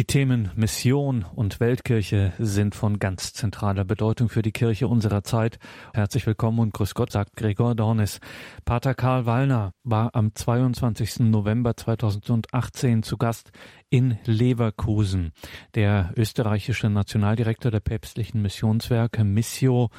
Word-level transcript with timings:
Die 0.00 0.06
Themen 0.06 0.50
Mission 0.56 1.26
und 1.34 1.60
Weltkirche 1.60 2.32
sind 2.38 2.74
von 2.74 2.98
ganz 2.98 3.34
zentraler 3.34 3.84
Bedeutung 3.84 4.30
für 4.30 4.40
die 4.40 4.50
Kirche 4.50 4.88
unserer 4.88 5.24
Zeit. 5.24 5.58
Herzlich 5.92 6.26
willkommen 6.26 6.58
und 6.58 6.72
grüß 6.72 6.94
Gott, 6.94 7.12
sagt 7.12 7.36
Gregor 7.36 7.74
Dornis. 7.74 8.18
Pater 8.64 8.94
Karl 8.94 9.26
Wallner 9.26 9.74
war 9.84 10.14
am 10.14 10.34
22. 10.34 11.20
November 11.28 11.76
2018 11.76 13.02
zu 13.02 13.18
Gast 13.18 13.50
in 13.90 14.16
Leverkusen. 14.24 15.32
Der 15.74 16.14
österreichische 16.16 16.88
Nationaldirektor 16.88 17.70
der 17.70 17.80
päpstlichen 17.80 18.40
Missionswerke 18.40 19.22
Missio 19.22 19.90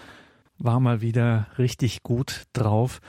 war 0.57 0.79
mal 0.79 1.01
wieder 1.01 1.45
richtig 1.59 2.01
gut 2.01 2.45
drauf 2.53 3.01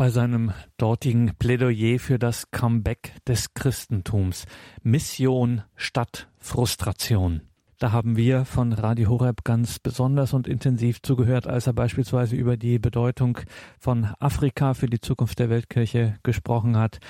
bei 0.00 0.08
seinem 0.08 0.54
dortigen 0.78 1.32
Plädoyer 1.38 1.98
für 1.98 2.18
das 2.18 2.50
Comeback 2.50 3.12
des 3.28 3.52
Christentums. 3.52 4.46
Mission 4.82 5.60
statt 5.76 6.26
Frustration. 6.38 7.42
Da 7.78 7.92
haben 7.92 8.16
wir 8.16 8.46
von 8.46 8.72
Radio 8.72 9.10
Horeb 9.10 9.44
ganz 9.44 9.78
besonders 9.78 10.32
und 10.32 10.48
intensiv 10.48 11.02
zugehört, 11.02 11.46
als 11.46 11.66
er 11.66 11.74
beispielsweise 11.74 12.34
über 12.34 12.56
die 12.56 12.78
Bedeutung 12.78 13.40
von 13.78 14.08
Afrika 14.18 14.72
für 14.72 14.86
die 14.86 15.02
Zukunft 15.02 15.38
der 15.38 15.50
Weltkirche 15.50 16.16
gesprochen 16.22 16.78
hat. 16.78 17.00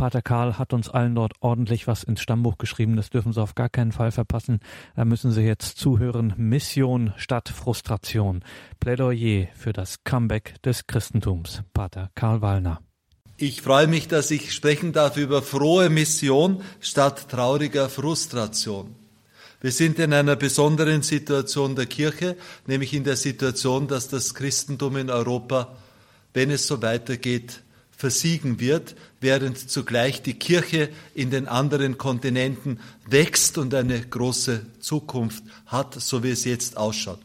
Pater 0.00 0.22
Karl 0.22 0.56
hat 0.56 0.72
uns 0.72 0.88
allen 0.88 1.14
dort 1.14 1.34
ordentlich 1.40 1.86
was 1.86 2.04
ins 2.04 2.22
Stammbuch 2.22 2.56
geschrieben. 2.56 2.96
Das 2.96 3.10
dürfen 3.10 3.34
Sie 3.34 3.42
auf 3.42 3.54
gar 3.54 3.68
keinen 3.68 3.92
Fall 3.92 4.12
verpassen. 4.12 4.60
Da 4.96 5.04
müssen 5.04 5.30
Sie 5.30 5.42
jetzt 5.42 5.76
zuhören. 5.76 6.32
Mission 6.38 7.12
statt 7.18 7.50
Frustration. 7.50 8.42
Plädoyer 8.80 9.48
für 9.54 9.74
das 9.74 10.02
Comeback 10.02 10.54
des 10.62 10.86
Christentums. 10.86 11.64
Pater 11.74 12.08
Karl 12.14 12.40
Wallner. 12.40 12.80
Ich 13.36 13.60
freue 13.60 13.88
mich, 13.88 14.08
dass 14.08 14.30
ich 14.30 14.54
sprechen 14.54 14.94
darf 14.94 15.18
über 15.18 15.42
frohe 15.42 15.90
Mission 15.90 16.62
statt 16.80 17.28
trauriger 17.28 17.90
Frustration. 17.90 18.94
Wir 19.60 19.70
sind 19.70 19.98
in 19.98 20.14
einer 20.14 20.36
besonderen 20.36 21.02
Situation 21.02 21.76
der 21.76 21.84
Kirche, 21.84 22.38
nämlich 22.66 22.94
in 22.94 23.04
der 23.04 23.16
Situation, 23.16 23.86
dass 23.86 24.08
das 24.08 24.32
Christentum 24.32 24.96
in 24.96 25.10
Europa, 25.10 25.76
wenn 26.32 26.50
es 26.50 26.66
so 26.66 26.80
weitergeht, 26.80 27.60
versiegen 28.00 28.60
wird, 28.60 28.96
während 29.20 29.58
zugleich 29.58 30.22
die 30.22 30.32
Kirche 30.32 30.88
in 31.14 31.30
den 31.30 31.46
anderen 31.46 31.98
Kontinenten 31.98 32.80
wächst 33.06 33.58
und 33.58 33.74
eine 33.74 34.00
große 34.00 34.64
Zukunft 34.80 35.44
hat, 35.66 36.00
so 36.00 36.22
wie 36.22 36.30
es 36.30 36.46
jetzt 36.46 36.78
ausschaut. 36.78 37.18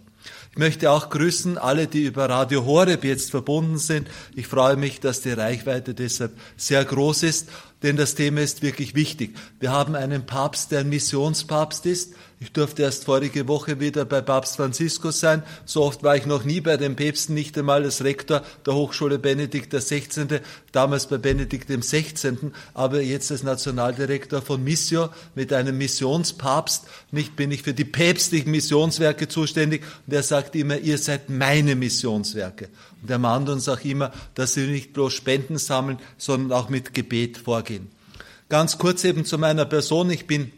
Ich 0.51 0.57
möchte 0.57 0.91
auch 0.91 1.09
grüßen 1.09 1.57
alle, 1.57 1.87
die 1.87 2.03
über 2.03 2.29
Radio 2.29 2.65
Horeb 2.65 3.05
jetzt 3.05 3.31
verbunden 3.31 3.77
sind. 3.77 4.09
Ich 4.35 4.47
freue 4.47 4.75
mich, 4.75 4.99
dass 4.99 5.21
die 5.21 5.31
Reichweite 5.31 5.93
deshalb 5.93 6.33
sehr 6.57 6.83
groß 6.83 7.23
ist, 7.23 7.47
denn 7.85 7.97
das 7.97 8.15
Thema 8.15 8.41
ist 8.41 8.63
wirklich 8.63 8.95
wichtig. 8.95 9.37
Wir 9.59 9.71
haben 9.71 9.93
einen 9.95 10.25
Papst, 10.25 10.71
der 10.71 10.79
ein 10.79 10.89
Missionspapst 10.89 11.85
ist. 11.85 12.15
Ich 12.39 12.51
durfte 12.51 12.81
erst 12.81 13.05
vorige 13.05 13.47
Woche 13.47 13.79
wieder 13.79 14.03
bei 14.05 14.21
Papst 14.21 14.57
Franziskus 14.57 15.19
sein. 15.19 15.43
So 15.65 15.83
oft 15.83 16.03
war 16.03 16.17
ich 16.17 16.25
noch 16.25 16.43
nie 16.43 16.61
bei 16.61 16.77
den 16.77 16.95
Päpsten, 16.95 17.33
nicht 17.35 17.57
einmal 17.57 17.83
als 17.83 18.03
Rektor 18.03 18.41
der 18.65 18.73
Hochschule 18.73 19.19
Benedikt 19.19 19.71
XVI., 19.71 20.41
damals 20.71 21.07
bei 21.07 21.17
Benedikt 21.17 21.69
XVI., 21.69 22.51
aber 22.73 23.01
jetzt 23.01 23.31
als 23.31 23.43
Nationaldirektor 23.43 24.41
von 24.41 24.63
Missio 24.63 25.09
mit 25.35 25.53
einem 25.53 25.77
Missionspapst. 25.77 26.85
Nicht 27.11 27.35
bin 27.35 27.51
ich 27.51 27.61
für 27.61 27.73
die 27.73 27.85
päpstlichen 27.85 28.51
Missionswerke 28.51 29.27
zuständig. 29.27 29.83
Und 30.05 30.13
er 30.13 30.23
sagt 30.23 30.55
immer, 30.55 30.77
ihr 30.79 30.97
seid 30.97 31.29
meine 31.29 31.75
Missionswerke. 31.75 32.69
Und 33.05 33.11
er 33.11 33.19
mahnt 33.19 33.49
uns 33.49 33.69
auch 33.69 33.85
immer, 33.85 34.11
dass 34.33 34.55
wir 34.55 34.65
nicht 34.65 34.91
bloß 34.91 35.13
Spenden 35.13 35.59
sammeln, 35.59 35.99
sondern 36.17 36.57
auch 36.57 36.69
mit 36.69 36.95
Gebet 36.95 37.37
vorgehen. 37.37 37.91
Ganz 38.49 38.79
kurz 38.79 39.03
eben 39.03 39.25
zu 39.25 39.37
meiner 39.37 39.65
Person. 39.65 40.09
Ich 40.09 40.25
bin 40.25 40.51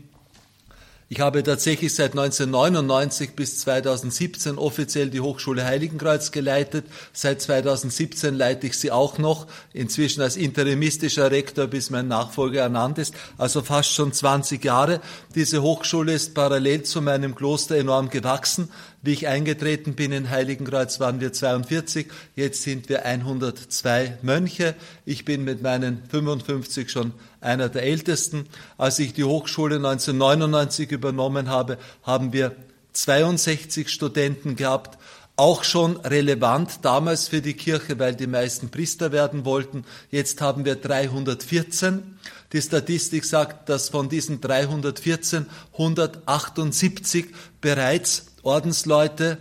ich 1.09 1.21
habe 1.21 1.41
tatsächlich 1.41 1.95
seit 1.95 2.11
1999 2.11 3.31
bis 3.33 3.59
2017 3.59 4.57
offiziell 4.57 5.09
die 5.09 5.21
Hochschule 5.21 5.63
Heiligenkreuz 5.63 6.31
geleitet. 6.31 6.85
Seit 7.13 7.41
2017 7.41 8.35
leite 8.35 8.67
ich 8.67 8.77
sie 8.77 8.91
auch 8.91 9.17
noch, 9.17 9.47
inzwischen 9.71 10.21
als 10.21 10.35
interimistischer 10.35 11.31
Rektor, 11.31 11.67
bis 11.67 11.91
mein 11.91 12.09
Nachfolger 12.09 12.63
ernannt 12.63 12.97
ist, 12.97 13.13
also 13.37 13.61
fast 13.61 13.93
schon 13.93 14.11
20 14.11 14.65
Jahre. 14.65 14.99
Diese 15.33 15.61
Hochschule 15.61 16.11
ist 16.11 16.33
parallel 16.33 16.83
zu 16.83 17.01
meinem 17.01 17.35
Kloster 17.35 17.77
enorm 17.77 18.09
gewachsen. 18.09 18.69
Wie 19.03 19.13
ich 19.13 19.27
eingetreten 19.27 19.93
bin 19.93 20.11
in 20.11 20.29
Heiligenkreuz 20.29 20.99
waren 20.99 21.19
wir 21.19 21.31
42, 21.31 22.07
jetzt 22.35 22.63
sind 22.63 22.89
wir 22.89 23.05
102 23.05 24.17
Mönche. 24.23 24.75
Ich 25.05 25.23
bin 25.23 25.43
mit 25.43 25.61
meinen 25.61 26.01
55 26.09 26.89
schon 26.89 27.13
einer 27.39 27.69
der 27.69 27.83
ältesten. 27.83 28.47
Als 28.77 28.97
ich 28.97 29.13
die 29.13 29.23
Hochschule 29.23 29.75
1999 29.75 30.91
übernommen 30.91 31.47
habe, 31.47 31.77
haben 32.01 32.33
wir 32.33 32.55
62 32.93 33.89
Studenten 33.89 34.55
gehabt, 34.55 34.97
auch 35.35 35.63
schon 35.63 35.97
relevant 35.97 36.79
damals 36.81 37.27
für 37.27 37.41
die 37.41 37.53
Kirche, 37.53 37.99
weil 37.99 38.15
die 38.15 38.25
meisten 38.25 38.69
Priester 38.69 39.11
werden 39.11 39.45
wollten. 39.45 39.85
Jetzt 40.09 40.41
haben 40.41 40.65
wir 40.65 40.75
314. 40.75 42.17
Die 42.53 42.61
Statistik 42.61 43.23
sagt, 43.23 43.69
dass 43.69 43.89
von 43.89 44.09
diesen 44.09 44.41
314 44.41 45.45
178 45.73 47.27
bereits 47.61 48.26
Ordensleute 48.47 49.37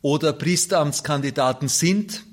oder 0.00 0.32
Priesteramtskandidaten 0.32 1.68
sind 1.68 2.24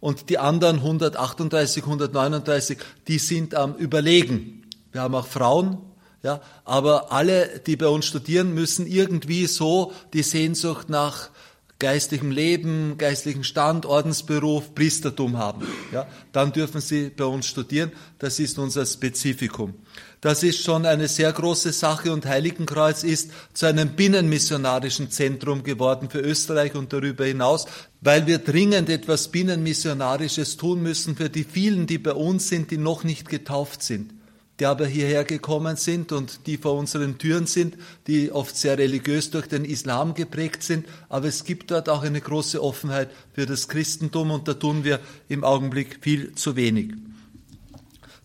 und 0.00 0.28
die 0.28 0.38
anderen 0.38 0.76
138, 0.76 1.82
139, 1.82 2.78
die 3.08 3.18
sind 3.18 3.54
am 3.54 3.74
Überlegen. 3.74 4.62
Wir 4.92 5.00
haben 5.00 5.14
auch 5.14 5.26
Frauen, 5.26 5.78
ja, 6.22 6.40
aber 6.64 7.10
alle, 7.10 7.60
die 7.66 7.76
bei 7.76 7.88
uns 7.88 8.04
studieren, 8.04 8.54
müssen 8.54 8.86
irgendwie 8.86 9.46
so 9.46 9.92
die 10.12 10.22
Sehnsucht 10.22 10.90
nach 10.90 11.30
geistlichem 11.78 12.30
Leben, 12.30 12.98
geistlichen 12.98 13.44
Stand, 13.44 13.86
Ordensberuf, 13.86 14.74
Priestertum 14.74 15.36
haben. 15.36 15.66
Ja, 15.92 16.06
dann 16.32 16.52
dürfen 16.52 16.80
sie 16.80 17.10
bei 17.10 17.24
uns 17.24 17.46
studieren. 17.46 17.92
Das 18.18 18.38
ist 18.38 18.58
unser 18.58 18.84
Spezifikum. 18.84 19.74
Das 20.20 20.42
ist 20.42 20.62
schon 20.62 20.86
eine 20.86 21.08
sehr 21.08 21.32
große 21.32 21.72
Sache 21.72 22.12
und 22.12 22.26
Heiligenkreuz 22.26 23.04
ist 23.04 23.30
zu 23.52 23.66
einem 23.66 23.90
binnenmissionarischen 23.90 25.10
Zentrum 25.10 25.62
geworden 25.62 26.08
für 26.10 26.20
Österreich 26.20 26.74
und 26.74 26.92
darüber 26.92 27.26
hinaus, 27.26 27.66
weil 28.00 28.26
wir 28.26 28.38
dringend 28.38 28.88
etwas 28.88 29.28
binnenmissionarisches 29.28 30.56
tun 30.56 30.82
müssen 30.82 31.16
für 31.16 31.28
die 31.28 31.44
vielen, 31.44 31.86
die 31.86 31.98
bei 31.98 32.12
uns 32.12 32.48
sind, 32.48 32.70
die 32.70 32.78
noch 32.78 33.04
nicht 33.04 33.28
getauft 33.28 33.82
sind 33.82 34.12
die 34.58 34.66
aber 34.66 34.86
hierher 34.86 35.24
gekommen 35.24 35.76
sind 35.76 36.12
und 36.12 36.46
die 36.46 36.56
vor 36.56 36.74
unseren 36.74 37.18
Türen 37.18 37.46
sind, 37.46 37.76
die 38.06 38.32
oft 38.32 38.56
sehr 38.56 38.78
religiös 38.78 39.30
durch 39.30 39.48
den 39.48 39.64
Islam 39.64 40.14
geprägt 40.14 40.62
sind. 40.62 40.86
Aber 41.08 41.28
es 41.28 41.44
gibt 41.44 41.70
dort 41.70 41.88
auch 41.88 42.02
eine 42.02 42.20
große 42.20 42.62
Offenheit 42.62 43.10
für 43.34 43.46
das 43.46 43.68
Christentum 43.68 44.30
und 44.30 44.48
da 44.48 44.54
tun 44.54 44.84
wir 44.84 45.00
im 45.28 45.44
Augenblick 45.44 45.98
viel 46.00 46.34
zu 46.34 46.56
wenig. 46.56 46.92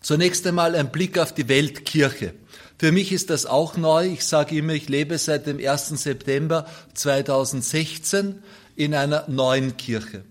Zunächst 0.02 0.46
einmal 0.46 0.74
ein 0.74 0.90
Blick 0.90 1.18
auf 1.18 1.32
die 1.32 1.48
Weltkirche. 1.48 2.34
Für 2.78 2.90
mich 2.90 3.12
ist 3.12 3.30
das 3.30 3.46
auch 3.46 3.76
neu. 3.76 4.08
Ich 4.08 4.24
sage 4.24 4.56
immer, 4.56 4.72
ich 4.72 4.88
lebe 4.88 5.16
seit 5.16 5.46
dem 5.46 5.58
1. 5.58 5.90
September 5.90 6.66
2016 6.94 8.42
in 8.74 8.94
einer 8.94 9.24
neuen 9.28 9.76
Kirche. 9.76 10.24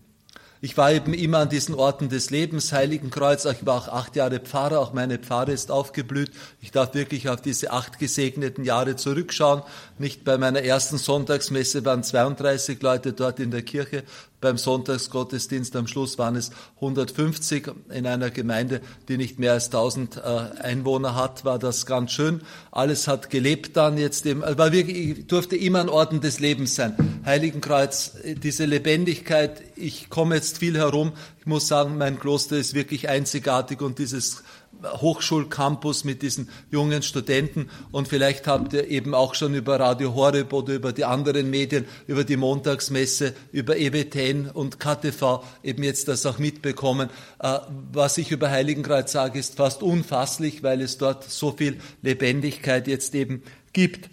Ich 0.63 0.77
war 0.77 0.91
eben 0.91 1.15
immer 1.15 1.39
an 1.39 1.49
diesen 1.49 1.73
Orten 1.73 2.09
des 2.09 2.29
Lebens, 2.29 2.71
Heiligenkreuz. 2.71 3.45
Ich 3.45 3.65
war 3.65 3.77
auch 3.77 3.87
acht 3.87 4.15
Jahre 4.15 4.39
Pfarrer, 4.39 4.79
auch 4.79 4.93
meine 4.93 5.17
Pfarre 5.17 5.53
ist 5.53 5.71
aufgeblüht. 5.71 6.31
Ich 6.61 6.71
darf 6.71 6.93
wirklich 6.93 7.29
auf 7.29 7.41
diese 7.41 7.71
acht 7.71 7.97
gesegneten 7.97 8.63
Jahre 8.63 8.95
zurückschauen. 8.95 9.63
Nicht 10.01 10.23
bei 10.23 10.39
meiner 10.39 10.63
ersten 10.63 10.97
Sonntagsmesse 10.97 11.85
waren 11.85 12.03
32 12.03 12.81
Leute 12.81 13.13
dort 13.13 13.39
in 13.39 13.51
der 13.51 13.61
Kirche, 13.61 14.03
beim 14.41 14.57
Sonntagsgottesdienst 14.57 15.75
am 15.75 15.85
Schluss 15.85 16.17
waren 16.17 16.35
es 16.35 16.49
150 16.77 17.69
in 17.93 18.07
einer 18.07 18.31
Gemeinde, 18.31 18.81
die 19.07 19.17
nicht 19.17 19.37
mehr 19.37 19.53
als 19.53 19.65
1000 19.67 20.17
äh, 20.17 20.21
Einwohner 20.59 21.13
hat, 21.13 21.45
war 21.45 21.59
das 21.59 21.85
ganz 21.85 22.13
schön. 22.13 22.41
Alles 22.71 23.07
hat 23.07 23.29
gelebt 23.29 23.77
dann 23.77 23.99
jetzt 23.99 24.25
im, 24.25 24.41
war 24.41 24.71
wirklich, 24.71 25.27
durfte 25.27 25.55
immer 25.55 25.81
ein 25.81 25.89
Orden 25.89 26.19
des 26.19 26.39
Lebens 26.39 26.73
sein. 26.73 27.21
Heiligenkreuz, 27.23 28.13
diese 28.41 28.65
Lebendigkeit, 28.65 29.61
ich 29.75 30.09
komme 30.09 30.33
jetzt 30.33 30.57
viel 30.57 30.75
herum. 30.75 31.11
Ich 31.39 31.45
muss 31.45 31.67
sagen, 31.67 31.99
mein 31.99 32.19
Kloster 32.19 32.57
ist 32.57 32.73
wirklich 32.73 33.07
einzigartig 33.07 33.79
und 33.81 33.99
dieses 33.99 34.41
Hochschulcampus 34.83 36.03
mit 36.03 36.21
diesen 36.21 36.49
jungen 36.71 37.03
Studenten 37.03 37.69
und 37.91 38.07
vielleicht 38.07 38.47
habt 38.47 38.73
ihr 38.73 38.87
eben 38.87 39.13
auch 39.13 39.35
schon 39.35 39.53
über 39.53 39.79
Radio 39.79 40.15
Horeb 40.15 40.53
oder 40.53 40.73
über 40.73 40.93
die 40.93 41.05
anderen 41.05 41.49
Medien, 41.49 41.85
über 42.07 42.23
die 42.23 42.37
Montagsmesse, 42.37 43.33
über 43.51 43.77
EBTN 43.77 44.49
und 44.49 44.79
KTV 44.79 45.43
eben 45.63 45.83
jetzt 45.83 46.07
das 46.07 46.25
auch 46.25 46.39
mitbekommen. 46.39 47.09
Äh, 47.39 47.59
was 47.91 48.17
ich 48.17 48.31
über 48.31 48.49
Heiligenkreuz 48.49 49.11
sage, 49.11 49.39
ist 49.39 49.55
fast 49.55 49.83
unfasslich, 49.83 50.63
weil 50.63 50.81
es 50.81 50.97
dort 50.97 51.23
so 51.23 51.51
viel 51.51 51.79
Lebendigkeit 52.01 52.87
jetzt 52.87 53.15
eben 53.15 53.43
gibt. 53.73 54.09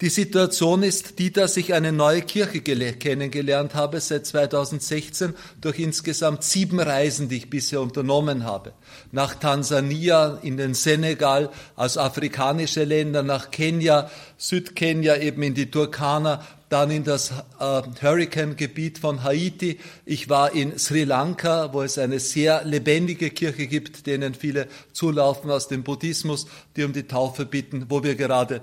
Die 0.00 0.08
Situation 0.08 0.82
ist 0.82 1.20
die, 1.20 1.32
dass 1.32 1.56
ich 1.56 1.72
eine 1.72 1.92
neue 1.92 2.22
Kirche 2.22 2.62
kennengelernt 2.62 3.76
habe 3.76 4.00
seit 4.00 4.26
2016 4.26 5.34
durch 5.60 5.78
insgesamt 5.78 6.42
sieben 6.42 6.80
Reisen, 6.80 7.28
die 7.28 7.36
ich 7.36 7.48
bisher 7.48 7.80
unternommen 7.80 8.42
habe. 8.42 8.72
Nach 9.12 9.36
Tansania, 9.36 10.40
in 10.42 10.56
den 10.56 10.74
Senegal, 10.74 11.48
aus 11.76 11.96
afrikanische 11.96 12.82
Länder, 12.82 13.22
nach 13.22 13.52
Kenia, 13.52 14.10
Südkenia, 14.36 15.18
eben 15.18 15.44
in 15.44 15.54
die 15.54 15.70
Turkana, 15.70 16.44
dann 16.70 16.90
in 16.90 17.04
das 17.04 17.30
äh, 17.60 17.82
Hurricane-Gebiet 18.02 18.98
von 18.98 19.22
Haiti. 19.22 19.78
Ich 20.04 20.28
war 20.28 20.52
in 20.52 20.76
Sri 20.76 21.04
Lanka, 21.04 21.72
wo 21.72 21.82
es 21.82 21.98
eine 21.98 22.18
sehr 22.18 22.64
lebendige 22.64 23.30
Kirche 23.30 23.68
gibt, 23.68 24.08
denen 24.08 24.34
viele 24.34 24.66
zulaufen 24.92 25.52
aus 25.52 25.68
dem 25.68 25.84
Buddhismus, 25.84 26.48
die 26.74 26.82
um 26.82 26.92
die 26.92 27.04
Taufe 27.04 27.46
bitten, 27.46 27.86
wo 27.90 28.02
wir 28.02 28.16
gerade 28.16 28.60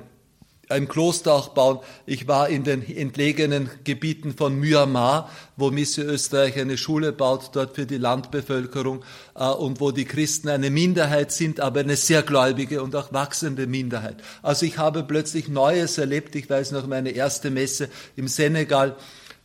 ein 0.71 0.87
Kloster 0.87 1.33
auch 1.33 1.49
bauen. 1.49 1.79
Ich 2.05 2.27
war 2.27 2.49
in 2.49 2.63
den 2.63 2.81
entlegenen 2.83 3.69
Gebieten 3.83 4.33
von 4.33 4.55
Myanmar, 4.55 5.29
wo 5.57 5.69
Mission 5.69 6.07
Österreich 6.07 6.57
eine 6.59 6.77
Schule 6.77 7.11
baut, 7.11 7.51
dort 7.53 7.75
für 7.75 7.85
die 7.85 7.97
Landbevölkerung 7.97 9.03
äh, 9.35 9.45
und 9.45 9.79
wo 9.79 9.91
die 9.91 10.05
Christen 10.05 10.49
eine 10.49 10.69
Minderheit 10.69 11.31
sind, 11.31 11.59
aber 11.59 11.81
eine 11.81 11.95
sehr 11.95 12.23
gläubige 12.23 12.81
und 12.81 12.95
auch 12.95 13.13
wachsende 13.13 13.67
Minderheit. 13.67 14.17
Also 14.41 14.65
ich 14.65 14.77
habe 14.77 15.03
plötzlich 15.03 15.47
Neues 15.47 15.97
erlebt. 15.97 16.35
Ich 16.35 16.49
weiß 16.49 16.71
noch 16.71 16.87
meine 16.87 17.11
erste 17.11 17.51
Messe 17.51 17.89
im 18.15 18.27
Senegal 18.27 18.95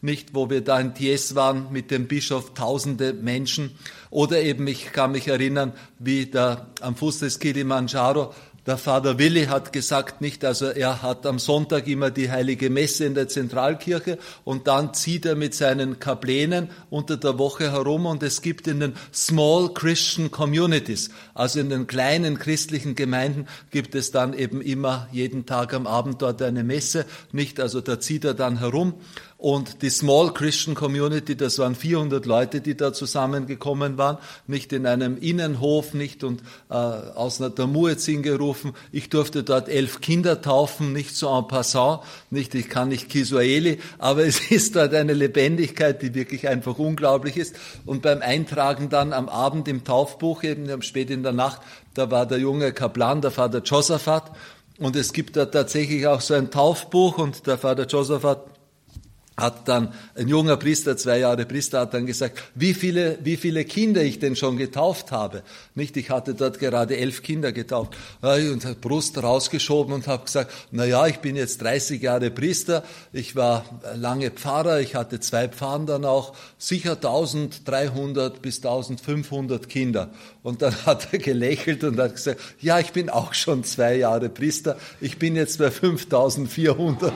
nicht, 0.02 0.34
wo 0.34 0.50
wir 0.50 0.60
da 0.60 0.78
in 0.78 0.94
Thies 0.94 1.34
waren 1.34 1.72
mit 1.72 1.90
dem 1.90 2.06
Bischof, 2.06 2.54
tausende 2.54 3.12
Menschen. 3.12 3.76
Oder 4.10 4.40
eben, 4.40 4.66
ich 4.66 4.92
kann 4.92 5.12
mich 5.12 5.28
erinnern, 5.28 5.72
wie 5.98 6.26
da 6.26 6.68
am 6.80 6.96
Fuß 6.96 7.20
des 7.20 7.38
Kilimanjaro 7.38 8.32
der 8.66 8.78
Vater 8.78 9.18
Willi 9.18 9.46
hat 9.46 9.72
gesagt, 9.72 10.20
nicht, 10.20 10.44
also 10.44 10.66
er 10.66 11.02
hat 11.02 11.24
am 11.24 11.38
Sonntag 11.38 11.86
immer 11.86 12.10
die 12.10 12.30
heilige 12.30 12.68
Messe 12.68 13.04
in 13.04 13.14
der 13.14 13.28
Zentralkirche 13.28 14.18
und 14.44 14.66
dann 14.66 14.92
zieht 14.92 15.24
er 15.24 15.36
mit 15.36 15.54
seinen 15.54 16.00
Kaplänen 16.00 16.70
unter 16.90 17.16
der 17.16 17.38
Woche 17.38 17.70
herum 17.70 18.06
und 18.06 18.24
es 18.24 18.42
gibt 18.42 18.66
in 18.66 18.80
den 18.80 18.94
Small 19.14 19.72
Christian 19.72 20.30
Communities, 20.30 21.10
also 21.34 21.60
in 21.60 21.70
den 21.70 21.86
kleinen 21.86 22.38
christlichen 22.38 22.96
Gemeinden 22.96 23.46
gibt 23.70 23.94
es 23.94 24.10
dann 24.10 24.34
eben 24.34 24.60
immer 24.60 25.08
jeden 25.12 25.46
Tag 25.46 25.72
am 25.72 25.86
Abend 25.86 26.20
dort 26.20 26.42
eine 26.42 26.64
Messe, 26.64 27.06
nicht, 27.30 27.60
also 27.60 27.80
da 27.80 28.00
zieht 28.00 28.24
er 28.24 28.34
dann 28.34 28.58
herum 28.58 28.94
und 29.38 29.82
die 29.82 29.90
Small 29.90 30.32
Christian 30.32 30.74
Community, 30.74 31.36
das 31.36 31.58
waren 31.58 31.74
400 31.74 32.24
Leute, 32.24 32.62
die 32.62 32.74
da 32.74 32.94
zusammengekommen 32.94 33.98
waren, 33.98 34.16
nicht 34.46 34.72
in 34.72 34.86
einem 34.86 35.18
Innenhof, 35.18 35.92
nicht 35.92 36.24
und 36.24 36.40
äh, 36.70 36.74
aus 36.74 37.40
einer 37.40 37.54
Tamuezin 37.54 38.22
gerufen. 38.22 38.72
Ich 38.92 39.10
durfte 39.10 39.42
dort 39.42 39.68
elf 39.68 40.00
Kinder 40.00 40.40
taufen, 40.40 40.94
nicht 40.94 41.14
so 41.14 41.28
en 41.36 41.46
passant, 41.48 42.00
nicht, 42.30 42.54
ich 42.54 42.70
kann 42.70 42.88
nicht 42.88 43.10
Kiswahili, 43.10 43.78
aber 43.98 44.22
es 44.26 44.50
ist 44.50 44.74
dort 44.74 44.94
eine 44.94 45.12
Lebendigkeit, 45.12 46.00
die 46.00 46.14
wirklich 46.14 46.48
einfach 46.48 46.78
unglaublich 46.78 47.36
ist. 47.36 47.56
Und 47.84 48.00
beim 48.00 48.22
Eintragen 48.22 48.88
dann 48.88 49.12
am 49.12 49.28
Abend 49.28 49.68
im 49.68 49.84
Taufbuch, 49.84 50.44
eben 50.44 50.80
spät 50.80 51.10
in 51.10 51.22
der 51.22 51.32
Nacht, 51.32 51.60
da 51.92 52.10
war 52.10 52.24
der 52.24 52.38
junge 52.38 52.72
Kaplan, 52.72 53.20
der 53.20 53.30
Vater 53.30 53.62
Josaphat, 53.62 54.32
und 54.78 54.94
es 54.94 55.14
gibt 55.14 55.36
da 55.36 55.46
tatsächlich 55.46 56.06
auch 56.06 56.20
so 56.20 56.34
ein 56.34 56.50
Taufbuch 56.50 57.16
und 57.16 57.46
der 57.46 57.56
Vater 57.56 57.86
Josaphat 57.86 58.55
hat 59.36 59.68
dann 59.68 59.92
ein 60.14 60.28
junger 60.28 60.56
Priester, 60.56 60.96
zwei 60.96 61.18
Jahre 61.18 61.44
Priester, 61.44 61.80
hat 61.80 61.92
dann 61.92 62.06
gesagt, 62.06 62.42
wie 62.54 62.72
viele, 62.72 63.18
wie 63.22 63.36
viele 63.36 63.66
Kinder 63.66 64.02
ich 64.02 64.18
denn 64.18 64.34
schon 64.34 64.56
getauft 64.56 65.12
habe. 65.12 65.42
Nicht, 65.74 65.96
ich 65.98 66.08
hatte 66.08 66.34
dort 66.34 66.58
gerade 66.58 66.96
elf 66.96 67.22
Kinder 67.22 67.52
getauft 67.52 67.94
und 68.22 68.64
hat 68.64 68.80
Brust 68.80 69.22
rausgeschoben 69.22 69.92
und 69.92 70.06
habe 70.06 70.24
gesagt, 70.24 70.50
na 70.70 70.86
ja, 70.86 71.06
ich 71.06 71.18
bin 71.18 71.36
jetzt 71.36 71.60
30 71.60 72.00
Jahre 72.00 72.30
Priester, 72.30 72.82
ich 73.12 73.36
war 73.36 73.64
lange 73.94 74.30
Pfarrer, 74.30 74.80
ich 74.80 74.94
hatte 74.94 75.20
zwei 75.20 75.48
Pfarren 75.48 75.84
dann 75.84 76.06
auch, 76.06 76.34
sicher 76.56 76.92
1300 76.92 78.40
bis 78.40 78.56
1500 78.56 79.68
Kinder. 79.68 80.10
Und 80.42 80.62
dann 80.62 80.74
hat 80.86 81.12
er 81.12 81.18
gelächelt 81.18 81.84
und 81.84 81.98
hat 81.98 82.14
gesagt, 82.14 82.40
ja, 82.60 82.78
ich 82.80 82.92
bin 82.92 83.10
auch 83.10 83.34
schon 83.34 83.64
zwei 83.64 83.96
Jahre 83.96 84.30
Priester, 84.30 84.78
ich 85.00 85.18
bin 85.18 85.36
jetzt 85.36 85.58
bei 85.58 85.70
5400. 85.70 87.12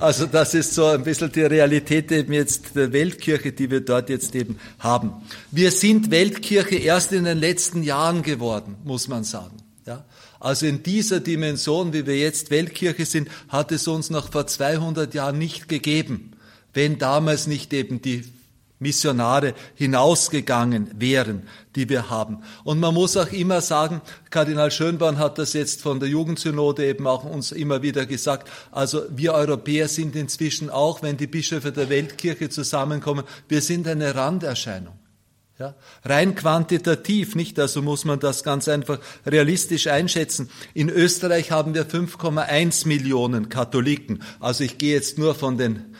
Also 0.00 0.26
das 0.26 0.54
ist 0.54 0.74
so 0.74 0.86
ein 0.86 1.02
bisschen 1.02 1.32
die 1.32 1.42
Realität 1.42 2.12
eben 2.12 2.32
jetzt 2.32 2.76
der 2.76 2.92
Weltkirche, 2.92 3.52
die 3.52 3.68
wir 3.68 3.80
dort 3.80 4.08
jetzt 4.10 4.32
eben 4.36 4.58
haben. 4.78 5.12
Wir 5.50 5.72
sind 5.72 6.12
Weltkirche 6.12 6.76
erst 6.76 7.12
in 7.12 7.24
den 7.24 7.38
letzten 7.38 7.82
Jahren 7.82 8.22
geworden, 8.22 8.76
muss 8.84 9.08
man 9.08 9.24
sagen. 9.24 9.56
Ja? 9.86 10.04
Also 10.38 10.66
in 10.66 10.84
dieser 10.84 11.18
Dimension, 11.18 11.92
wie 11.92 12.06
wir 12.06 12.16
jetzt 12.16 12.50
Weltkirche 12.50 13.06
sind, 13.06 13.28
hat 13.48 13.72
es 13.72 13.88
uns 13.88 14.08
noch 14.08 14.30
vor 14.30 14.46
200 14.46 15.14
Jahren 15.14 15.38
nicht 15.38 15.68
gegeben, 15.68 16.32
wenn 16.74 16.98
damals 16.98 17.48
nicht 17.48 17.72
eben 17.72 18.00
die 18.00 18.22
Missionare 18.78 19.54
hinausgegangen 19.74 20.90
wären, 20.98 21.42
die 21.74 21.88
wir 21.88 22.10
haben. 22.10 22.42
Und 22.64 22.78
man 22.78 22.94
muss 22.94 23.16
auch 23.16 23.32
immer 23.32 23.60
sagen, 23.60 24.00
Kardinal 24.30 24.70
Schönborn 24.70 25.18
hat 25.18 25.38
das 25.38 25.52
jetzt 25.52 25.82
von 25.82 26.00
der 26.00 26.08
Jugendsynode 26.08 26.86
eben 26.86 27.06
auch 27.06 27.24
uns 27.24 27.52
immer 27.52 27.82
wieder 27.82 28.06
gesagt, 28.06 28.48
also 28.70 29.02
wir 29.10 29.34
Europäer 29.34 29.88
sind 29.88 30.14
inzwischen 30.14 30.70
auch, 30.70 31.02
wenn 31.02 31.16
die 31.16 31.26
Bischöfe 31.26 31.72
der 31.72 31.88
Weltkirche 31.88 32.48
zusammenkommen, 32.50 33.24
wir 33.48 33.62
sind 33.62 33.88
eine 33.88 34.14
Randerscheinung. 34.14 34.94
Ja, 35.58 35.74
rein 36.04 36.36
quantitativ, 36.36 37.34
nicht? 37.34 37.58
Also 37.58 37.82
muss 37.82 38.04
man 38.04 38.20
das 38.20 38.44
ganz 38.44 38.68
einfach 38.68 39.00
realistisch 39.26 39.88
einschätzen. 39.88 40.50
In 40.72 40.88
Österreich 40.88 41.50
haben 41.50 41.74
wir 41.74 41.84
5,1 41.84 42.86
Millionen 42.86 43.48
Katholiken. 43.48 44.22
Also 44.38 44.62
ich 44.62 44.78
gehe 44.78 44.94
jetzt 44.94 45.18
nur 45.18 45.34
von 45.34 45.58
den 45.58 45.96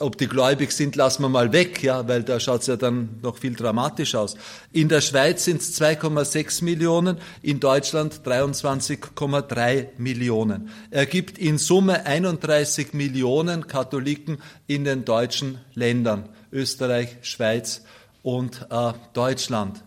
ob 0.00 0.18
die 0.18 0.28
gläubig 0.28 0.72
sind, 0.72 0.96
lassen 0.96 1.22
wir 1.22 1.30
mal 1.30 1.52
weg, 1.52 1.82
ja, 1.82 2.06
weil 2.06 2.22
da 2.22 2.38
schaut 2.38 2.60
es 2.60 2.66
ja 2.66 2.76
dann 2.76 3.18
noch 3.22 3.38
viel 3.38 3.54
dramatisch 3.54 4.14
aus. 4.14 4.36
In 4.70 4.88
der 4.88 5.00
Schweiz 5.00 5.44
sind 5.44 5.62
es 5.62 5.80
2,6 5.80 6.62
Millionen, 6.62 7.16
in 7.40 7.58
Deutschland 7.58 8.20
23,3 8.24 9.88
Millionen. 9.96 10.68
Er 10.90 11.06
gibt 11.06 11.38
in 11.38 11.56
Summe 11.56 12.04
31 12.04 12.92
Millionen 12.92 13.66
Katholiken 13.66 14.38
in 14.66 14.84
den 14.84 15.06
deutschen 15.06 15.58
Ländern, 15.74 16.28
Österreich, 16.52 17.16
Schweiz 17.22 17.82
und 18.22 18.66
äh, 18.70 18.92
Deutschland. 19.14 19.82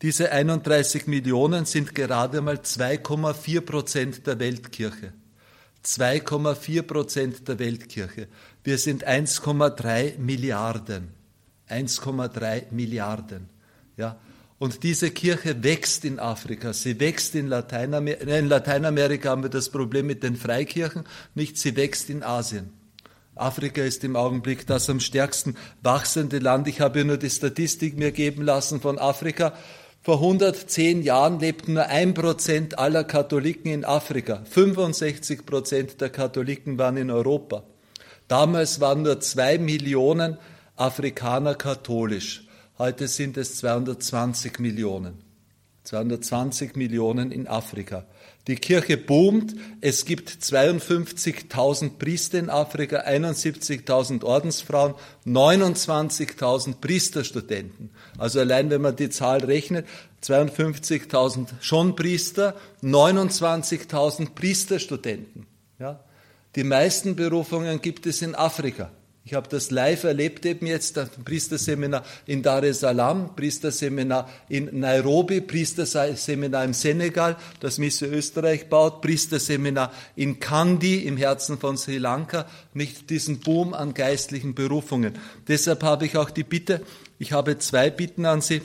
Diese 0.00 0.32
31 0.32 1.06
Millionen 1.06 1.66
sind 1.66 1.94
gerade 1.94 2.40
mal 2.40 2.56
2,4 2.56 3.60
Prozent 3.60 4.26
der 4.26 4.38
Weltkirche. 4.38 5.12
2,4 5.84 6.82
Prozent 6.82 7.48
der 7.48 7.58
Weltkirche. 7.58 8.28
Wir 8.64 8.78
sind 8.78 9.06
1,3 9.06 10.18
Milliarden. 10.18 11.10
1,3 11.68 12.72
Milliarden. 12.72 13.50
Ja. 13.98 14.18
Und 14.58 14.82
diese 14.82 15.10
Kirche 15.10 15.62
wächst 15.62 16.06
in 16.06 16.18
Afrika, 16.18 16.72
sie 16.72 16.98
wächst 16.98 17.34
in 17.34 17.48
Lateinamerika. 17.48 18.24
In 18.24 18.48
Lateinamerika 18.48 19.30
haben 19.30 19.42
wir 19.42 19.50
das 19.50 19.68
Problem 19.68 20.06
mit 20.06 20.22
den 20.22 20.36
Freikirchen, 20.36 21.04
nicht, 21.34 21.58
sie 21.58 21.76
wächst 21.76 22.08
in 22.08 22.22
Asien. 22.22 22.70
Afrika 23.34 23.82
ist 23.82 24.02
im 24.04 24.16
Augenblick 24.16 24.66
das 24.66 24.88
am 24.88 25.00
stärksten 25.00 25.56
wachsende 25.82 26.38
Land. 26.38 26.66
Ich 26.68 26.80
habe 26.80 27.04
nur 27.04 27.18
die 27.18 27.30
Statistik 27.30 27.98
mir 27.98 28.12
geben 28.12 28.42
lassen 28.42 28.80
von 28.80 28.98
Afrika. 28.98 29.52
Vor 30.00 30.16
110 30.16 31.02
Jahren 31.02 31.40
lebten 31.40 31.74
nur 31.74 31.86
ein 31.86 32.14
Prozent 32.14 32.78
aller 32.78 33.04
Katholiken 33.04 33.72
in 33.72 33.84
Afrika. 33.84 34.42
65 34.44 35.44
Prozent 35.44 36.00
der 36.00 36.10
Katholiken 36.10 36.78
waren 36.78 36.96
in 36.96 37.10
Europa. 37.10 37.64
Damals 38.28 38.80
waren 38.80 39.02
nur 39.02 39.20
zwei 39.20 39.58
Millionen 39.58 40.38
Afrikaner 40.76 41.54
katholisch. 41.54 42.46
Heute 42.78 43.06
sind 43.06 43.36
es 43.36 43.56
220 43.56 44.58
Millionen. 44.58 45.22
220 45.84 46.76
Millionen 46.76 47.30
in 47.30 47.46
Afrika. 47.46 48.06
Die 48.46 48.56
Kirche 48.56 48.96
boomt. 48.96 49.54
Es 49.80 50.04
gibt 50.04 50.30
52.000 50.30 51.98
Priester 51.98 52.38
in 52.38 52.50
Afrika, 52.50 53.00
71.000 53.00 54.24
Ordensfrauen, 54.24 54.94
29.000 55.26 56.80
Priesterstudenten. 56.80 57.90
Also 58.18 58.40
allein 58.40 58.70
wenn 58.70 58.82
man 58.82 58.96
die 58.96 59.10
Zahl 59.10 59.44
rechnet, 59.44 59.86
52.000 60.22 61.48
schon 61.60 61.94
Priester, 61.96 62.54
29.000 62.82 64.34
Priesterstudenten. 64.34 65.46
Ja? 65.78 66.00
Die 66.56 66.64
meisten 66.64 67.16
Berufungen 67.16 67.80
gibt 67.80 68.06
es 68.06 68.22
in 68.22 68.34
Afrika. 68.34 68.90
Ich 69.26 69.32
habe 69.32 69.48
das 69.48 69.70
live 69.70 70.04
erlebt 70.04 70.44
eben 70.44 70.66
jetzt, 70.66 70.98
ein 70.98 71.08
Priesterseminar 71.24 72.04
in 72.26 72.42
Dar 72.42 72.62
es 72.62 72.80
Salaam, 72.80 73.34
Priesterseminar 73.34 74.28
in 74.50 74.68
Nairobi, 74.78 75.40
Priesterseminar 75.40 76.62
im 76.62 76.74
Senegal, 76.74 77.36
das 77.60 77.78
Misse 77.78 78.04
Österreich 78.04 78.68
baut, 78.68 79.00
Priesterseminar 79.00 79.92
in 80.14 80.40
Kandy 80.40 81.06
im 81.06 81.16
Herzen 81.16 81.58
von 81.58 81.78
Sri 81.78 81.96
Lanka, 81.96 82.46
nicht 82.74 83.08
diesen 83.08 83.40
Boom 83.40 83.72
an 83.72 83.94
geistlichen 83.94 84.54
Berufungen. 84.54 85.14
Deshalb 85.48 85.82
habe 85.82 86.04
ich 86.04 86.18
auch 86.18 86.28
die 86.28 86.44
Bitte, 86.44 86.82
ich 87.18 87.32
habe 87.32 87.58
zwei 87.58 87.88
Bitten 87.88 88.26
an 88.26 88.42
Sie. 88.42 88.60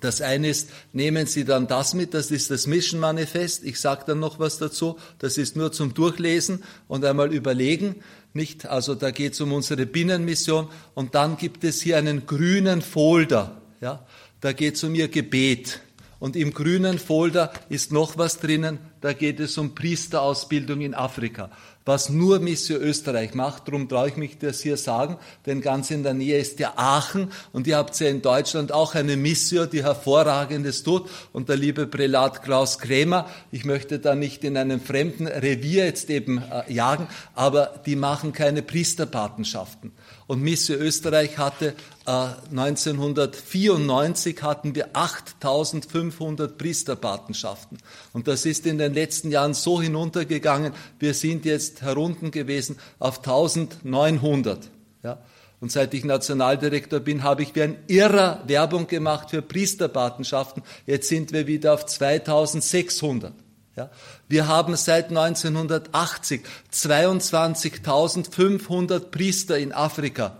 Das 0.00 0.20
eine 0.20 0.48
ist, 0.48 0.70
nehmen 0.92 1.26
Sie 1.26 1.44
dann 1.44 1.66
das 1.66 1.94
mit, 1.94 2.14
das 2.14 2.30
ist 2.30 2.50
das 2.50 2.66
Mission 2.66 3.00
Manifest. 3.00 3.64
Ich 3.64 3.80
sage 3.80 4.04
dann 4.06 4.20
noch 4.20 4.38
was 4.38 4.58
dazu. 4.58 4.98
Das 5.18 5.36
ist 5.36 5.56
nur 5.56 5.72
zum 5.72 5.94
Durchlesen 5.94 6.62
und 6.88 7.04
einmal 7.04 7.32
überlegen. 7.32 7.96
Nicht? 8.32 8.66
Also 8.66 8.94
da 8.94 9.10
geht 9.10 9.32
es 9.32 9.40
um 9.40 9.52
unsere 9.52 9.86
Binnenmission. 9.86 10.68
Und 10.94 11.14
dann 11.14 11.36
gibt 11.36 11.64
es 11.64 11.82
hier 11.82 11.98
einen 11.98 12.26
grünen 12.26 12.82
Folder. 12.82 13.60
Ja? 13.80 14.06
Da 14.40 14.52
geht 14.52 14.76
es 14.76 14.84
um 14.84 14.94
Ihr 14.94 15.08
Gebet. 15.08 15.80
Und 16.20 16.36
im 16.36 16.52
grünen 16.52 16.98
Folder 16.98 17.52
ist 17.68 17.92
noch 17.92 18.16
was 18.16 18.38
drinnen. 18.38 18.78
Da 19.00 19.12
geht 19.12 19.40
es 19.40 19.58
um 19.58 19.74
Priesterausbildung 19.74 20.82
in 20.82 20.94
Afrika 20.94 21.50
was 21.90 22.08
nur 22.08 22.38
Missio 22.38 22.76
Österreich 22.78 23.34
macht. 23.34 23.66
Darum 23.66 23.88
traue 23.88 24.10
ich 24.10 24.16
mich 24.16 24.38
das 24.38 24.60
hier 24.60 24.76
sagen, 24.76 25.16
denn 25.44 25.60
ganz 25.60 25.90
in 25.90 26.04
der 26.04 26.14
Nähe 26.14 26.38
ist 26.38 26.60
ja 26.60 26.74
Aachen 26.76 27.32
und 27.52 27.66
ihr 27.66 27.76
habt 27.76 27.98
ja 27.98 28.06
in 28.06 28.22
Deutschland 28.22 28.70
auch 28.70 28.94
eine 28.94 29.16
Missio, 29.16 29.66
die 29.66 29.82
hervorragendes 29.82 30.84
tut. 30.84 31.10
Und 31.32 31.48
der 31.48 31.56
liebe 31.56 31.88
Prälat 31.88 32.44
Klaus 32.44 32.78
Krämer, 32.78 33.28
ich 33.50 33.64
möchte 33.64 33.98
da 33.98 34.14
nicht 34.14 34.44
in 34.44 34.56
einem 34.56 34.80
fremden 34.80 35.26
Revier 35.26 35.84
jetzt 35.86 36.10
eben 36.10 36.38
äh, 36.38 36.72
jagen, 36.72 37.08
aber 37.34 37.82
die 37.84 37.96
machen 37.96 38.32
keine 38.32 38.62
Priesterpatenschaften. 38.62 39.90
Und 40.30 40.42
Missio 40.42 40.76
Österreich 40.76 41.38
hatte 41.38 41.74
äh, 42.06 42.28
1994 42.50 44.40
hatten 44.44 44.76
wir 44.76 44.90
8500 44.92 46.56
Priesterpatenschaften. 46.56 47.78
Und 48.12 48.28
das 48.28 48.46
ist 48.46 48.64
in 48.64 48.78
den 48.78 48.94
letzten 48.94 49.32
Jahren 49.32 49.54
so 49.54 49.82
hinuntergegangen. 49.82 50.72
Wir 51.00 51.14
sind 51.14 51.44
jetzt 51.44 51.82
herunten 51.82 52.30
gewesen 52.30 52.78
auf 53.00 53.18
1900. 53.18 54.70
Ja. 55.02 55.18
Und 55.58 55.72
seit 55.72 55.92
ich 55.94 56.04
Nationaldirektor 56.04 57.00
bin, 57.00 57.24
habe 57.24 57.42
ich 57.42 57.56
wie 57.56 57.62
ein 57.62 57.78
Irrer 57.88 58.44
Werbung 58.46 58.86
gemacht 58.86 59.30
für 59.30 59.42
Priesterpatenschaften. 59.42 60.62
Jetzt 60.86 61.08
sind 61.08 61.32
wir 61.32 61.48
wieder 61.48 61.74
auf 61.74 61.86
2600. 61.86 63.32
Ja. 63.76 63.90
Wir 64.28 64.48
haben 64.48 64.74
seit 64.76 65.10
1980 65.10 66.40
22.500 66.72 69.10
Priester 69.10 69.58
in 69.58 69.72
Afrika 69.72 70.36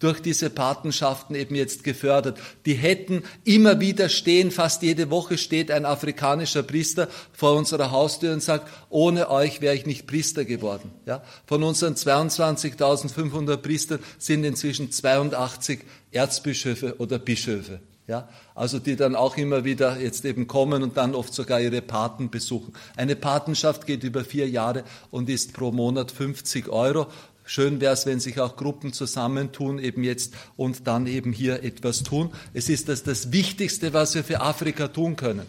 durch 0.00 0.20
diese 0.20 0.50
Patenschaften 0.50 1.36
eben 1.36 1.54
jetzt 1.54 1.84
gefördert. 1.84 2.38
Die 2.66 2.74
hätten 2.74 3.22
immer 3.44 3.80
wieder 3.80 4.08
stehen, 4.08 4.50
fast 4.50 4.82
jede 4.82 5.10
Woche 5.10 5.38
steht 5.38 5.70
ein 5.70 5.84
afrikanischer 5.84 6.62
Priester 6.62 7.08
vor 7.32 7.54
unserer 7.54 7.90
Haustür 7.90 8.32
und 8.32 8.42
sagt, 8.42 8.68
ohne 8.88 9.30
euch 9.30 9.60
wäre 9.60 9.74
ich 9.74 9.86
nicht 9.86 10.06
Priester 10.06 10.44
geworden. 10.44 10.90
Ja? 11.06 11.22
Von 11.46 11.62
unseren 11.62 11.94
22.500 11.94 13.58
Priestern 13.58 14.00
sind 14.18 14.42
inzwischen 14.44 14.90
82 14.90 15.80
Erzbischöfe 16.10 16.96
oder 16.98 17.18
Bischöfe. 17.18 17.80
Ja, 18.10 18.28
also 18.56 18.80
die 18.80 18.96
dann 18.96 19.14
auch 19.14 19.36
immer 19.36 19.64
wieder 19.64 20.00
jetzt 20.00 20.24
eben 20.24 20.48
kommen 20.48 20.82
und 20.82 20.96
dann 20.96 21.14
oft 21.14 21.32
sogar 21.32 21.60
ihre 21.60 21.80
Paten 21.80 22.28
besuchen. 22.28 22.72
Eine 22.96 23.14
Patenschaft 23.14 23.86
geht 23.86 24.02
über 24.02 24.24
vier 24.24 24.48
Jahre 24.48 24.82
und 25.12 25.30
ist 25.30 25.52
pro 25.52 25.70
Monat 25.70 26.10
50 26.10 26.68
Euro. 26.70 27.06
Schön 27.44 27.80
wäre 27.80 27.92
es, 27.92 28.06
wenn 28.06 28.18
sich 28.18 28.40
auch 28.40 28.56
Gruppen 28.56 28.92
zusammentun, 28.92 29.78
eben 29.78 30.02
jetzt 30.02 30.34
und 30.56 30.88
dann 30.88 31.06
eben 31.06 31.32
hier 31.32 31.62
etwas 31.62 32.02
tun. 32.02 32.32
Es 32.52 32.68
ist 32.68 32.88
das, 32.88 33.04
das 33.04 33.30
Wichtigste, 33.30 33.92
was 33.92 34.16
wir 34.16 34.24
für 34.24 34.40
Afrika 34.40 34.88
tun 34.88 35.14
können. 35.14 35.46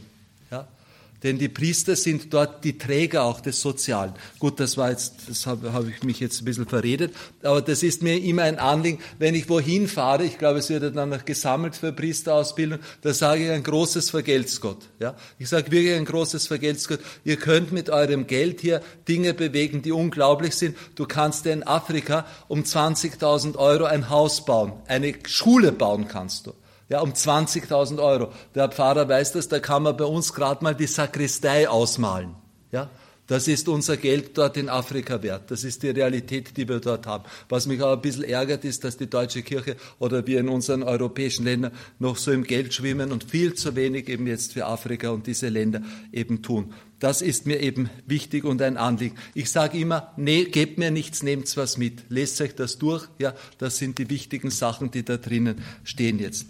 Denn 1.24 1.38
die 1.38 1.50
Priester 1.50 1.96
sind 1.96 2.34
dort 2.34 2.64
die 2.64 2.80
Träger 2.80 3.24
auch 3.24 3.42
des 3.42 3.62
Sozialen. 3.62 4.14
Gut, 4.40 4.60
das 4.60 4.76
war 4.76 4.90
jetzt, 4.90 5.14
das 5.28 5.46
habe 5.46 5.72
hab 5.72 5.88
ich 5.88 6.02
mich 6.02 6.20
jetzt 6.20 6.42
ein 6.42 6.46
bisschen 6.46 6.66
verredet, 6.66 7.14
aber 7.44 7.62
das 7.62 7.84
ist 7.84 8.02
mir 8.02 8.18
immer 8.18 8.44
ein 8.44 8.58
Anliegen, 8.58 9.00
wenn 9.20 9.36
ich 9.36 9.48
wohin 9.48 9.88
fahre, 9.88 10.24
ich 10.24 10.40
glaube, 10.40 10.60
es 10.60 10.70
wird 10.70 10.96
dann 10.96 11.10
noch 11.10 11.24
gesammelt 11.24 11.76
für 11.76 11.94
Priesterausbildung, 11.94 12.80
da 13.02 13.14
sage 13.14 13.46
ich 13.46 13.52
ein 13.52 13.64
großes 13.64 14.10
Vergelt's 14.10 14.60
Gott. 14.62 14.80
Ja? 15.00 15.16
Ich 15.38 15.50
sage 15.50 15.72
wirklich 15.72 15.96
ein 15.96 16.06
großes 16.06 16.48
Vergelt's 16.48 16.88
Gott. 16.88 17.02
Ihr 17.24 17.38
könnt 17.38 17.72
mit 17.72 17.92
eurem 17.92 18.26
Geld 18.26 18.62
hier 18.62 18.82
Dinge 19.08 19.36
bewegen, 19.36 19.84
die 19.84 19.92
unglaublich 19.92 20.56
sind. 20.56 20.76
Du 20.96 21.06
kannst 21.06 21.46
dir 21.46 21.54
in 21.54 21.64
Afrika 21.64 22.26
um 22.48 22.64
20.000 22.64 23.58
Euro 23.58 23.86
ein 23.86 24.10
Haus 24.10 24.44
bauen, 24.44 24.74
eine 24.88 25.14
Schule 25.28 25.72
bauen 25.72 26.08
kannst 26.08 26.48
du 26.48 26.54
ja, 26.92 27.00
um 27.00 27.14
20.000 27.14 28.04
Euro. 28.04 28.34
Der 28.54 28.68
Pfarrer 28.68 29.08
weiß 29.08 29.32
das, 29.32 29.48
da 29.48 29.60
kann 29.62 29.84
man 29.84 29.96
bei 29.96 30.04
uns 30.04 30.34
gerade 30.34 30.62
mal 30.62 30.76
die 30.76 30.88
Sakristei 30.88 31.70
ausmalen. 31.70 32.36
Ja, 32.74 32.90
das 33.28 33.48
ist 33.48 33.70
unser 33.70 33.96
Geld 33.96 34.38
dort 34.38 34.58
in 34.58 34.68
Afrika 34.68 35.24
wert. 35.24 35.52
Das 35.52 35.64
ist 35.64 35.84
die 35.84 35.90
Realität, 35.92 36.58
die 36.58 36.68
wir 36.68 36.82
dort 36.82 37.08
haben. 37.08 37.24
Was 37.48 37.66
mich 37.66 37.82
aber 37.82 37.94
ein 37.94 38.02
bisschen 38.02 38.26
ärgert, 38.26 38.66
ist, 38.66 38.84
dass 38.84 38.98
die 38.98 39.10
deutsche 39.10 39.42
Kirche 39.42 39.78
oder 40.00 40.28
wir 40.28 40.42
in 40.42 40.50
unseren 40.50 40.84
europäischen 40.84 41.46
Ländern 41.46 41.72
noch 41.98 42.18
so 42.18 42.34
im 42.34 42.44
Geld 42.44 42.74
schwimmen 42.74 43.14
und 43.14 43.24
viel 43.24 43.54
zu 43.54 43.78
wenig 43.78 44.10
eben 44.10 44.28
jetzt 44.28 44.52
für 44.52 44.66
Afrika 44.66 45.12
und 45.12 45.28
diese 45.28 45.48
Länder 45.48 45.82
eben 46.12 46.42
tun. 46.42 46.74
Das 47.00 47.22
ist 47.22 47.46
mir 47.46 47.62
eben 47.62 47.90
wichtig 48.06 48.44
und 48.44 48.62
ein 48.62 48.76
Anliegen. 48.76 49.16
Ich 49.34 49.50
sage 49.50 49.78
immer, 49.78 50.12
nee, 50.18 50.44
gebt 50.44 50.78
mir 50.78 50.92
nichts, 50.92 51.24
nehmt 51.24 51.56
was 51.56 51.78
mit. 51.78 52.04
Lest 52.10 52.42
euch 52.42 52.54
das 52.54 52.80
durch. 52.80 53.08
Ja, 53.18 53.34
das 53.60 53.78
sind 53.78 53.98
die 53.98 54.10
wichtigen 54.10 54.52
Sachen, 54.52 54.92
die 54.92 55.06
da 55.06 55.16
drinnen 55.16 55.64
stehen 55.86 56.20
jetzt. 56.20 56.48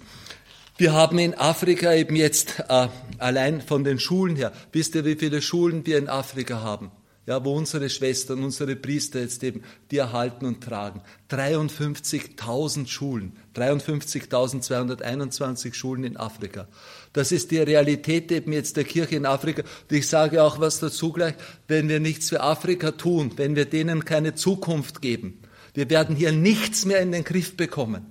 Wir 0.78 0.94
haben 0.94 1.20
in 1.20 1.36
Afrika 1.36 1.94
eben 1.94 2.16
jetzt 2.16 2.64
äh, 2.68 2.88
allein 3.18 3.62
von 3.62 3.84
den 3.84 4.00
Schulen 4.00 4.36
her, 4.36 4.52
wisst 4.72 4.96
ihr, 4.96 5.06
wie 5.06 5.16
viele 5.16 5.42
Schulen 5.42 5.86
wir 5.86 5.98
in 5.98 6.10
Afrika 6.10 6.62
haben? 6.62 6.92
Ja, 7.28 7.46
wo 7.46 7.56
unsere 7.56 7.88
Schwestern, 7.88 8.44
unsere 8.44 8.76
Priester 8.76 9.20
jetzt 9.20 9.44
eben 9.44 9.62
die 9.92 10.00
erhalten 10.00 10.48
und 10.48 10.64
tragen. 10.64 11.04
53.000 11.30 12.88
Schulen, 12.88 13.34
53.221 13.56 15.76
Schulen 15.76 16.04
in 16.04 16.18
Afrika. 16.18 16.68
Das 17.14 17.32
ist 17.32 17.52
die 17.52 17.60
Realität 17.60 18.32
eben 18.32 18.52
jetzt 18.52 18.76
der 18.76 18.86
Kirche 18.86 19.18
in 19.18 19.28
Afrika. 19.28 19.62
Und 19.62 19.92
ich 19.96 20.08
sage 20.08 20.44
auch 20.44 20.60
was 20.60 20.80
dazu 20.80 21.14
gleich, 21.14 21.36
wenn 21.68 21.90
wir 21.90 22.00
nichts 22.00 22.30
für 22.30 22.42
Afrika 22.42 22.90
tun, 22.90 23.34
wenn 23.36 23.56
wir 23.56 23.66
denen 23.66 24.04
keine 24.04 24.34
Zukunft 24.34 25.04
geben, 25.04 25.44
wir 25.76 25.92
werden 25.92 26.16
hier 26.16 26.32
nichts 26.32 26.86
mehr 26.86 27.02
in 27.02 27.12
den 27.12 27.24
Griff 27.24 27.56
bekommen. 27.56 28.11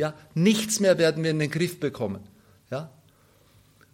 Ja, 0.00 0.14
nichts 0.32 0.80
mehr 0.80 0.96
werden 0.96 1.22
wir 1.22 1.30
in 1.30 1.38
den 1.38 1.50
Griff 1.50 1.78
bekommen. 1.78 2.22
Ja? 2.70 2.90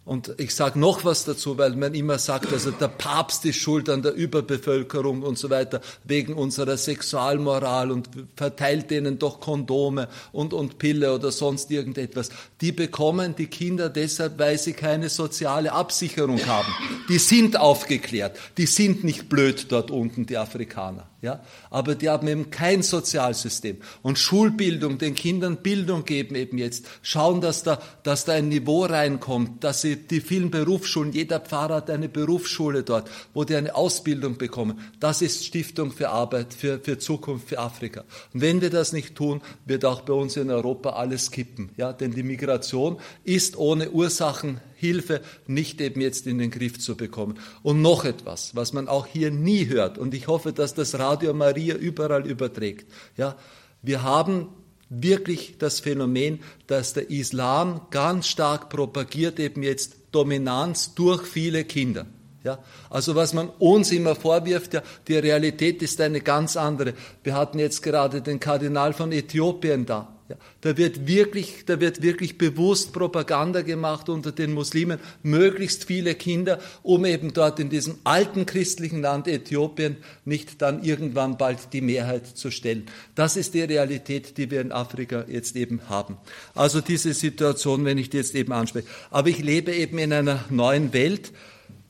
Und 0.04 0.36
ich 0.38 0.54
sage 0.54 0.78
noch 0.78 1.04
was 1.04 1.25
dazu, 1.25 1.58
weil 1.58 1.75
man 1.75 1.92
immer 1.92 2.20
sagt, 2.20 2.52
also 2.52 2.70
der 2.70 2.86
Papst 2.86 3.44
ist 3.44 3.56
schuld 3.56 3.88
an 3.88 4.02
der 4.02 4.14
Überbevölkerung 4.14 5.22
und 5.22 5.36
so 5.36 5.50
weiter, 5.50 5.80
wegen 6.04 6.34
unserer 6.34 6.76
Sexualmoral 6.76 7.90
und 7.90 8.08
verteilt 8.36 8.92
denen 8.92 9.18
doch 9.18 9.40
Kondome 9.40 10.06
und, 10.30 10.54
und 10.54 10.78
Pille 10.78 11.12
oder 11.12 11.32
sonst 11.32 11.72
irgendetwas. 11.72 12.30
Die 12.60 12.70
bekommen 12.70 13.34
die 13.34 13.48
Kinder 13.48 13.88
deshalb, 13.88 14.38
weil 14.38 14.60
sie 14.60 14.75
keine 14.75 15.08
soziale 15.08 15.72
Absicherung 15.72 16.46
haben. 16.46 16.72
Die 17.08 17.18
sind 17.18 17.58
aufgeklärt, 17.58 18.38
die 18.58 18.66
sind 18.66 19.02
nicht 19.02 19.28
blöd 19.28 19.72
dort 19.72 19.90
unten, 19.90 20.25
die 20.25 20.38
Afrikaner. 20.38 21.08
Ja? 21.23 21.40
Aber 21.70 21.94
die 21.94 22.08
haben 22.08 22.28
eben 22.28 22.50
kein 22.50 22.82
Sozialsystem. 22.82 23.78
Und 24.02 24.18
Schulbildung, 24.18 24.99
den 24.99 25.14
Kindern 25.14 25.58
Bildung 25.58 26.04
geben 26.04 26.35
eben 26.35 26.58
jetzt, 26.58 26.87
schauen, 27.02 27.40
dass 27.40 27.62
da, 27.62 27.80
dass 28.02 28.25
da 28.25 28.35
ein 28.35 28.49
Niveau 28.49 28.85
reinkommt, 28.85 29.64
dass 29.64 29.80
sie 29.80 29.96
die 29.96 30.20
vielen 30.20 30.50
Berufsschulen, 30.50 31.12
jeder 31.12 31.40
Pfarrer 31.40 31.76
hat 31.76 31.90
eine 31.90 32.08
Berufsschule 32.08 32.82
dort, 32.82 33.11
wo 33.35 33.44
die 33.44 33.56
eine 33.56 33.75
Ausbildung 33.75 34.37
bekommen. 34.37 34.80
Das 35.00 35.23
ist 35.23 35.44
Stiftung 35.44 35.90
für 35.90 36.11
Arbeit, 36.11 36.52
für, 36.52 36.78
für 36.80 36.99
Zukunft, 36.99 37.49
für 37.49 37.58
Afrika. 37.58 38.04
Und 38.32 38.40
wenn 38.42 38.61
wir 38.61 38.70
das 38.70 38.92
nicht 38.92 39.14
tun, 39.14 39.40
wird 39.64 39.85
auch 39.85 40.02
bei 40.02 40.12
uns 40.12 40.37
in 40.37 40.50
Europa 40.50 40.90
alles 40.90 41.30
kippen. 41.30 41.70
Ja? 41.76 41.92
Denn 41.92 42.12
die 42.12 42.23
Migration 42.23 42.99
ist 43.25 43.56
ohne 43.56 43.90
Ursachen 43.90 44.61
Hilfe 44.86 45.20
nicht 45.46 45.80
eben 45.80 46.00
jetzt 46.00 46.26
in 46.26 46.38
den 46.38 46.50
Griff 46.50 46.78
zu 46.78 46.96
bekommen. 46.96 47.38
Und 47.62 47.82
noch 47.82 48.04
etwas, 48.04 48.54
was 48.54 48.72
man 48.72 48.88
auch 48.88 49.06
hier 49.06 49.30
nie 49.30 49.66
hört, 49.66 49.98
und 49.98 50.14
ich 50.14 50.26
hoffe, 50.26 50.52
dass 50.52 50.74
das 50.74 50.98
Radio 50.98 51.34
Maria 51.34 51.74
überall 51.74 52.26
überträgt. 52.26 52.90
Ja, 53.16 53.36
wir 53.82 54.02
haben 54.02 54.48
wirklich 54.88 55.56
das 55.58 55.80
Phänomen, 55.80 56.40
dass 56.66 56.92
der 56.92 57.10
Islam 57.10 57.82
ganz 57.90 58.28
stark 58.28 58.68
propagiert 58.68 59.40
eben 59.40 59.62
jetzt 59.62 59.96
Dominanz 60.12 60.94
durch 60.94 61.22
viele 61.22 61.64
Kinder. 61.64 62.06
Ja, 62.44 62.60
also 62.90 63.16
was 63.16 63.34
man 63.34 63.48
uns 63.58 63.90
immer 63.90 64.14
vorwirft, 64.14 64.74
ja, 64.74 64.82
die 65.08 65.16
Realität 65.16 65.82
ist 65.82 66.00
eine 66.00 66.20
ganz 66.20 66.56
andere. 66.56 66.94
Wir 67.24 67.34
hatten 67.34 67.58
jetzt 67.58 67.82
gerade 67.82 68.22
den 68.22 68.38
Kardinal 68.38 68.92
von 68.92 69.10
Äthiopien 69.10 69.84
da. 69.84 70.15
Ja, 70.28 70.35
da 70.61 70.76
wird 70.76 71.06
wirklich, 71.06 71.64
da 71.66 71.78
wird 71.78 72.02
wirklich 72.02 72.37
bewusst 72.37 72.92
Propaganda 72.92 73.62
gemacht 73.62 74.09
unter 74.09 74.33
den 74.33 74.52
Muslimen, 74.54 74.99
möglichst 75.23 75.85
viele 75.85 76.16
Kinder, 76.16 76.59
um 76.83 77.04
eben 77.04 77.33
dort 77.33 77.61
in 77.61 77.71
diesem 77.71 77.99
alten 78.02 78.45
christlichen 78.45 79.02
Land 79.02 79.28
Äthiopien 79.28 79.99
nicht 80.25 80.61
dann 80.62 80.83
irgendwann 80.83 81.38
bald 81.38 81.73
die 81.73 81.80
Mehrheit 81.80 82.26
zu 82.26 82.50
stellen. 82.50 82.87
Das 83.14 83.37
ist 83.37 83.54
die 83.54 83.62
Realität, 83.62 84.37
die 84.37 84.50
wir 84.50 84.61
in 84.61 84.73
Afrika 84.73 85.25
jetzt 85.28 85.54
eben 85.54 85.88
haben. 85.88 86.16
Also 86.56 86.80
diese 86.80 87.14
Situation, 87.14 87.85
wenn 87.85 87.99
ich 87.99 88.11
die 88.11 88.16
jetzt 88.16 88.35
eben 88.35 88.52
anspreche. 88.52 88.88
Aber 89.12 89.28
ich 89.28 89.38
lebe 89.38 89.73
eben 89.73 89.99
in 89.99 90.12
einer 90.12 90.45
neuen 90.50 90.92
Welt, 90.92 91.33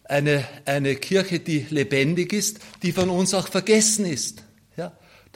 eine, 0.05 0.45
eine 0.66 0.95
Kirche, 0.97 1.40
die 1.40 1.66
lebendig 1.71 2.33
ist, 2.33 2.61
die 2.83 2.93
von 2.93 3.09
uns 3.09 3.35
auch 3.35 3.49
vergessen 3.49 4.05
ist. 4.05 4.45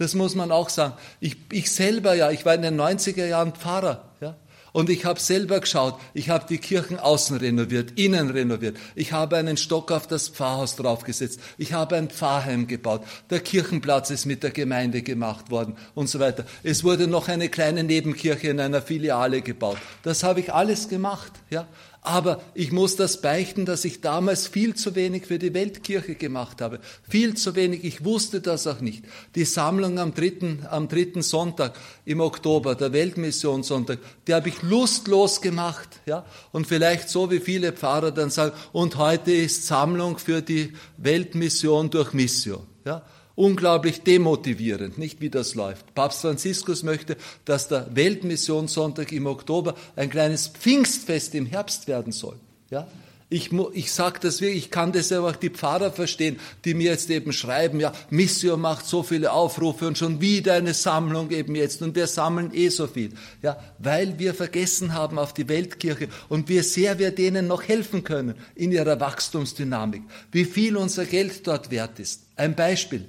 Das 0.00 0.14
muss 0.14 0.34
man 0.34 0.50
auch 0.50 0.70
sagen. 0.70 0.94
Ich, 1.20 1.36
ich 1.52 1.70
selber 1.70 2.14
ja, 2.14 2.30
ich 2.30 2.46
war 2.46 2.54
in 2.54 2.62
den 2.62 2.80
90er 2.80 3.26
Jahren 3.26 3.52
Pfarrer. 3.52 4.02
Ja? 4.22 4.34
Und 4.72 4.88
ich 4.88 5.04
habe 5.04 5.20
selber 5.20 5.60
geschaut, 5.60 6.00
ich 6.14 6.30
habe 6.30 6.46
die 6.48 6.56
Kirchen 6.56 6.98
außen 6.98 7.36
renoviert, 7.36 7.98
innen 7.98 8.30
renoviert. 8.30 8.78
Ich 8.94 9.12
habe 9.12 9.36
einen 9.36 9.58
Stock 9.58 9.92
auf 9.92 10.06
das 10.06 10.30
Pfarrhaus 10.30 10.76
draufgesetzt. 10.76 11.38
Ich 11.58 11.74
habe 11.74 11.96
ein 11.96 12.08
Pfarrheim 12.08 12.66
gebaut. 12.66 13.02
Der 13.28 13.40
Kirchenplatz 13.40 14.08
ist 14.08 14.24
mit 14.24 14.42
der 14.42 14.52
Gemeinde 14.52 15.02
gemacht 15.02 15.50
worden 15.50 15.76
und 15.94 16.08
so 16.08 16.18
weiter. 16.18 16.46
Es 16.62 16.82
wurde 16.82 17.06
noch 17.06 17.28
eine 17.28 17.50
kleine 17.50 17.84
Nebenkirche 17.84 18.48
in 18.48 18.58
einer 18.58 18.80
Filiale 18.80 19.42
gebaut. 19.42 19.76
Das 20.02 20.22
habe 20.22 20.40
ich 20.40 20.50
alles 20.50 20.88
gemacht, 20.88 21.32
ja. 21.50 21.68
Aber 22.02 22.40
ich 22.54 22.72
muss 22.72 22.96
das 22.96 23.20
beichten, 23.20 23.66
dass 23.66 23.84
ich 23.84 24.00
damals 24.00 24.46
viel 24.46 24.74
zu 24.74 24.94
wenig 24.94 25.26
für 25.26 25.38
die 25.38 25.52
Weltkirche 25.52 26.14
gemacht 26.14 26.62
habe. 26.62 26.80
Viel 27.06 27.34
zu 27.34 27.54
wenig. 27.54 27.84
Ich 27.84 28.04
wusste 28.04 28.40
das 28.40 28.66
auch 28.66 28.80
nicht. 28.80 29.04
Die 29.34 29.44
Sammlung 29.44 29.98
am 29.98 30.14
dritten, 30.14 30.66
am 30.70 30.88
dritten 30.88 31.20
Sonntag 31.20 31.78
im 32.06 32.20
Oktober, 32.20 32.74
der 32.74 32.94
Weltmissionssonntag, 32.94 33.98
die 34.26 34.34
habe 34.34 34.48
ich 34.48 34.62
lustlos 34.62 35.42
gemacht, 35.42 36.00
ja. 36.06 36.24
Und 36.52 36.66
vielleicht 36.66 37.10
so 37.10 37.30
wie 37.30 37.40
viele 37.40 37.72
Pfarrer 37.72 38.12
dann 38.12 38.30
sagen, 38.30 38.56
und 38.72 38.96
heute 38.96 39.32
ist 39.32 39.66
Sammlung 39.66 40.16
für 40.16 40.40
die 40.40 40.72
Weltmission 40.96 41.90
durch 41.90 42.14
Mission, 42.14 42.66
ja 42.86 43.02
unglaublich 43.40 44.02
demotivierend, 44.02 44.98
nicht 44.98 45.22
wie 45.22 45.30
das 45.30 45.54
läuft. 45.54 45.94
Papst 45.94 46.20
Franziskus 46.20 46.82
möchte, 46.82 47.16
dass 47.46 47.68
der 47.68 47.88
Weltmissionssonntag 47.94 49.12
im 49.12 49.26
Oktober 49.26 49.74
ein 49.96 50.10
kleines 50.10 50.48
Pfingstfest 50.48 51.34
im 51.34 51.46
Herbst 51.46 51.88
werden 51.88 52.12
soll. 52.12 52.36
Ja? 52.68 52.86
Ich, 53.30 53.50
ich 53.72 53.92
sage 53.92 54.18
das 54.20 54.42
wirklich, 54.42 54.64
ich 54.64 54.70
kann 54.70 54.92
das 54.92 55.08
ja 55.08 55.20
auch 55.20 55.36
die 55.36 55.48
Pfarrer 55.48 55.90
verstehen, 55.90 56.38
die 56.66 56.74
mir 56.74 56.90
jetzt 56.90 57.08
eben 57.08 57.32
schreiben, 57.32 57.80
ja, 57.80 57.92
Mission 58.10 58.60
macht 58.60 58.84
so 58.84 59.02
viele 59.02 59.32
Aufrufe 59.32 59.86
und 59.86 59.96
schon 59.96 60.20
wieder 60.20 60.54
eine 60.54 60.74
Sammlung 60.74 61.30
eben 61.30 61.54
jetzt 61.54 61.80
und 61.80 61.94
wir 61.94 62.08
sammeln 62.08 62.50
eh 62.52 62.68
so 62.68 62.88
viel. 62.88 63.12
Ja, 63.40 63.56
weil 63.78 64.18
wir 64.18 64.34
vergessen 64.34 64.92
haben 64.92 65.18
auf 65.18 65.32
die 65.32 65.48
Weltkirche 65.48 66.08
und 66.28 66.50
wie 66.50 66.60
sehr 66.60 66.98
wir 66.98 67.12
denen 67.12 67.46
noch 67.46 67.62
helfen 67.62 68.04
können 68.04 68.34
in 68.54 68.70
ihrer 68.70 69.00
Wachstumsdynamik, 69.00 70.02
wie 70.32 70.44
viel 70.44 70.76
unser 70.76 71.06
Geld 71.06 71.46
dort 71.46 71.70
wert 71.70 72.00
ist. 72.00 72.24
Ein 72.36 72.54
Beispiel. 72.54 73.06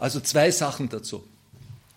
Also 0.00 0.18
zwei 0.20 0.50
Sachen 0.50 0.88
dazu. 0.88 1.22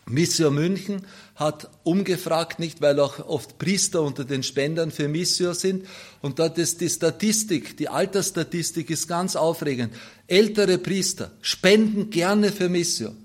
Mission 0.05 0.53
München 0.53 1.05
hat 1.35 1.69
umgefragt, 1.83 2.59
nicht 2.59 2.81
weil 2.81 2.99
auch 2.99 3.19
oft 3.19 3.57
Priester 3.57 4.01
unter 4.01 4.25
den 4.25 4.43
Spendern 4.43 4.91
für 4.91 5.07
Mission 5.07 5.53
sind. 5.53 5.87
Und 6.21 6.39
dort 6.39 6.57
ist 6.57 6.81
die 6.81 6.89
Statistik, 6.89 7.77
die 7.77 7.87
Altersstatistik 7.87 8.89
ist 8.89 9.07
ganz 9.07 9.37
aufregend. 9.37 9.93
Ältere 10.27 10.77
Priester 10.77 11.31
spenden 11.41 12.09
gerne 12.09 12.51
für 12.51 12.67
Mission. 12.67 13.15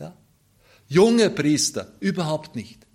Ja? 0.00 0.16
Junge 0.88 1.30
Priester 1.30 1.92
überhaupt 2.00 2.56
nicht. 2.56 2.85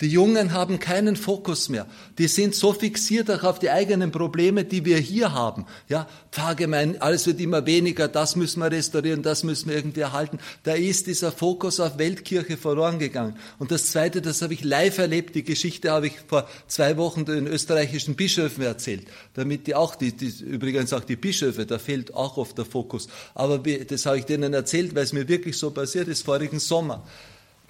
Die 0.00 0.08
Jungen 0.08 0.52
haben 0.52 0.80
keinen 0.80 1.14
Fokus 1.14 1.68
mehr. 1.68 1.86
Die 2.18 2.26
sind 2.26 2.56
so 2.56 2.72
fixiert 2.72 3.30
auch 3.30 3.44
auf 3.44 3.60
die 3.60 3.70
eigenen 3.70 4.10
Probleme, 4.10 4.64
die 4.64 4.84
wir 4.84 4.98
hier 4.98 5.32
haben. 5.32 5.64
Ja, 5.88 6.08
Pfarrgemein, 6.32 7.00
alles 7.00 7.28
wird 7.28 7.38
immer 7.40 7.66
weniger, 7.66 8.08
das 8.08 8.34
müssen 8.34 8.60
wir 8.60 8.72
restaurieren, 8.72 9.22
das 9.22 9.44
müssen 9.44 9.68
wir 9.68 9.76
irgendwie 9.76 10.00
erhalten. 10.00 10.40
Da 10.64 10.72
ist 10.72 11.06
dieser 11.06 11.30
Fokus 11.30 11.78
auf 11.78 11.98
Weltkirche 11.98 12.56
verloren 12.56 12.98
gegangen. 12.98 13.36
Und 13.60 13.70
das 13.70 13.92
Zweite, 13.92 14.20
das 14.20 14.42
habe 14.42 14.54
ich 14.54 14.64
live 14.64 14.98
erlebt, 14.98 15.36
die 15.36 15.44
Geschichte 15.44 15.92
habe 15.92 16.08
ich 16.08 16.14
vor 16.26 16.48
zwei 16.66 16.96
Wochen 16.96 17.24
den 17.24 17.46
österreichischen 17.46 18.16
Bischöfen 18.16 18.64
erzählt, 18.64 19.06
damit 19.34 19.68
die 19.68 19.76
auch, 19.76 19.94
die, 19.94 20.16
die, 20.16 20.32
übrigens 20.42 20.92
auch 20.92 21.04
die 21.04 21.16
Bischöfe, 21.16 21.64
da 21.64 21.78
fehlt 21.78 22.12
auch 22.12 22.38
oft 22.38 22.58
der 22.58 22.64
Fokus. 22.64 23.06
Aber 23.34 23.58
das 23.58 24.06
habe 24.06 24.18
ich 24.18 24.24
denen 24.24 24.52
erzählt, 24.52 24.96
weil 24.96 25.04
es 25.04 25.12
mir 25.12 25.28
wirklich 25.28 25.56
so 25.56 25.70
passiert 25.70 26.08
ist, 26.08 26.24
vorigen 26.24 26.58
Sommer 26.58 27.04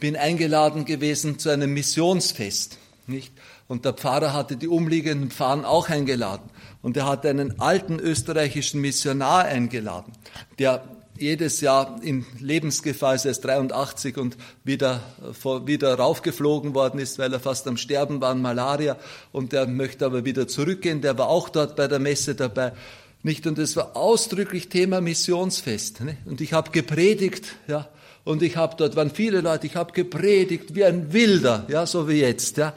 bin 0.02 0.16
eingeladen 0.16 0.85
gewesen 0.85 1.38
zu 1.38 1.49
einem 1.49 1.73
Missionsfest, 1.75 2.76
nicht? 3.06 3.32
Und 3.68 3.85
der 3.85 3.92
Pfarrer 3.92 4.32
hatte 4.32 4.56
die 4.56 4.66
umliegenden 4.66 5.30
Pfarrer 5.30 5.68
auch 5.68 5.88
eingeladen. 5.88 6.50
Und 6.82 6.97
er 6.97 7.06
hat 7.06 7.25
einen 7.25 7.61
alten 7.61 8.00
österreichischen 8.00 8.80
Missionar 8.80 9.44
eingeladen, 9.44 10.12
der 10.59 10.82
jedes 11.16 11.61
Jahr 11.61 12.00
in 12.02 12.26
Lebensgefahr 12.40 13.14
ist, 13.14 13.26
er 13.26 13.30
ist 13.30 13.44
83 13.44 14.16
und 14.16 14.37
wieder, 14.64 15.02
wieder 15.66 15.94
raufgeflogen 15.94 16.75
worden 16.75 16.99
ist, 16.99 17.21
weil 17.21 17.32
er 17.32 17.38
fast 17.38 17.68
am 17.68 17.76
Sterben 17.76 18.21
war 18.21 18.30
an 18.30 18.42
Malaria 18.42 18.97
und 19.30 19.52
der 19.52 19.68
möchte 19.68 20.04
aber 20.04 20.25
wieder 20.25 20.49
zurückgehen. 20.49 21.00
Der 21.00 21.16
war 21.16 21.28
auch 21.28 21.49
dort 21.49 21.76
bei 21.76 21.87
der 21.87 22.00
Messe 22.00 22.35
dabei. 22.35 22.73
Nicht? 23.23 23.47
Und 23.47 23.56
es 23.56 23.76
war 23.76 23.97
ausdrücklich 23.97 24.68
Thema 24.68 25.00
Missionsfest. 25.00 26.00
Nicht? 26.00 26.18
Und 26.25 26.40
ich 26.40 26.54
habe 26.54 26.73
gepredigt, 26.73 27.54
ja, 27.68 27.88
und 28.25 28.41
ich 28.43 28.57
habe 28.57 28.76
dort 28.76 28.95
waren 28.95 29.11
viele 29.11 29.41
Leute, 29.41 29.67
ich 29.67 29.75
habe 29.75 29.93
gepredigt 29.93 30.76
wie 30.76 30.85
ein 30.85 31.13
Wilder, 31.13 31.67
ja, 31.69 31.87
so 31.87 32.08
wie 32.08 32.21
jetzt, 32.21 32.56
ja. 32.56 32.73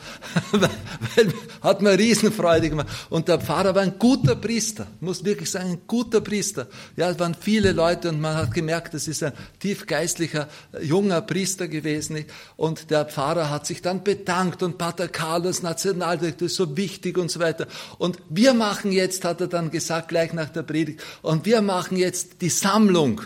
Hat 1.61 1.83
mir 1.83 1.99
Riesenfreude 1.99 2.71
gemacht. 2.71 2.87
Und 3.11 3.27
der 3.27 3.39
Pfarrer 3.39 3.75
war 3.75 3.83
ein 3.83 3.99
guter 3.99 4.35
Priester, 4.35 4.87
muss 5.01 5.23
wirklich 5.23 5.51
sagen, 5.51 5.69
ein 5.69 5.81
guter 5.85 6.21
Priester. 6.21 6.67
Ja, 6.95 7.11
es 7.11 7.19
waren 7.19 7.35
viele 7.39 7.73
Leute 7.73 8.09
und 8.09 8.21
man 8.21 8.35
hat 8.35 8.55
gemerkt, 8.55 8.95
das 8.95 9.07
ist 9.07 9.21
ein 9.21 9.33
tiefgeistlicher, 9.59 10.47
junger 10.81 11.21
Priester 11.21 11.67
gewesen. 11.67 12.25
Und 12.57 12.89
der 12.89 13.05
Pfarrer 13.05 13.51
hat 13.51 13.67
sich 13.67 13.83
dann 13.83 14.03
bedankt 14.03 14.63
und 14.63 14.79
Pater 14.79 15.07
Carlos 15.07 15.61
Nationaldirektor 15.61 16.47
ist 16.47 16.55
so 16.55 16.75
wichtig 16.75 17.19
und 17.19 17.29
so 17.29 17.39
weiter. 17.39 17.67
Und 17.99 18.17
wir 18.29 18.55
machen 18.55 18.91
jetzt, 18.91 19.23
hat 19.23 19.41
er 19.41 19.47
dann 19.47 19.69
gesagt, 19.69 20.07
gleich 20.07 20.33
nach 20.33 20.49
der 20.49 20.63
Predigt, 20.63 21.03
und 21.21 21.45
wir 21.45 21.61
machen 21.61 21.97
jetzt 21.97 22.41
die 22.41 22.49
Sammlung 22.49 23.21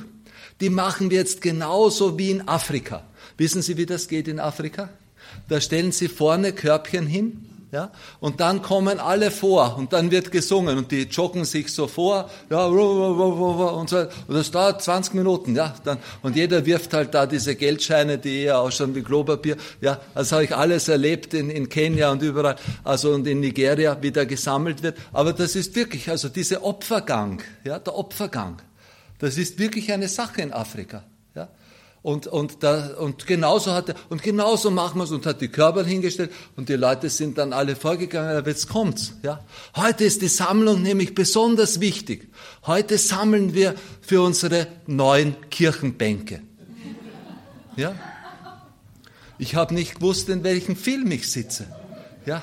die 0.61 0.69
machen 0.69 1.09
wir 1.09 1.19
jetzt 1.19 1.41
genauso 1.41 2.17
wie 2.17 2.31
in 2.31 2.47
Afrika. 2.47 3.03
Wissen 3.37 3.61
Sie, 3.61 3.77
wie 3.77 3.85
das 3.85 4.07
geht 4.07 4.27
in 4.27 4.39
Afrika? 4.39 4.89
Da 5.47 5.61
stellen 5.61 5.91
Sie 5.91 6.07
vorne 6.07 6.53
Körbchen 6.53 7.05
hin, 7.05 7.45
ja, 7.71 7.91
und 8.19 8.39
dann 8.39 8.63
kommen 8.63 8.99
alle 8.99 9.29
vor 9.29 9.77
und 9.77 9.93
dann 9.93 10.09
wird 10.09 10.31
gesungen 10.31 10.79
und 10.79 10.91
die 10.91 11.03
joggen 11.03 11.45
sich 11.45 11.71
so 11.71 11.85
vor, 11.87 12.27
ja, 12.49 12.65
und 12.65 13.89
so, 13.89 13.97
und 13.99 14.35
das 14.35 14.49
dauert 14.49 14.81
20 14.81 15.13
Minuten, 15.13 15.55
ja, 15.55 15.75
dann, 15.83 15.99
und 16.23 16.35
jeder 16.35 16.65
wirft 16.65 16.95
halt 16.95 17.13
da 17.13 17.27
diese 17.27 17.55
Geldscheine, 17.55 18.17
die 18.17 18.41
eher 18.41 18.59
ausschauen 18.59 18.95
wie 18.95 19.03
Klopapier, 19.03 19.55
ja, 19.81 19.99
das 20.15 20.31
habe 20.31 20.45
ich 20.45 20.55
alles 20.55 20.87
erlebt 20.87 21.35
in, 21.35 21.51
in 21.51 21.69
Kenia 21.69 22.11
und 22.11 22.23
überall, 22.23 22.55
also 22.83 23.11
und 23.11 23.27
in 23.27 23.39
Nigeria, 23.39 23.95
wie 24.01 24.11
da 24.11 24.25
gesammelt 24.25 24.81
wird, 24.81 24.97
aber 25.13 25.33
das 25.33 25.55
ist 25.55 25.75
wirklich, 25.75 26.09
also 26.09 26.27
dieser 26.27 26.63
Opfergang, 26.63 27.43
ja, 27.63 27.77
der 27.77 27.95
Opfergang, 27.95 28.63
das 29.19 29.37
ist 29.37 29.59
wirklich 29.59 29.91
eine 29.91 30.07
Sache 30.07 30.41
in 30.41 30.53
Afrika. 30.53 31.03
Ja? 31.35 31.49
Und, 32.01 32.27
und, 32.27 32.63
da, 32.63 32.95
und 32.97 33.27
genauso 33.27 33.73
hat 33.73 33.89
er, 33.89 33.95
und 34.07 34.23
genauso 34.23 34.71
machen 34.71 34.99
wir 34.99 35.03
es 35.03 35.11
und 35.11 35.25
hat 35.25 35.41
die 35.41 35.49
Körper 35.49 35.83
hingestellt 35.83 36.31
und 36.55 36.69
die 36.69 36.75
Leute 36.75 37.09
sind 37.09 37.37
dann 37.37 37.51
alle 37.51 37.75
vorgegangen, 37.75 38.37
aber 38.37 38.49
jetzt 38.49 38.69
kommt's, 38.69 39.13
ja. 39.21 39.43
Heute 39.75 40.05
ist 40.05 40.21
die 40.21 40.29
Sammlung 40.29 40.81
nämlich 40.81 41.13
besonders 41.13 41.81
wichtig. 41.81 42.29
Heute 42.65 42.97
sammeln 42.97 43.53
wir 43.53 43.75
für 44.01 44.21
unsere 44.21 44.67
neuen 44.87 45.35
Kirchenbänke. 45.49 46.41
Ja. 47.75 47.93
Ich 49.37 49.55
habe 49.55 49.73
nicht 49.73 49.95
gewusst, 49.95 50.29
in 50.29 50.43
welchem 50.43 50.77
Film 50.77 51.11
ich 51.11 51.29
sitze. 51.29 51.65
Ja. 52.25 52.41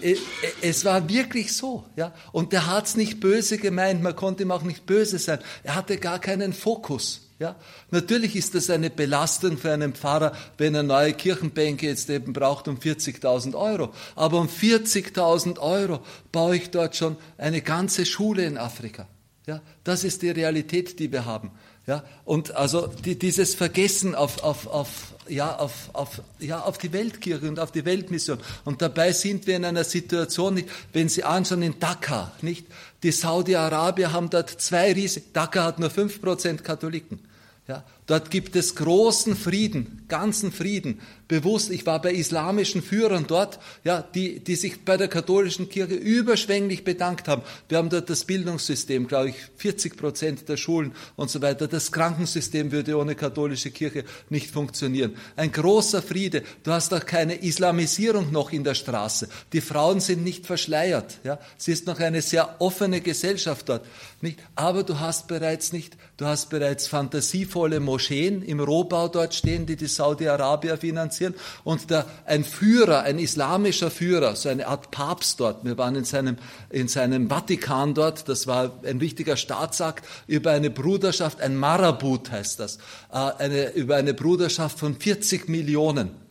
Äh, 0.00 0.12
äh, 0.12 0.16
es 0.62 0.84
war 0.84 1.08
wirklich 1.08 1.52
so, 1.52 1.84
ja. 1.96 2.12
Und 2.32 2.52
der 2.52 2.66
hat's 2.66 2.96
nicht 2.96 3.20
böse 3.20 3.58
gemeint, 3.58 4.02
man 4.02 4.16
konnte 4.16 4.42
ihm 4.42 4.50
auch 4.50 4.62
nicht 4.62 4.86
böse 4.86 5.18
sein. 5.18 5.38
Er 5.62 5.76
hatte 5.76 5.96
gar 5.96 6.18
keinen 6.18 6.52
Fokus, 6.52 7.28
ja. 7.38 7.56
Natürlich 7.90 8.36
ist 8.36 8.54
das 8.54 8.68
eine 8.68 8.90
Belastung 8.90 9.58
für 9.58 9.72
einen 9.72 9.94
Pfarrer, 9.94 10.32
wenn 10.58 10.74
er 10.74 10.82
neue 10.82 11.12
Kirchenbänke 11.12 11.86
jetzt 11.86 12.10
eben 12.10 12.32
braucht 12.32 12.68
um 12.68 12.78
40.000 12.78 13.54
Euro. 13.54 13.92
Aber 14.16 14.40
um 14.40 14.48
40.000 14.48 15.58
Euro 15.58 16.00
baue 16.32 16.56
ich 16.56 16.70
dort 16.70 16.96
schon 16.96 17.16
eine 17.38 17.62
ganze 17.62 18.04
Schule 18.06 18.44
in 18.44 18.58
Afrika. 18.58 19.06
Ja, 19.46 19.62
das 19.84 20.04
ist 20.04 20.22
die 20.22 20.30
Realität, 20.30 20.98
die 20.98 21.10
wir 21.10 21.24
haben. 21.24 21.50
Ja, 21.86 22.04
und 22.24 22.54
also 22.54 22.86
die, 22.86 23.18
dieses 23.18 23.54
Vergessen 23.54 24.14
auf, 24.14 24.44
auf, 24.44 24.66
auf, 24.66 25.14
ja, 25.30 25.56
auf, 25.56 25.90
auf, 25.92 26.22
ja, 26.38 26.60
auf 26.60 26.78
die 26.78 26.92
Weltkirche 26.92 27.48
und 27.48 27.58
auf 27.58 27.72
die 27.72 27.84
Weltmission. 27.84 28.38
Und 28.64 28.82
dabei 28.82 29.12
sind 29.12 29.46
wir 29.46 29.56
in 29.56 29.64
einer 29.64 29.84
Situation, 29.84 30.62
wenn 30.92 31.08
Sie 31.08 31.24
anschauen 31.24 31.62
in 31.62 31.78
Dhaka, 31.78 32.32
nicht? 32.42 32.66
Die 33.02 33.12
Saudi-Arabier 33.12 34.12
haben 34.12 34.28
dort 34.28 34.50
zwei 34.50 34.92
riesige, 34.92 35.26
Dhaka 35.32 35.64
hat 35.64 35.78
nur 35.78 35.90
fünf 35.90 36.20
Prozent 36.20 36.64
Katholiken. 36.64 37.20
Ja, 37.66 37.84
dort 38.10 38.30
gibt 38.30 38.56
es 38.56 38.74
großen 38.74 39.36
Frieden, 39.36 40.04
ganzen 40.08 40.50
Frieden. 40.50 41.00
Bewusst, 41.28 41.70
ich 41.70 41.86
war 41.86 42.02
bei 42.02 42.12
islamischen 42.12 42.82
Führern 42.82 43.26
dort, 43.28 43.60
ja, 43.84 44.02
die, 44.02 44.40
die 44.40 44.56
sich 44.56 44.84
bei 44.84 44.96
der 44.96 45.06
katholischen 45.06 45.68
Kirche 45.68 45.94
überschwänglich 45.94 46.82
bedankt 46.82 47.28
haben. 47.28 47.42
Wir 47.68 47.78
haben 47.78 47.88
dort 47.88 48.10
das 48.10 48.24
Bildungssystem, 48.24 49.06
glaube 49.06 49.28
ich, 49.28 49.36
40 49.58 49.96
Prozent 49.96 50.48
der 50.48 50.56
Schulen 50.56 50.90
und 51.14 51.30
so 51.30 51.40
weiter. 51.40 51.68
Das 51.68 51.92
Krankensystem 51.92 52.72
würde 52.72 52.98
ohne 52.98 53.14
katholische 53.14 53.70
Kirche 53.70 54.04
nicht 54.28 54.50
funktionieren. 54.50 55.14
Ein 55.36 55.52
großer 55.52 56.02
Friede. 56.02 56.42
Du 56.64 56.72
hast 56.72 56.92
auch 56.92 57.06
keine 57.06 57.36
Islamisierung 57.36 58.32
noch 58.32 58.50
in 58.50 58.64
der 58.64 58.74
Straße. 58.74 59.28
Die 59.52 59.60
Frauen 59.60 60.00
sind 60.00 60.24
nicht 60.24 60.46
verschleiert. 60.46 61.20
Ja. 61.22 61.38
Es 61.56 61.68
ist 61.68 61.86
noch 61.86 62.00
eine 62.00 62.22
sehr 62.22 62.56
offene 62.60 63.00
Gesellschaft 63.02 63.68
dort. 63.68 63.86
Nicht? 64.20 64.40
Aber 64.56 64.82
du 64.82 64.98
hast 64.98 65.28
bereits 65.28 65.72
nicht, 65.72 65.96
du 66.16 66.24
hast 66.24 66.50
bereits 66.50 66.88
fantasievolle 66.88 67.78
Moscheen 67.78 67.99
im 68.42 68.60
Rohbau 68.60 69.08
dort 69.08 69.34
stehen, 69.34 69.66
die 69.66 69.76
die 69.76 69.86
Saudi-Arabier 69.86 70.76
finanzieren. 70.76 71.34
Und 71.64 71.90
der, 71.90 72.06
ein 72.24 72.44
Führer, 72.44 73.02
ein 73.02 73.18
islamischer 73.18 73.90
Führer, 73.90 74.36
so 74.36 74.48
eine 74.48 74.66
Art 74.66 74.90
Papst 74.90 75.40
dort. 75.40 75.64
Wir 75.64 75.76
waren 75.76 75.96
in 75.96 76.04
seinem, 76.04 76.36
in 76.70 76.88
seinem 76.88 77.28
Vatikan 77.28 77.94
dort. 77.94 78.28
Das 78.28 78.46
war 78.46 78.72
ein 78.84 79.00
wichtiger 79.00 79.36
Staatsakt 79.36 80.04
über 80.26 80.52
eine 80.52 80.70
Bruderschaft, 80.70 81.40
ein 81.40 81.56
Marabut 81.56 82.30
heißt 82.30 82.60
das, 82.60 82.76
äh, 83.12 83.16
eine, 83.38 83.72
über 83.72 83.96
eine 83.96 84.14
Bruderschaft 84.14 84.78
von 84.78 84.96
40 84.96 85.48
Millionen. 85.48 86.29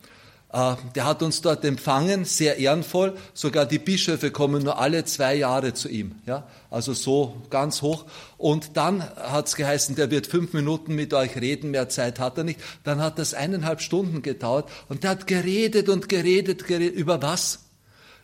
Äh, 0.52 0.74
der 0.94 1.04
hat 1.04 1.22
uns 1.22 1.40
dort 1.42 1.64
empfangen, 1.64 2.24
sehr 2.24 2.58
ehrenvoll. 2.58 3.16
Sogar 3.34 3.66
die 3.66 3.78
Bischöfe 3.78 4.30
kommen 4.30 4.64
nur 4.64 4.78
alle 4.78 5.04
zwei 5.04 5.34
Jahre 5.36 5.74
zu 5.74 5.88
ihm. 5.88 6.16
Ja? 6.26 6.46
Also 6.70 6.92
so 6.92 7.36
ganz 7.50 7.82
hoch. 7.82 8.04
Und 8.36 8.76
dann 8.76 9.02
hat 9.02 9.46
es 9.46 9.56
geheißen, 9.56 9.94
der 9.94 10.10
wird 10.10 10.26
fünf 10.26 10.52
Minuten 10.52 10.94
mit 10.94 11.14
euch 11.14 11.36
reden, 11.36 11.70
mehr 11.70 11.88
Zeit 11.88 12.18
hat 12.18 12.38
er 12.38 12.44
nicht. 12.44 12.60
Dann 12.82 13.00
hat 13.00 13.18
das 13.18 13.34
eineinhalb 13.34 13.80
Stunden 13.80 14.22
gedauert 14.22 14.68
und 14.88 15.04
der 15.04 15.10
hat 15.10 15.26
geredet 15.26 15.88
und 15.88 16.08
geredet, 16.08 16.66
geredet. 16.66 16.96
Über 16.96 17.22
was? 17.22 17.60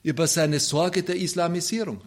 Über 0.03 0.27
seine 0.27 0.61
Sorge 0.61 1.03
der 1.03 1.17
Islamisierung. 1.17 2.01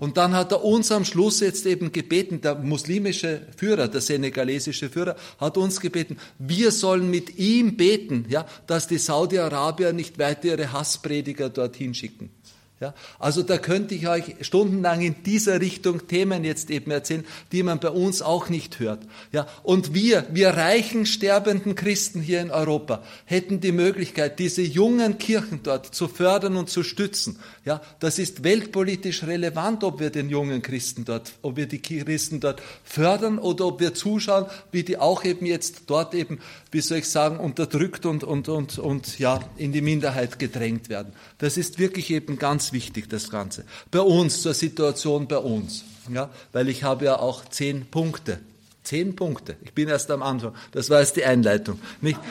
Und 0.00 0.16
dann 0.16 0.34
hat 0.34 0.52
er 0.52 0.64
uns 0.64 0.90
am 0.90 1.04
Schluss 1.04 1.40
jetzt 1.40 1.66
eben 1.66 1.92
gebeten, 1.92 2.40
der 2.40 2.56
muslimische 2.56 3.46
Führer, 3.56 3.88
der 3.88 4.00
senegalesische 4.00 4.90
Führer, 4.90 5.16
hat 5.38 5.56
uns 5.56 5.80
gebeten, 5.80 6.18
wir 6.38 6.72
sollen 6.72 7.10
mit 7.10 7.38
ihm 7.38 7.76
beten, 7.76 8.26
ja, 8.28 8.46
dass 8.66 8.88
die 8.88 8.98
Saudi-Arabier 8.98 9.92
nicht 9.92 10.18
weiter 10.18 10.46
ihre 10.46 10.72
Hassprediger 10.72 11.48
dorthin 11.48 11.94
schicken. 11.94 12.30
Ja, 12.80 12.92
also 13.20 13.44
da 13.44 13.56
könnte 13.56 13.94
ich 13.94 14.08
euch 14.08 14.34
stundenlang 14.40 15.00
in 15.00 15.22
dieser 15.22 15.60
Richtung 15.60 16.08
Themen 16.08 16.42
jetzt 16.42 16.70
eben 16.70 16.90
erzählen, 16.90 17.24
die 17.52 17.62
man 17.62 17.78
bei 17.78 17.90
uns 17.90 18.20
auch 18.20 18.48
nicht 18.48 18.80
hört. 18.80 19.00
Ja, 19.30 19.46
und 19.62 19.94
wir, 19.94 20.26
wir 20.32 20.50
reichen 20.50 21.06
sterbenden 21.06 21.76
Christen 21.76 22.20
hier 22.20 22.40
in 22.40 22.50
Europa, 22.50 23.04
hätten 23.26 23.60
die 23.60 23.70
Möglichkeit, 23.70 24.40
diese 24.40 24.62
jungen 24.62 25.18
Kirchen 25.18 25.60
dort 25.62 25.94
zu 25.94 26.08
fördern 26.08 26.56
und 26.56 26.68
zu 26.68 26.82
stützen. 26.82 27.38
Ja, 27.64 27.80
das 28.00 28.18
ist 28.18 28.42
weltpolitisch 28.42 29.22
relevant, 29.22 29.84
ob 29.84 30.00
wir 30.00 30.10
den 30.10 30.28
jungen 30.28 30.60
Christen 30.60 31.04
dort, 31.04 31.32
ob 31.42 31.56
wir 31.56 31.66
die 31.66 31.80
Christen 31.80 32.40
dort 32.40 32.60
fördern 32.82 33.38
oder 33.38 33.66
ob 33.66 33.78
wir 33.78 33.94
zuschauen, 33.94 34.46
wie 34.72 34.82
die 34.82 34.98
auch 34.98 35.24
eben 35.24 35.46
jetzt 35.46 35.82
dort 35.86 36.12
eben, 36.12 36.40
wie 36.74 36.80
soll 36.80 36.98
ich 36.98 37.08
sagen, 37.08 37.38
unterdrückt 37.38 38.04
und, 38.04 38.24
und, 38.24 38.48
und, 38.48 38.80
und 38.80 39.18
ja, 39.20 39.38
in 39.56 39.70
die 39.70 39.80
Minderheit 39.80 40.40
gedrängt 40.40 40.88
werden. 40.88 41.12
Das 41.38 41.56
ist 41.56 41.78
wirklich 41.78 42.10
eben 42.10 42.36
ganz 42.36 42.72
wichtig, 42.72 43.08
das 43.08 43.30
Ganze. 43.30 43.64
Bei 43.92 44.00
uns, 44.00 44.42
zur 44.42 44.54
Situation 44.54 45.28
bei 45.28 45.38
uns. 45.38 45.84
Ja, 46.12 46.30
weil 46.52 46.68
ich 46.68 46.82
habe 46.82 47.04
ja 47.04 47.20
auch 47.20 47.44
zehn 47.44 47.86
Punkte. 47.86 48.40
Zehn 48.82 49.14
Punkte. 49.14 49.56
Ich 49.62 49.72
bin 49.72 49.88
erst 49.88 50.10
am 50.10 50.22
Anfang. 50.22 50.52
Das 50.72 50.90
war 50.90 50.98
jetzt 50.98 51.16
die 51.16 51.24
Einleitung. 51.24 51.78
Nicht? 52.00 52.18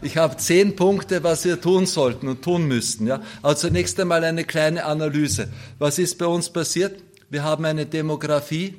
Ich 0.00 0.16
habe 0.16 0.36
zehn 0.38 0.74
Punkte, 0.74 1.22
was 1.22 1.44
wir 1.44 1.60
tun 1.60 1.84
sollten 1.84 2.28
und 2.28 2.42
tun 2.42 2.66
müssten. 2.66 3.06
Ja? 3.06 3.20
Also 3.42 3.68
zunächst 3.68 4.00
einmal 4.00 4.24
eine 4.24 4.44
kleine 4.44 4.86
Analyse. 4.86 5.50
Was 5.78 5.98
ist 5.98 6.16
bei 6.16 6.26
uns 6.26 6.48
passiert? 6.48 7.02
Wir 7.28 7.42
haben 7.44 7.66
eine 7.66 7.84
Demografie, 7.84 8.76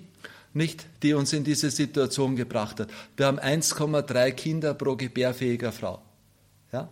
nicht, 0.54 0.86
die 1.04 1.14
uns 1.14 1.34
in 1.34 1.44
diese 1.44 1.70
Situation 1.70 2.36
gebracht 2.36 2.80
hat. 2.80 2.90
Wir 3.18 3.28
haben 3.28 3.40
1,3 3.40 4.32
Kinder 4.32 4.74
pro 4.74 4.96
gebärfähiger 4.96 5.72
Frau. 5.72 6.02
Ja? 6.72 6.90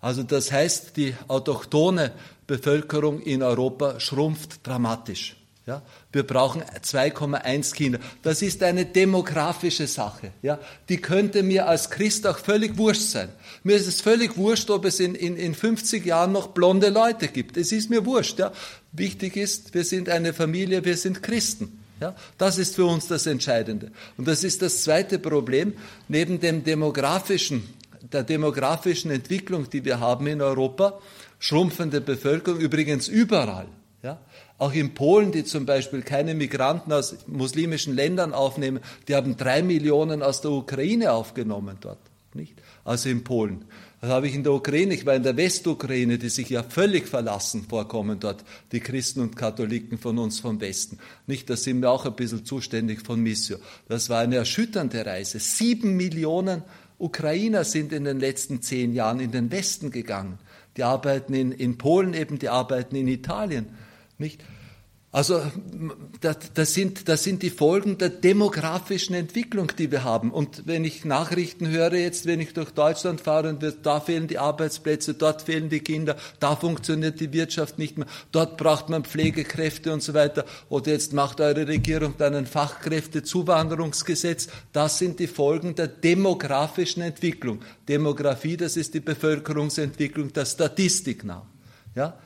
Also 0.00 0.22
das 0.22 0.52
heißt, 0.52 0.96
die 0.96 1.14
autochtone 1.26 2.12
Bevölkerung 2.46 3.20
in 3.20 3.42
Europa 3.42 3.98
schrumpft 4.00 4.66
dramatisch. 4.66 5.36
Ja, 5.66 5.82
wir 6.12 6.22
brauchen 6.22 6.62
2,1 6.62 7.74
Kinder. 7.74 7.98
Das 8.22 8.40
ist 8.40 8.62
eine 8.62 8.86
demografische 8.86 9.86
Sache. 9.86 10.32
Ja, 10.40 10.58
die 10.88 10.96
könnte 10.96 11.42
mir 11.42 11.68
als 11.68 11.90
Christ 11.90 12.26
auch 12.26 12.38
völlig 12.38 12.78
wurscht 12.78 13.02
sein. 13.02 13.28
Mir 13.64 13.76
ist 13.76 13.86
es 13.86 14.00
völlig 14.00 14.38
wurscht, 14.38 14.70
ob 14.70 14.86
es 14.86 14.98
in, 14.98 15.14
in, 15.14 15.36
in 15.36 15.54
50 15.54 16.06
Jahren 16.06 16.32
noch 16.32 16.48
blonde 16.48 16.88
Leute 16.88 17.28
gibt. 17.28 17.58
Es 17.58 17.70
ist 17.70 17.90
mir 17.90 18.06
wurscht. 18.06 18.38
Ja. 18.38 18.50
Wichtig 18.92 19.36
ist, 19.36 19.74
wir 19.74 19.84
sind 19.84 20.08
eine 20.08 20.32
Familie, 20.32 20.86
wir 20.86 20.96
sind 20.96 21.22
Christen. 21.22 21.78
Ja, 22.00 22.14
das 22.36 22.58
ist 22.58 22.76
für 22.76 22.86
uns 22.86 23.08
das 23.08 23.26
Entscheidende. 23.26 23.90
Und 24.16 24.28
das 24.28 24.44
ist 24.44 24.62
das 24.62 24.82
zweite 24.84 25.18
Problem. 25.18 25.74
Neben 26.06 26.38
dem 26.38 26.62
demografischen, 26.62 27.68
der 28.12 28.22
demografischen 28.22 29.10
Entwicklung, 29.10 29.68
die 29.68 29.84
wir 29.84 29.98
haben 29.98 30.26
in 30.28 30.40
Europa, 30.40 31.00
schrumpfende 31.40 32.00
Bevölkerung, 32.00 32.60
übrigens 32.60 33.08
überall. 33.08 33.66
Ja? 34.02 34.20
Auch 34.58 34.72
in 34.72 34.94
Polen, 34.94 35.32
die 35.32 35.44
zum 35.44 35.66
Beispiel 35.66 36.02
keine 36.02 36.34
Migranten 36.34 36.92
aus 36.92 37.16
muslimischen 37.26 37.94
Ländern 37.94 38.32
aufnehmen, 38.32 38.80
die 39.08 39.14
haben 39.14 39.36
drei 39.36 39.62
Millionen 39.62 40.22
aus 40.22 40.40
der 40.40 40.52
Ukraine 40.52 41.12
aufgenommen 41.12 41.78
dort. 41.80 41.98
Nicht? 42.34 42.54
Also 42.84 43.08
in 43.08 43.24
Polen. 43.24 43.64
Das 44.00 44.10
habe 44.10 44.28
ich 44.28 44.34
in 44.34 44.44
der 44.44 44.52
Ukraine, 44.52 44.94
ich 44.94 45.06
war 45.06 45.14
in 45.14 45.24
der 45.24 45.36
Westukraine, 45.36 46.18
die 46.18 46.28
sich 46.28 46.50
ja 46.50 46.62
völlig 46.62 47.08
verlassen 47.08 47.64
vorkommen 47.68 48.20
dort, 48.20 48.44
die 48.70 48.78
Christen 48.80 49.20
und 49.20 49.36
Katholiken 49.36 49.98
von 49.98 50.18
uns 50.18 50.38
vom 50.38 50.60
Westen. 50.60 50.98
Nicht, 51.26 51.50
da 51.50 51.56
sind 51.56 51.80
wir 51.80 51.90
auch 51.90 52.06
ein 52.06 52.14
bisschen 52.14 52.44
zuständig 52.44 53.04
von 53.04 53.20
Missio. 53.20 53.58
Das 53.88 54.08
war 54.08 54.20
eine 54.20 54.36
erschütternde 54.36 55.04
Reise. 55.04 55.40
Sieben 55.40 55.96
Millionen 55.96 56.62
Ukrainer 56.98 57.64
sind 57.64 57.92
in 57.92 58.04
den 58.04 58.20
letzten 58.20 58.62
zehn 58.62 58.92
Jahren 58.92 59.18
in 59.18 59.32
den 59.32 59.50
Westen 59.50 59.90
gegangen 59.90 60.38
die 60.78 60.84
arbeiten 60.84 61.34
in, 61.34 61.52
in 61.52 61.76
Polen 61.76 62.14
eben, 62.14 62.38
die 62.38 62.48
arbeiten 62.48 62.94
in 62.94 63.08
Italien. 63.08 63.66
Nicht? 64.16 64.42
Also 65.10 65.40
das, 66.20 66.36
das, 66.52 66.74
sind, 66.74 67.08
das 67.08 67.24
sind 67.24 67.42
die 67.42 67.48
Folgen 67.48 67.96
der 67.96 68.10
demografischen 68.10 69.14
Entwicklung, 69.14 69.72
die 69.78 69.90
wir 69.90 70.04
haben. 70.04 70.30
Und 70.30 70.66
wenn 70.66 70.84
ich 70.84 71.06
Nachrichten 71.06 71.66
höre 71.66 71.94
jetzt, 71.94 72.26
wenn 72.26 72.40
ich 72.40 72.52
durch 72.52 72.72
Deutschland 72.72 73.22
fahre 73.22 73.48
und 73.48 73.64
da 73.84 74.00
fehlen 74.00 74.28
die 74.28 74.36
Arbeitsplätze, 74.36 75.14
dort 75.14 75.40
fehlen 75.40 75.70
die 75.70 75.80
Kinder, 75.80 76.16
da 76.40 76.56
funktioniert 76.56 77.20
die 77.20 77.32
Wirtschaft 77.32 77.78
nicht 77.78 77.96
mehr, 77.96 78.06
dort 78.32 78.58
braucht 78.58 78.90
man 78.90 79.04
Pflegekräfte 79.04 79.94
und 79.94 80.02
so 80.02 80.12
weiter. 80.12 80.44
Oder 80.68 80.92
jetzt 80.92 81.14
macht 81.14 81.40
eure 81.40 81.66
Regierung 81.66 82.12
dann 82.18 82.34
ein 82.34 82.46
Fachkräftezuwanderungsgesetz. 82.46 84.48
Das 84.74 84.98
sind 84.98 85.20
die 85.20 85.26
Folgen 85.26 85.74
der 85.74 85.88
demografischen 85.88 87.02
Entwicklung. 87.02 87.60
Demografie, 87.88 88.58
das 88.58 88.76
ist 88.76 88.92
die 88.92 89.00
Bevölkerungsentwicklung 89.00 90.34
der 90.34 90.44
Statistik 90.44 91.24
nach. 91.24 91.46
Ja? 91.94 92.18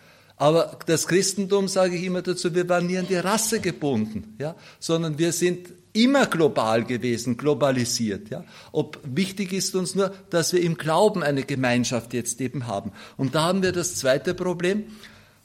Aber 0.43 0.77
das 0.87 1.07
Christentum, 1.07 1.69
sage 1.69 1.95
ich 1.95 2.03
immer 2.03 2.21
dazu, 2.21 2.53
wir 2.53 2.69
waren 2.69 2.89
nie 2.89 2.99
an 2.99 3.07
die 3.07 3.15
Rasse 3.15 3.61
gebunden, 3.61 4.35
ja, 4.41 4.57
sondern 4.81 5.17
wir 5.17 5.31
sind 5.31 5.69
immer 5.93 6.27
global 6.27 6.83
gewesen, 6.83 7.37
globalisiert. 7.37 8.29
Ja. 8.29 8.45
Ob 8.73 8.99
wichtig 9.05 9.53
ist 9.53 9.77
uns 9.77 9.95
nur, 9.95 10.13
dass 10.31 10.53
wir 10.53 10.61
im 10.61 10.77
Glauben 10.77 11.23
eine 11.23 11.45
Gemeinschaft 11.45 12.13
jetzt 12.13 12.41
eben 12.41 12.67
haben. 12.67 12.91
Und 13.17 13.37
da 13.37 13.45
haben 13.45 13.63
wir 13.63 13.71
das 13.71 13.95
zweite 13.95 14.35
Problem, 14.35 14.87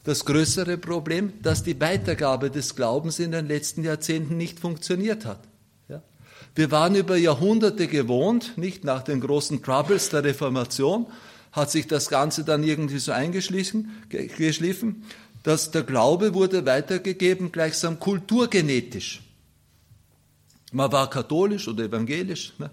das 0.03 0.25
größere 0.25 0.79
Problem, 0.79 1.31
dass 1.43 1.62
die 1.62 1.79
Weitergabe 1.79 2.49
des 2.49 2.75
Glaubens 2.75 3.19
in 3.19 3.33
den 3.33 3.47
letzten 3.47 3.83
Jahrzehnten 3.83 4.36
nicht 4.36 4.60
funktioniert 4.60 5.25
hat. 5.25 5.41
Ja. 5.89 6.01
Wir 6.55 6.71
waren 6.71 6.95
über 6.95 7.17
Jahrhunderte 7.17 7.86
gewohnt, 7.86 8.57
nicht 8.57 8.83
nach 8.83 9.03
den 9.03 9.21
großen 9.21 9.62
Troubles 9.62 10.10
der 10.10 10.23
Reformation, 10.23 11.05
hat 11.51 11.71
sich 11.71 11.88
das 11.88 12.10
Ganze 12.10 12.43
dann 12.43 12.63
irgendwie 12.63 12.99
so 12.99 13.12
eingeschliffen, 13.12 14.03
geschliffen, 14.10 15.03
dass 15.43 15.71
der 15.71 15.83
Glaube 15.83 16.33
wurde 16.33 16.65
weitergegeben 16.65 17.51
gleichsam 17.51 17.99
kulturgenetisch. 17.99 19.21
Man 20.71 20.91
war 20.91 21.10
katholisch 21.10 21.67
oder 21.67 21.86
evangelisch 21.86 22.53
ne? 22.57 22.69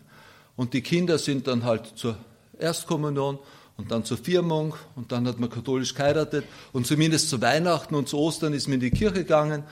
und 0.57 0.75
die 0.75 0.83
Kinder 0.83 1.19
sind 1.19 1.47
dann 1.47 1.63
halt 1.63 1.93
zur 1.95 2.17
Erstkommunion 2.59 3.39
und 3.77 3.91
dann 3.91 4.05
zur 4.05 4.19
Firmung 4.19 4.75
und 4.97 5.13
dann 5.13 5.27
hat 5.27 5.39
man 5.39 5.51
katholisch 5.51 5.95
geheiratet 5.95 6.45
und 6.73 6.87
zumindest 6.87 7.29
zu 7.29 7.41
Weihnachten 7.41 7.95
und 7.95 8.09
zu 8.09 8.19
Ostern 8.19 8.53
ist 8.53 8.67
man 8.67 8.75
in 8.75 8.81
die 8.81 8.91
Kirche 8.91 9.21
gegangen 9.21 9.63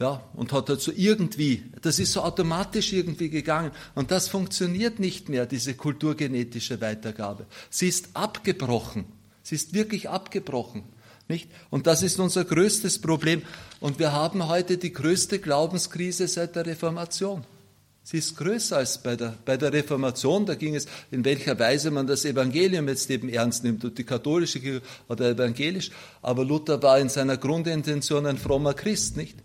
ja, 0.00 0.24
und 0.34 0.52
hat 0.52 0.68
halt 0.68 0.80
so 0.80 0.92
irgendwie, 0.94 1.62
das 1.80 2.00
ist 2.00 2.12
so 2.12 2.22
automatisch 2.22 2.92
irgendwie 2.92 3.30
gegangen. 3.30 3.70
Und 3.94 4.10
das 4.10 4.28
funktioniert 4.28 4.98
nicht 4.98 5.28
mehr, 5.28 5.46
diese 5.46 5.74
kulturgenetische 5.74 6.80
Weitergabe. 6.80 7.46
Sie 7.70 7.88
ist 7.88 8.08
abgebrochen. 8.14 9.04
Sie 9.42 9.54
ist 9.54 9.72
wirklich 9.72 10.08
abgebrochen. 10.08 10.82
Nicht? 11.28 11.48
Und 11.70 11.86
das 11.86 12.02
ist 12.02 12.18
unser 12.18 12.44
größtes 12.44 13.00
Problem. 13.00 13.42
Und 13.80 13.98
wir 13.98 14.12
haben 14.12 14.48
heute 14.48 14.78
die 14.78 14.92
größte 14.92 15.38
Glaubenskrise 15.38 16.26
seit 16.26 16.56
der 16.56 16.66
Reformation. 16.66 17.44
Sie 18.02 18.18
ist 18.18 18.36
größer 18.36 18.76
als 18.78 19.02
bei 19.02 19.16
der, 19.16 19.34
bei 19.44 19.56
der 19.56 19.72
Reformation. 19.72 20.44
Da 20.44 20.56
ging 20.56 20.74
es, 20.74 20.86
in 21.10 21.24
welcher 21.24 21.58
Weise 21.58 21.90
man 21.90 22.06
das 22.06 22.24
Evangelium 22.24 22.88
jetzt 22.88 23.08
eben 23.10 23.28
ernst 23.30 23.64
nimmt, 23.64 23.84
und 23.84 23.96
die 23.96 24.04
katholische 24.04 24.82
oder 25.08 25.30
evangelisch. 25.30 25.90
Aber 26.20 26.44
Luther 26.44 26.82
war 26.82 26.98
in 26.98 27.08
seiner 27.08 27.38
Grundintention 27.38 28.26
ein 28.26 28.36
frommer 28.36 28.74
Christ, 28.74 29.16
nicht? 29.16 29.38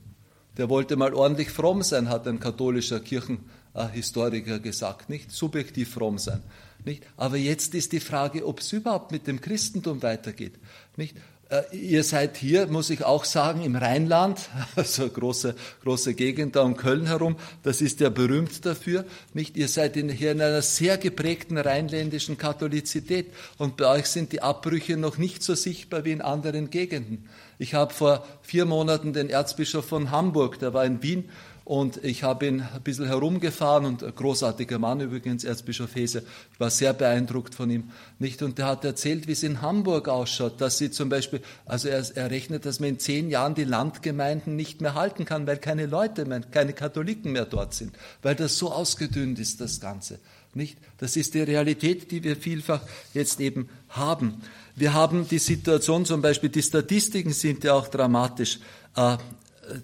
Der 0.60 0.69
wollte 0.69 0.98
mal 0.98 1.13
ordentlich 1.13 1.50
fromm 1.50 1.82
sein, 1.82 2.10
hat 2.10 2.28
ein 2.28 2.39
katholischer 2.39 3.00
Kirchenhistoriker 3.00 4.60
gesagt, 4.60 5.10
nicht 5.10 5.32
subjektiv 5.32 5.93
fromm 5.93 6.17
sein. 6.17 6.43
Nicht? 6.84 7.04
Aber 7.17 7.38
jetzt 7.38 7.74
ist 7.76 7.93
die 7.93 8.02
Frage, 8.02 8.45
ob 8.45 8.60
es 8.60 8.74
überhaupt 8.74 9.12
mit 9.12 9.26
dem 9.26 9.39
Christentum 9.39 10.04
weitergeht. 10.04 10.54
Nicht? 10.98 11.15
äh, 11.50 11.76
ihr 11.76 12.04
seid 12.04 12.38
hier, 12.38 12.67
muss 12.67 12.89
ich 12.89 13.04
auch 13.04 13.26
sagen, 13.26 13.62
im 13.63 13.76
Rheinland, 13.76 14.50
also 14.76 15.10
große, 15.10 15.56
große 15.84 16.13
Gegend 16.13 16.56
da 16.56 16.62
um 16.62 16.78
Köln 16.78 17.08
herum, 17.08 17.36
das 17.63 17.82
ist 17.82 18.00
ja 18.00 18.10
berühmt 18.10 18.65
dafür, 18.65 19.06
nicht? 19.34 19.58
Ihr 19.58 19.67
seid 19.67 19.98
in, 19.98 20.10
hier 20.10 20.32
in 20.32 20.41
einer 20.41 20.62
sehr 20.62 20.98
geprägten 20.98 21.58
rheinländischen 21.58 22.38
Katholizität 22.38 23.34
und 23.58 23.78
bei 23.78 23.88
euch 23.88 24.06
sind 24.06 24.32
die 24.32 24.41
Abbrüche 24.41 24.98
noch 24.98 25.17
nicht 25.17 25.43
so 25.43 25.56
sichtbar 25.56 26.06
wie 26.06 26.12
in 26.12 26.22
anderen 26.22 26.69
Gegenden. 26.69 27.28
Ich 27.62 27.74
habe 27.74 27.93
vor 27.93 28.26
vier 28.41 28.65
Monaten 28.65 29.12
den 29.12 29.30
Erzbischof 29.30 29.86
von 29.86 30.12
Hamburg, 30.12 30.60
der 30.60 30.74
war 30.74 30.86
in 30.86 31.04
Wien, 31.04 31.30
und 31.69 32.04
ich 32.04 32.24
habe 32.24 32.48
ihn 32.48 32.62
ein 32.62 32.82
bisschen 32.82 33.06
herumgefahren 33.06 33.86
und 33.86 34.04
ein 34.04 34.15
großartiger 34.15 34.80
Mann 34.80 35.02
übrigens, 35.02 35.43
Erzbischof 35.43 35.93
Hese. 35.93 36.24
Ich 36.52 36.60
war 36.60 36.72
sehr 36.72 36.93
beeindruckt 36.93 37.54
von 37.54 37.69
ihm. 37.69 37.91
Nicht? 38.17 38.41
Und 38.41 38.58
der 38.58 38.65
hat 38.65 38.84
erzählt, 38.86 39.28
wie 39.28 39.34
es 39.34 39.43
in 39.43 39.62
Hamburg 39.62 40.08
ausschaut, 40.08 40.60
dass 40.62 40.80
sie 40.80 40.89
zum 40.89 41.10
Beispiel, 41.10 41.41
also 41.67 41.88
er, 41.88 42.04
er 42.15 42.32
rechnet, 42.32 42.65
dass 42.65 42.80
man 42.80 42.89
in 42.89 43.00
zehn 43.00 43.30
Jahren 43.30 43.54
die 43.54 43.65
Landgemeinden 43.65 44.56
nicht 44.56 44.82
mehr 44.82 44.95
halten 44.95 45.26
kann, 45.26 45.45
weil 45.45 45.58
keine 45.58 45.86
Leute 45.86 46.26
mehr, 46.26 46.39
keine 46.41 46.74
Katholiken 46.74 47.34
mehr 47.34 47.45
dort 47.45 47.76
sind, 47.76 47.95
weil 48.24 48.34
das 48.34 48.58
so 48.58 48.72
ausgedünnt 48.72 49.38
ist, 49.38 49.62
das 49.62 49.80
Ganze. 49.80 50.17
Nicht? 50.56 50.80
Das 50.98 51.15
ist 51.15 51.36
die 51.36 51.41
Realität, 51.41 52.10
die 52.10 52.24
wir 52.24 52.36
vielfach 52.36 52.82
jetzt 53.13 53.39
eben 53.39 53.69
haben. 53.89 54.41
Wir 54.80 54.94
haben 54.94 55.28
die 55.28 55.39
Situation 55.39 56.06
zum 56.06 56.22
Beispiel, 56.22 56.50
die 56.50 56.63
Statistiken 56.63 57.34
sind 57.34 57.65
ja 57.65 57.74
auch 57.74 57.89
dramatisch. 57.89 58.60
Äh, 58.96 59.18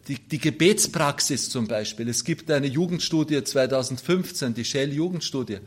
die, 0.08 0.18
die 0.18 0.40
Gebetspraxis 0.40 1.50
zum 1.50 1.68
Beispiel. 1.68 2.08
Es 2.08 2.24
gibt 2.24 2.50
eine 2.50 2.68
Jugendstudie 2.68 3.44
2015, 3.44 4.54
die 4.54 4.64
Shell-Jugendstudie. 4.64 5.60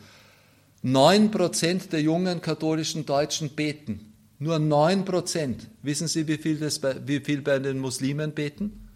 Neun 0.82 1.30
Prozent 1.30 1.92
der 1.92 2.00
jungen 2.00 2.40
katholischen 2.40 3.04
Deutschen 3.04 3.50
beten. 3.50 4.12
Nur 4.38 4.58
neun 4.58 5.04
Prozent. 5.04 5.68
Wissen 5.82 6.08
Sie, 6.08 6.26
wie 6.26 6.38
viel, 6.38 6.56
das 6.56 6.78
bei, 6.78 6.96
wie 7.06 7.20
viel 7.20 7.42
bei 7.42 7.58
den 7.58 7.78
Muslimen 7.78 8.32
beten? 8.32 8.88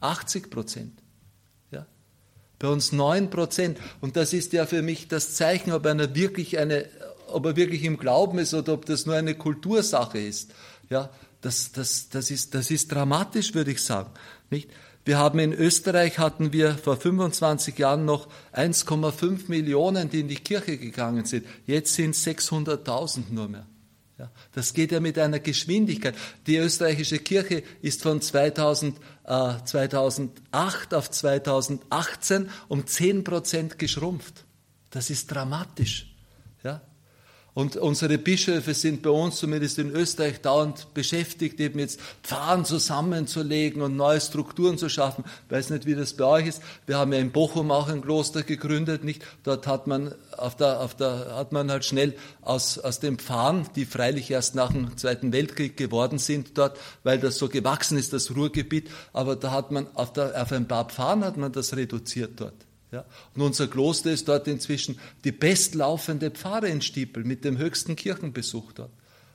80 0.00 0.50
Prozent. 0.50 0.92
Ja? 1.70 1.86
Bei 2.58 2.68
uns 2.68 2.92
neun 2.92 3.28
Prozent. 3.28 3.78
Und 4.00 4.16
das 4.16 4.32
ist 4.32 4.54
ja 4.54 4.64
für 4.64 4.82
mich 4.82 5.08
das 5.08 5.34
Zeichen, 5.34 5.72
ob 5.72 5.84
einer 5.84 6.14
wirklich 6.14 6.58
eine, 6.58 6.86
ob 7.28 7.46
er 7.46 7.56
wirklich 7.56 7.84
im 7.84 7.98
Glauben 7.98 8.38
ist 8.38 8.54
oder 8.54 8.74
ob 8.74 8.86
das 8.86 9.06
nur 9.06 9.14
eine 9.14 9.34
Kultursache 9.34 10.18
ist. 10.18 10.52
Ja? 10.90 11.10
Das, 11.40 11.72
das, 11.72 12.08
das, 12.08 12.30
ist, 12.30 12.54
das 12.54 12.70
ist 12.70 12.92
dramatisch, 12.92 13.54
würde 13.54 13.70
ich 13.70 13.82
sagen. 13.82 14.10
Nicht? 14.50 14.68
Wir 15.04 15.16
haben 15.16 15.38
in 15.38 15.54
Österreich 15.54 16.18
hatten 16.18 16.52
wir 16.52 16.76
vor 16.76 16.98
25 16.98 17.78
Jahren 17.78 18.04
noch 18.04 18.28
1,5 18.52 19.48
Millionen, 19.48 20.10
die 20.10 20.20
in 20.20 20.28
die 20.28 20.36
Kirche 20.36 20.76
gegangen 20.76 21.24
sind. 21.24 21.46
Jetzt 21.66 21.94
sind 21.94 22.10
es 22.10 22.26
600.000 22.26 23.30
nur 23.30 23.48
mehr. 23.48 23.66
Ja, 24.18 24.30
das 24.52 24.74
geht 24.74 24.90
ja 24.90 24.98
mit 24.98 25.16
einer 25.18 25.38
Geschwindigkeit. 25.38 26.14
Die 26.46 26.56
österreichische 26.56 27.20
Kirche 27.20 27.62
ist 27.80 28.02
von 28.02 28.20
2000, 28.20 28.98
äh, 29.24 29.54
2008 29.64 30.92
auf 30.92 31.10
2018 31.10 32.50
um 32.66 32.84
10 32.84 33.22
Prozent 33.24 33.78
geschrumpft. 33.78 34.44
Das 34.90 35.08
ist 35.08 35.28
dramatisch. 35.28 36.14
Ja, 36.64 36.82
und 37.58 37.76
unsere 37.76 38.18
Bischöfe 38.18 38.72
sind 38.72 39.02
bei 39.02 39.10
uns, 39.10 39.38
zumindest 39.38 39.80
in 39.80 39.90
Österreich, 39.90 40.40
dauernd 40.40 40.94
beschäftigt, 40.94 41.58
eben 41.58 41.80
jetzt 41.80 41.98
Pfarren 42.22 42.64
zusammenzulegen 42.64 43.82
und 43.82 43.96
neue 43.96 44.20
Strukturen 44.20 44.78
zu 44.78 44.88
schaffen. 44.88 45.24
Ich 45.46 45.50
weiß 45.50 45.70
nicht, 45.70 45.84
wie 45.84 45.96
das 45.96 46.14
bei 46.14 46.24
euch 46.24 46.46
ist. 46.46 46.62
Wir 46.86 46.98
haben 46.98 47.12
ja 47.12 47.18
in 47.18 47.32
Bochum 47.32 47.72
auch 47.72 47.88
ein 47.88 48.02
Kloster 48.02 48.44
gegründet, 48.44 49.02
nicht? 49.02 49.24
Dort 49.42 49.66
hat 49.66 49.88
man, 49.88 50.14
auf 50.36 50.54
der, 50.54 50.78
auf 50.78 50.94
der, 50.94 51.34
hat 51.34 51.50
man 51.50 51.68
halt 51.68 51.84
schnell 51.84 52.14
aus, 52.42 52.78
aus 52.78 53.00
den 53.00 53.18
Pfarren, 53.18 53.66
die 53.74 53.86
freilich 53.86 54.30
erst 54.30 54.54
nach 54.54 54.72
dem 54.72 54.96
Zweiten 54.96 55.32
Weltkrieg 55.32 55.76
geworden 55.76 56.20
sind 56.20 56.56
dort, 56.56 56.78
weil 57.02 57.18
das 57.18 57.38
so 57.38 57.48
gewachsen 57.48 57.98
ist, 57.98 58.12
das 58.12 58.36
Ruhrgebiet, 58.36 58.88
aber 59.12 59.34
da 59.34 59.50
hat 59.50 59.72
man 59.72 59.88
auf, 59.94 60.12
der, 60.12 60.40
auf 60.40 60.52
ein 60.52 60.68
paar 60.68 60.84
Pfarren 60.84 61.24
hat 61.24 61.36
man 61.36 61.50
das 61.50 61.74
reduziert 61.74 62.34
dort. 62.40 62.67
Ja, 62.90 63.04
und 63.34 63.42
unser 63.42 63.66
Kloster 63.66 64.10
ist 64.10 64.28
dort 64.28 64.48
inzwischen 64.48 64.98
die 65.24 65.32
bestlaufende 65.32 66.30
Pfarre 66.30 66.68
in 66.68 66.80
Stiepel 66.80 67.24
mit 67.24 67.44
dem 67.44 67.58
höchsten 67.58 67.96
Kirchenbesuch 67.96 68.72
dort. 68.72 68.92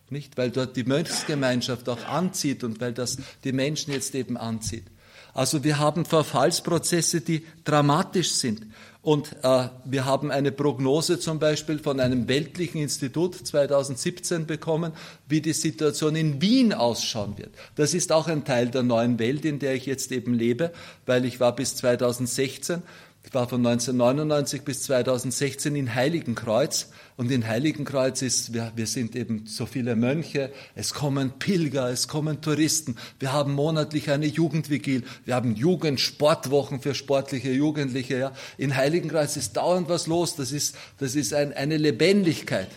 Nicht, 0.09 0.37
weil 0.37 0.51
dort 0.51 0.75
die 0.75 0.83
Mönchsgemeinschaft 0.83 1.87
auch 1.87 2.03
anzieht 2.05 2.63
und 2.63 2.81
weil 2.81 2.93
das 2.93 3.17
die 3.43 3.51
Menschen 3.51 3.93
jetzt 3.93 4.15
eben 4.15 4.37
anzieht. 4.37 4.85
Also 5.33 5.63
wir 5.63 5.79
haben 5.79 6.05
Verfallsprozesse, 6.05 7.21
die 7.21 7.45
dramatisch 7.63 8.33
sind. 8.33 8.67
Und 9.01 9.35
äh, 9.43 9.67
wir 9.83 10.05
haben 10.05 10.31
eine 10.31 10.51
Prognose 10.51 11.19
zum 11.19 11.39
Beispiel 11.39 11.79
von 11.79 11.99
einem 11.99 12.27
weltlichen 12.27 12.79
Institut 12.79 13.35
2017 13.35 14.45
bekommen, 14.45 14.93
wie 15.27 15.41
die 15.41 15.53
Situation 15.53 16.15
in 16.15 16.41
Wien 16.41 16.71
ausschauen 16.71 17.37
wird. 17.37 17.53
Das 17.75 17.93
ist 17.93 18.11
auch 18.11 18.27
ein 18.27 18.45
Teil 18.45 18.69
der 18.69 18.83
neuen 18.83 19.19
Welt, 19.19 19.43
in 19.43 19.59
der 19.59 19.73
ich 19.73 19.85
jetzt 19.87 20.11
eben 20.11 20.33
lebe, 20.33 20.71
weil 21.05 21.25
ich 21.25 21.39
war 21.39 21.55
bis 21.55 21.75
2016 21.75 22.83
ich 23.25 23.33
war 23.33 23.47
von 23.47 23.65
1999 23.65 24.63
bis 24.63 24.83
2016 24.83 25.75
in 25.75 25.95
Heiligenkreuz 25.95 26.89
und 27.15 27.31
in 27.31 27.47
Heiligenkreuz 27.47 28.21
ist, 28.21 28.53
wir, 28.53 28.73
wir 28.75 28.85
sind 28.85 29.15
eben 29.15 29.45
so 29.45 29.65
viele 29.65 29.95
Mönche, 29.95 30.51
es 30.75 30.93
kommen 30.93 31.31
Pilger, 31.39 31.89
es 31.89 32.07
kommen 32.07 32.41
Touristen, 32.41 32.97
wir 33.19 33.31
haben 33.31 33.53
monatlich 33.53 34.11
eine 34.11 34.25
Jugendvigil, 34.25 35.03
wir 35.25 35.35
haben 35.35 35.55
Jugendsportwochen 35.55 36.81
für 36.81 36.95
sportliche 36.95 37.51
Jugendliche. 37.51 38.17
Ja. 38.17 38.33
In 38.57 38.75
Heiligenkreuz 38.75 39.37
ist 39.37 39.53
dauernd 39.53 39.89
was 39.89 40.07
los, 40.07 40.35
das 40.35 40.51
ist, 40.51 40.75
das 40.97 41.15
ist 41.15 41.33
ein, 41.33 41.53
eine 41.53 41.77
Lebendigkeit. 41.77 42.69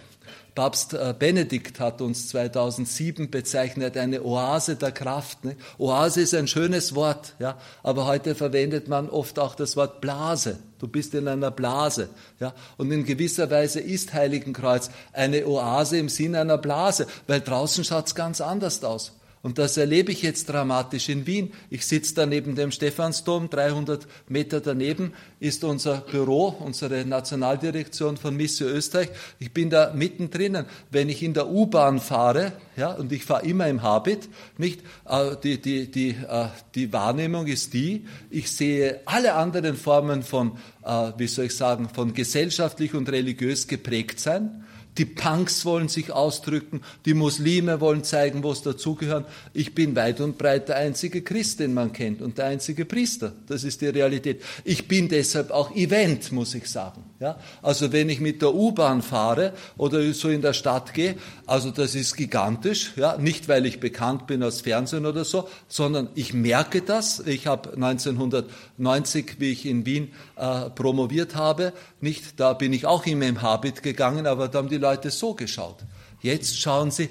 Papst 0.57 0.95
äh, 0.95 1.14
Benedikt 1.16 1.81
hat 1.81 2.01
uns 2.01 2.29
2007 2.29 3.31
bezeichnet, 3.31 3.97
eine 3.99 4.25
Oase 4.25 4.77
der 4.77 4.90
Kraft. 4.90 5.38
Oase 5.77 6.23
ist 6.23 6.33
ein 6.35 6.49
schönes 6.49 6.95
Wort, 6.95 7.35
ja, 7.38 7.59
aber 7.83 8.07
heute 8.07 8.35
verwendet 8.35 8.88
man 8.88 9.11
oft 9.11 9.38
auch 9.38 9.55
das 9.55 9.77
Wort 9.77 10.01
Blase. 10.01 10.59
Du 10.79 10.88
bist 10.88 11.14
in 11.14 11.29
einer 11.29 11.51
Blase. 11.51 12.09
Ja? 12.40 12.55
Und 12.79 12.90
in 12.90 13.05
gewisser 13.05 13.51
Weise 13.51 13.81
ist 13.81 14.14
Heiligenkreuz 14.14 14.90
eine 15.12 15.47
Oase 15.47 15.99
im 15.99 16.09
Sinne 16.09 16.40
einer 16.40 16.59
Blase, 16.59 17.07
weil 17.27 17.42
draußen 17.42 17.85
schaut 17.85 18.07
es 18.07 18.14
ganz 18.14 18.40
anders 18.40 18.83
aus. 18.83 19.12
Und 19.47 19.59
das 19.59 19.77
erlebe 19.77 20.11
ich 20.11 20.23
jetzt 20.23 20.49
dramatisch 20.49 21.09
in 21.09 21.25
Wien. 21.25 21.53
Ich 21.71 21.87
sitze 21.87 22.17
da 22.17 22.27
neben 22.27 22.57
dem 22.57 22.73
Stephansdom, 22.73 23.49
300 23.49 24.05
Meter 24.29 24.61
daneben 24.61 25.13
ist 25.39 25.63
unser 25.63 25.99
Büro, 25.99 26.49
unsere 26.49 27.05
Nationaldirektion 27.05 28.17
von 28.17 28.37
Missio 28.37 28.67
Österreich. 28.67 29.09
Ich 29.39 29.53
bin 29.53 29.71
da 29.71 29.93
mittendrin. 29.95 30.65
Wenn 30.91 31.09
ich 31.09 31.23
in 31.23 31.33
der 31.33 31.49
U-Bahn 31.49 32.01
fahre, 32.01 32.55
ja, 32.77 32.91
und 32.91 33.13
ich 33.13 33.25
fahre 33.25 33.47
immer 33.47 33.69
im 33.69 33.85
Habit, 33.85 34.29
nicht, 34.59 34.81
äh, 35.09 35.37
die, 35.41 35.61
die, 35.61 35.93
die, 35.93 36.09
äh, 36.09 36.47
die 36.75 36.93
Wahrnehmung 36.93 37.47
ist 37.47 37.73
die, 37.73 38.05
ich 38.31 38.51
sehe 38.51 39.03
alle 39.05 39.35
anderen 39.35 39.77
Formen 39.77 40.25
von, 40.25 40.59
äh, 40.85 41.13
wie 41.19 41.29
soll 41.29 41.45
ich 41.45 41.55
sagen, 41.55 41.89
von 41.89 42.15
gesellschaftlich 42.15 42.95
und 42.95 43.09
religiös 43.09 43.69
geprägt 43.69 44.19
sein 44.19 44.65
die 44.99 45.05
Punks 45.05 45.65
wollen 45.65 45.89
sich 45.89 46.13
ausdrücken, 46.13 46.83
die 47.05 47.15
Muslime 47.15 47.81
wollen 47.81 48.05
zeigen, 48.05 48.43
wo 48.43 48.53
es 48.53 48.63
dazugehören. 48.63 49.25
Ich 49.53 49.75
bin 49.75 49.97
weit 49.97 50.21
und 50.21 50.39
breit 50.39 50.69
der 50.69 50.77
einzige 50.77 51.23
Christ, 51.23 51.61
den 51.61 51.75
man 51.75 51.93
kennt 51.93 52.23
und 52.23 52.39
der 52.39 52.47
einzige 52.47 52.85
Priester. 52.85 53.33
Das 53.47 53.65
ist 53.65 53.81
die 53.81 53.89
Realität. 53.89 54.43
Ich 54.65 54.89
bin 54.89 55.09
deshalb 55.09 55.51
auch 55.51 55.75
Event, 55.75 56.33
muss 56.33 56.55
ich 56.55 56.69
sagen. 56.69 57.05
Ja? 57.18 57.38
Also 57.62 57.92
wenn 57.92 58.09
ich 58.09 58.20
mit 58.20 58.42
der 58.42 58.55
U-Bahn 58.55 59.02
fahre 59.02 59.52
oder 59.76 60.12
so 60.12 60.29
in 60.29 60.42
der 60.42 60.52
Stadt 60.52 60.92
gehe, 60.92 61.16
also 61.46 61.70
das 61.70 61.94
ist 61.94 62.16
gigantisch. 62.16 62.92
Ja? 62.96 63.16
Nicht, 63.16 63.48
weil 63.48 63.66
ich 63.66 63.81
bekannt 63.81 64.26
bin 64.26 64.42
aus 64.42 64.61
Fernsehen 64.61 65.07
oder 65.07 65.24
so, 65.24 65.48
sondern 65.68 66.09
ich 66.14 66.35
merke 66.35 66.83
das. 66.83 67.20
Ich 67.20 67.46
habe 67.46 67.72
1990, 67.74 69.37
wie 69.38 69.50
ich 69.50 69.66
in 69.66 69.87
Wien 69.87 70.12
äh, 70.37 70.70
promoviert 70.70 71.35
habe, 71.35 71.72
nicht, 72.00 72.38
da 72.38 72.52
bin 72.52 72.72
ich 72.72 72.87
auch 72.87 73.07
immer 73.07 73.26
im 73.26 73.42
Habit 73.42 73.83
gegangen, 73.83 74.26
aber 74.26 74.48
da 74.48 74.59
haben 74.59 74.68
die 74.68 74.79
Leute 74.79 75.11
so 75.11 75.35
geschaut. 75.35 75.79
Jetzt 76.20 76.61
schauen 76.61 76.90
sie, 76.90 77.09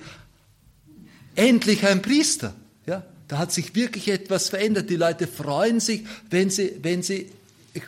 endlich 1.36 1.86
ein 1.86 2.02
Priester. 2.02 2.54
Ja, 2.86 3.04
da 3.28 3.40
hat 3.40 3.52
sich 3.52 3.76
wirklich 3.76 4.08
etwas 4.10 4.50
verändert. 4.50 4.90
Die 4.90 4.96
Leute 4.96 5.28
freuen 5.28 5.80
sich, 5.80 6.04
wenn 6.30 6.50
sie, 6.50 6.78
wenn 6.82 7.02
sie 7.02 7.30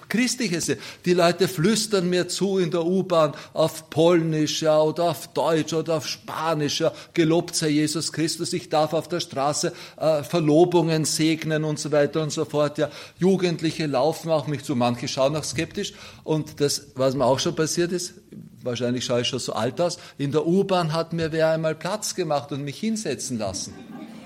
Christliches. 0.10 0.72
Die 1.06 1.14
Leute 1.14 1.48
flüstern 1.48 2.10
mir 2.10 2.28
zu 2.28 2.58
in 2.58 2.72
der 2.72 2.86
U-Bahn 2.86 3.34
auf 3.54 3.90
Polnisch 3.90 4.62
ja, 4.62 4.80
oder 4.82 5.12
auf 5.12 5.28
Deutsch 5.34 5.74
oder 5.74 5.98
auf 5.98 6.08
Spanisch. 6.08 6.82
Ja, 6.82 6.92
gelobt 7.14 7.56
sei 7.56 7.70
Jesus 7.70 8.12
Christus. 8.12 8.54
Ich 8.54 8.70
darf 8.70 8.94
auf 8.94 9.08
der 9.08 9.20
Straße 9.20 9.74
äh, 9.98 10.24
Verlobungen 10.24 11.06
segnen 11.06 11.64
und 11.64 11.80
so 11.80 11.92
weiter 11.92 12.22
und 12.22 12.32
so 12.32 12.46
fort. 12.46 12.78
Ja, 12.78 12.90
Jugendliche 13.18 13.86
laufen 13.86 14.30
auch 14.32 14.48
mich 14.48 14.64
zu. 14.64 14.76
Manche 14.76 15.08
schauen 15.08 15.36
auch 15.36 15.44
skeptisch. 15.44 15.94
Und 16.24 16.60
das, 16.60 16.88
was 16.96 17.16
mir 17.16 17.26
auch 17.26 17.40
schon 17.40 17.56
passiert 17.56 17.92
ist, 17.92 18.16
wahrscheinlich 18.62 19.06
schaue 19.06 19.22
ich 19.22 19.28
schon 19.28 19.40
so 19.40 19.54
alt 19.54 19.80
aus, 19.82 19.98
in 20.18 20.32
der 20.32 20.46
U-Bahn 20.46 20.94
hat 20.94 21.14
mir 21.14 21.32
wer 21.32 21.52
einmal 21.52 21.76
Platz 21.76 22.16
gemacht 22.16 22.52
und 22.52 22.64
mich 22.64 22.80
hinsetzen 22.80 23.38
lassen. 23.38 23.74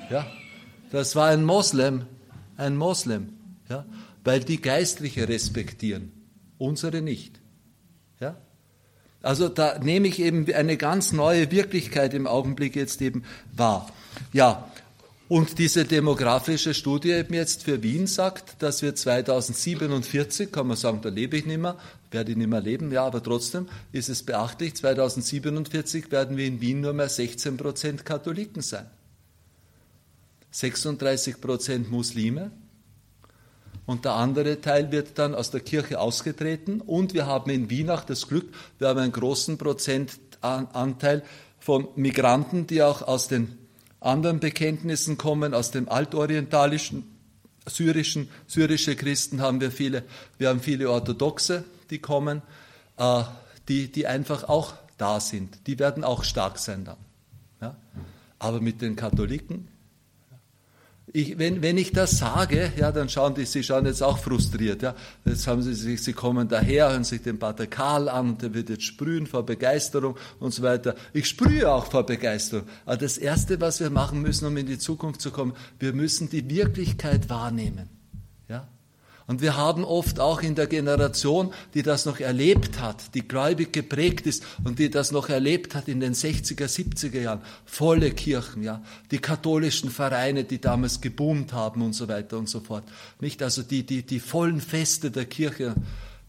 Ja, 0.10 0.26
das 0.91 1.15
war 1.15 1.28
ein 1.28 1.45
Moslem, 1.45 2.04
ein 2.58 2.76
Moslem. 2.76 3.30
Ja, 3.69 3.86
weil 4.24 4.42
die 4.42 4.62
Geistliche 4.62 5.28
respektieren, 5.28 6.12
unsere 6.58 7.02
nicht. 7.02 7.40
Ja? 8.20 8.38
Also 9.22 9.50
da 9.50 9.80
nehme 9.80 10.08
ich 10.08 10.20
eben 10.20 10.52
eine 10.54 10.78
ganz 10.78 11.12
neue 11.12 11.52
Wirklichkeit 11.52 12.14
im 12.14 12.28
Augenblick 12.28 12.76
jetzt 12.76 13.02
eben 13.02 13.24
wahr. 13.56 13.92
Ja, 14.34 14.72
Und 15.32 15.60
diese 15.60 15.86
demografische 15.86 16.74
Studie 16.74 17.12
eben 17.12 17.34
jetzt 17.34 17.64
für 17.64 17.82
Wien 17.82 18.06
sagt, 18.06 18.62
dass 18.62 18.82
wir 18.82 18.96
2047, 18.96 20.52
kann 20.52 20.68
man 20.68 20.76
sagen, 20.76 21.00
da 21.02 21.08
lebe 21.08 21.38
ich 21.38 21.46
nicht 21.46 21.62
mehr, 21.62 21.78
werde 22.12 22.32
ich 22.32 22.38
nicht 22.38 22.50
mehr 22.50 22.60
leben, 22.60 22.92
ja, 22.92 23.06
aber 23.06 23.24
trotzdem 23.24 23.70
ist 23.94 24.10
es 24.10 24.24
beachtlich, 24.24 24.76
2047 24.76 26.12
werden 26.12 26.36
wir 26.36 26.46
in 26.46 26.60
Wien 26.60 26.82
nur 26.82 26.92
mehr 26.92 27.08
16 27.08 27.56
Prozent 27.56 28.04
Katholiken 28.04 28.62
sein. 28.62 28.88
36 30.52 31.40
Prozent 31.40 31.90
Muslime 31.90 32.52
und 33.91 34.06
der 34.06 34.13
andere 34.13 34.62
Teil 34.62 34.89
wird 34.93 35.19
dann 35.19 35.36
aus 35.36 35.51
der 35.51 35.60
Kirche 35.60 35.99
ausgetreten 35.99 36.80
und 36.80 37.13
wir 37.13 37.25
haben 37.25 37.51
in 37.51 37.69
Wien 37.69 37.89
auch 37.89 38.06
das 38.06 38.30
Glück, 38.30 38.47
wir 38.80 38.88
haben 38.88 38.99
einen 38.99 39.12
großen 39.12 39.58
Prozentanteil 39.58 41.23
von 41.60 41.89
Migranten, 41.97 42.67
die 42.67 42.84
auch 42.84 43.01
aus 43.01 43.27
den 43.27 43.58
anderen 43.99 44.39
Bekenntnissen 44.39 45.17
kommen, 45.17 45.54
aus 45.54 45.71
dem 45.71 45.89
altorientalischen, 45.89 47.04
syrischen, 47.67 48.30
syrische 48.47 48.95
Christen 48.95 49.41
haben 49.41 49.60
wir 49.60 49.71
viele, 49.71 50.04
wir 50.38 50.47
haben 50.47 50.62
viele 50.62 50.89
Orthodoxe, 50.89 51.65
die 51.89 51.99
kommen, 51.99 52.41
äh, 52.95 53.23
die, 53.67 53.91
die 53.91 54.08
einfach 54.08 54.45
auch 54.45 54.73
da 54.97 55.19
sind. 55.19 55.67
Die 55.67 55.80
werden 55.80 56.06
auch 56.06 56.23
stark 56.23 56.60
sein 56.60 56.86
dann. 56.86 56.97
Ja? 57.60 57.75
Aber 58.39 58.62
mit 58.62 58.82
den 58.82 58.95
Katholiken 58.95 59.67
ich, 61.13 61.38
wenn, 61.38 61.62
wenn 61.62 61.78
ich 61.78 61.91
das 61.91 62.17
sage, 62.17 62.71
ja, 62.78 62.91
dann 62.91 63.10
schauen 63.10 63.36
die, 63.36 63.45
sie 63.45 63.63
schauen 63.63 63.86
jetzt 63.86 64.02
auch 64.02 64.17
frustriert. 64.17 64.82
Ja. 64.82 64.95
Jetzt 65.26 65.47
haben 65.47 65.62
sie 65.62 65.74
sich, 65.74 66.02
sie 66.02 66.13
kommen 66.13 66.47
daher, 66.47 66.89
hören 66.89 67.04
sich 67.04 67.21
den 67.21 67.39
Pater 67.39 67.67
Karl 67.67 68.10
an, 68.10 68.38
der 68.38 68.54
wird 68.54 68.69
jetzt 68.69 68.84
sprühen 68.84 69.28
vor 69.28 69.45
Begeisterung 69.45 70.15
und 70.39 70.54
so 70.54 70.63
weiter. 70.63 70.95
Ich 71.13 71.28
sprühe 71.28 71.69
auch 71.69 71.86
vor 71.86 72.06
Begeisterung. 72.06 72.65
Aber 72.86 72.97
das 72.97 73.17
Erste, 73.17 73.60
was 73.60 73.80
wir 73.80 73.89
machen 73.89 74.21
müssen, 74.21 74.45
um 74.45 74.56
in 74.58 74.65
die 74.65 74.80
Zukunft 74.80 75.21
zu 75.21 75.32
kommen, 75.32 75.54
wir 75.80 75.93
müssen 75.93 76.30
die 76.30 76.50
Wirklichkeit 76.50 77.30
wahrnehmen. 77.30 78.01
Und 79.28 79.42
wir 79.42 79.56
haben 79.56 79.86
oft 79.86 80.20
auch 80.20 80.42
in 80.42 80.56
der 80.56 80.68
Generation, 80.68 81.54
die 81.74 81.84
das 81.84 82.06
noch 82.06 82.20
erlebt 82.20 82.80
hat, 82.82 83.14
die 83.14 83.28
gläubig 83.28 83.72
geprägt 83.72 84.28
ist 84.28 84.44
und 84.64 84.80
die 84.80 84.90
das 84.90 85.12
noch 85.12 85.30
erlebt 85.30 85.76
hat 85.76 85.88
in 85.88 86.00
den 86.00 86.14
60er, 86.14 86.66
70er 86.66 87.22
Jahren, 87.22 87.42
volle 87.66 88.12
Kirchen, 88.12 88.64
ja, 88.64 88.82
die 89.12 89.20
katholischen 89.20 89.90
Vereine, 89.90 90.44
die 90.44 90.60
damals 90.60 91.02
geboomt 91.02 91.54
haben 91.54 91.82
und 91.82 91.94
so 91.94 92.08
weiter 92.08 92.38
und 92.38 92.50
so 92.50 92.60
fort. 92.60 92.84
Nicht 93.20 93.42
also 93.44 93.62
die, 93.62 93.86
die, 93.86 94.04
die 94.04 94.20
vollen 94.20 94.60
Feste 94.62 95.12
der 95.12 95.26
Kirche, 95.26 95.76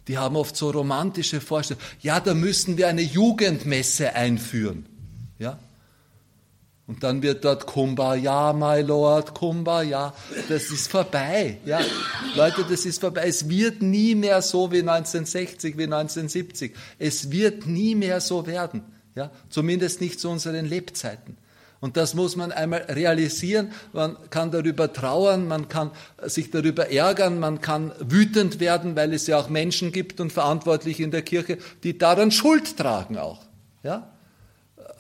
die 0.09 0.19
haben 0.19 0.37
oft 0.37 0.57
so 0.57 0.71
romantische 0.71 1.41
Vorstellungen. 1.41 1.85
Ja, 2.01 2.21
da 2.21 2.35
müssen 2.35 2.77
wir 2.77 2.89
eine 2.89 3.03
Jugendmesse 3.03 4.15
einführen. 4.15 4.87
Ja, 5.39 5.59
und 6.87 7.05
dann 7.05 7.23
wird 7.23 7.45
dort 7.45 7.67
Kumbaya, 7.67 8.53
my 8.53 8.81
Lord, 8.81 9.35
Kumbaya. 9.35 10.13
Das 10.49 10.71
ist 10.71 10.91
vorbei. 10.91 11.59
Ja. 11.65 11.81
Leute, 12.35 12.65
das 12.69 12.85
ist 12.85 13.01
vorbei. 13.01 13.23
Es 13.27 13.49
wird 13.49 13.83
nie 13.83 14.15
mehr 14.15 14.43
so 14.43 14.73
wie 14.73 14.81
1960, 14.81 15.79
wie 15.79 15.85
1970. 15.85 16.75
Es 16.99 17.31
wird 17.31 17.67
nie 17.67 17.95
mehr 17.95 18.21
so 18.21 18.47
werden. 18.47 18.83
Ja. 19.15 19.31
Zumindest 19.49 20.01
nicht 20.01 20.19
zu 20.19 20.29
unseren 20.29 20.67
Lebzeiten. 20.67 21.37
Und 21.79 21.97
das 21.97 22.15
muss 22.15 22.37
man 22.37 22.53
einmal 22.53 22.83
realisieren. 22.83 23.73
Man 23.93 24.17
kann 24.31 24.51
darüber 24.51 24.93
trauern, 24.93 25.49
man 25.49 25.69
kann 25.69 25.91
sich 26.23 26.51
darüber 26.51 26.91
ärgern, 26.91 27.41
man 27.41 27.61
kann 27.61 27.93
wütend 27.99 28.61
werden, 28.61 28.95
weil 28.95 29.13
es 29.13 29.27
ja 29.27 29.39
auch 29.39 29.49
Menschen 29.49 29.91
gibt 29.91 30.21
und 30.21 30.33
Verantwortliche 30.33 31.03
in 31.03 31.11
der 31.11 31.23
Kirche, 31.23 31.59
die 31.83 31.99
daran 31.99 32.31
Schuld 32.31 32.77
tragen 32.77 33.19
auch. 33.19 33.41
Ja? 33.83 34.12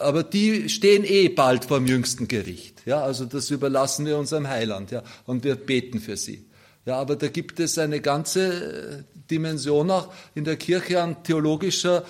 Aber 0.02 0.22
die 0.22 0.68
stehen 0.68 1.04
eh 1.04 1.28
bald 1.28 1.64
vor 1.66 1.78
dem 1.78 1.86
jüngsten 1.86 2.28
Gericht. 2.28 2.82
Ja, 2.84 3.02
also 3.02 3.24
das 3.24 3.50
überlassen 3.50 4.06
wir 4.06 4.18
unserem 4.18 4.48
Heiland, 4.48 4.90
ja, 4.90 5.02
und 5.26 5.44
wir 5.44 5.54
beten 5.54 6.00
für 6.00 6.16
sie. 6.16 6.44
Ja, 6.84 6.96
aber 6.96 7.16
da 7.16 7.28
gibt 7.28 7.60
es 7.60 7.78
eine 7.78 8.00
ganze 8.00 9.04
äh, 9.04 9.20
Dimension 9.30 9.90
auch 9.90 10.12
in 10.34 10.44
der 10.44 10.56
Kirche 10.56 11.00
an 11.00 11.22
theologischer 11.22 12.04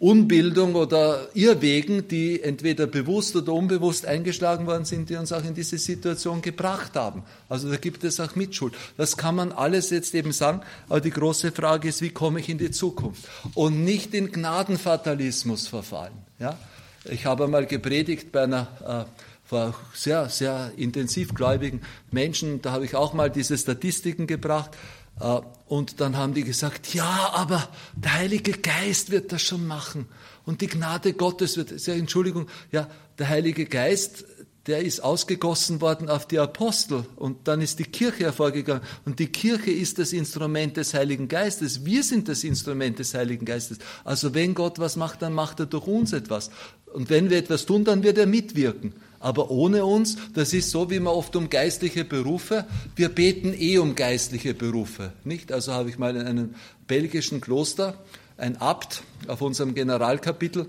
Unbildung 0.00 0.76
oder 0.76 1.28
Irrwegen, 1.34 2.08
die 2.08 2.42
entweder 2.42 2.86
bewusst 2.86 3.36
oder 3.36 3.52
unbewusst 3.52 4.06
eingeschlagen 4.06 4.66
worden 4.66 4.86
sind, 4.86 5.10
die 5.10 5.16
uns 5.16 5.30
auch 5.30 5.44
in 5.44 5.52
diese 5.52 5.76
Situation 5.76 6.40
gebracht 6.40 6.94
haben. 6.94 7.22
Also 7.50 7.68
da 7.68 7.76
gibt 7.76 8.02
es 8.04 8.18
auch 8.18 8.34
Mitschuld. 8.34 8.72
Das 8.96 9.18
kann 9.18 9.34
man 9.34 9.52
alles 9.52 9.90
jetzt 9.90 10.14
eben 10.14 10.32
sagen, 10.32 10.62
aber 10.88 11.02
die 11.02 11.10
große 11.10 11.52
Frage 11.52 11.88
ist, 11.88 12.00
wie 12.00 12.08
komme 12.08 12.40
ich 12.40 12.48
in 12.48 12.56
die 12.56 12.70
Zukunft? 12.70 13.24
Und 13.54 13.84
nicht 13.84 14.14
in 14.14 14.32
Gnadenfatalismus 14.32 15.68
verfallen. 15.68 16.14
Ja? 16.38 16.58
Ich 17.04 17.24
habe 17.24 17.44
einmal 17.44 17.66
gepredigt 17.66 18.30
bei 18.30 18.42
einer 18.42 19.06
äh, 19.08 19.22
vor 19.44 19.74
sehr, 19.94 20.28
sehr 20.28 20.72
intensiv 20.76 21.34
gläubigen 21.34 21.80
Menschen, 22.10 22.62
da 22.62 22.72
habe 22.72 22.84
ich 22.84 22.94
auch 22.94 23.14
mal 23.14 23.30
diese 23.30 23.56
Statistiken 23.56 24.26
gebracht. 24.26 24.76
Äh, 25.18 25.40
und 25.66 26.00
dann 26.00 26.16
haben 26.16 26.34
die 26.34 26.44
gesagt, 26.44 26.92
ja, 26.94 27.30
aber 27.34 27.68
der 27.94 28.14
Heilige 28.14 28.52
Geist 28.52 29.10
wird 29.10 29.32
das 29.32 29.42
schon 29.42 29.66
machen. 29.66 30.08
Und 30.44 30.60
die 30.60 30.66
Gnade 30.66 31.14
Gottes 31.14 31.56
wird, 31.56 31.80
sehr 31.80 31.94
Entschuldigung, 31.94 32.48
ja, 32.70 32.88
der 33.18 33.28
Heilige 33.28 33.66
Geist 33.66 34.24
der 34.66 34.80
ist 34.84 35.00
ausgegossen 35.00 35.80
worden 35.80 36.08
auf 36.10 36.26
die 36.26 36.38
Apostel 36.38 37.06
und 37.16 37.48
dann 37.48 37.62
ist 37.62 37.78
die 37.78 37.84
Kirche 37.84 38.24
hervorgegangen 38.24 38.82
und 39.06 39.18
die 39.18 39.28
Kirche 39.28 39.70
ist 39.70 39.98
das 39.98 40.12
Instrument 40.12 40.76
des 40.76 40.92
Heiligen 40.92 41.28
Geistes. 41.28 41.84
Wir 41.86 42.02
sind 42.02 42.28
das 42.28 42.44
Instrument 42.44 42.98
des 42.98 43.14
Heiligen 43.14 43.46
Geistes. 43.46 43.78
Also 44.04 44.34
wenn 44.34 44.54
Gott 44.54 44.78
was 44.78 44.96
macht, 44.96 45.22
dann 45.22 45.32
macht 45.32 45.60
er 45.60 45.66
durch 45.66 45.86
uns 45.86 46.12
etwas. 46.12 46.50
Und 46.92 47.08
wenn 47.08 47.30
wir 47.30 47.38
etwas 47.38 47.64
tun, 47.64 47.84
dann 47.84 48.02
wird 48.02 48.18
er 48.18 48.26
mitwirken. 48.26 48.92
Aber 49.18 49.50
ohne 49.50 49.84
uns, 49.84 50.16
das 50.34 50.52
ist 50.52 50.70
so, 50.70 50.90
wie 50.90 51.00
man 51.00 51.14
oft 51.14 51.36
um 51.36 51.50
geistliche 51.50 52.04
Berufe, 52.04 52.66
wir 52.96 53.10
beten 53.10 53.54
eh 53.56 53.78
um 53.78 53.94
geistliche 53.94 54.54
Berufe, 54.54 55.12
nicht? 55.24 55.52
Also 55.52 55.72
habe 55.72 55.90
ich 55.90 55.98
mal 55.98 56.16
in 56.16 56.26
einem 56.26 56.54
belgischen 56.86 57.40
Kloster 57.40 57.98
ein 58.38 58.56
Abt 58.56 59.02
auf 59.26 59.42
unserem 59.42 59.74
Generalkapitel 59.74 60.66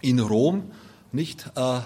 in 0.00 0.20
Rom, 0.20 0.70
nicht? 1.12 1.50
Äh, 1.54 1.80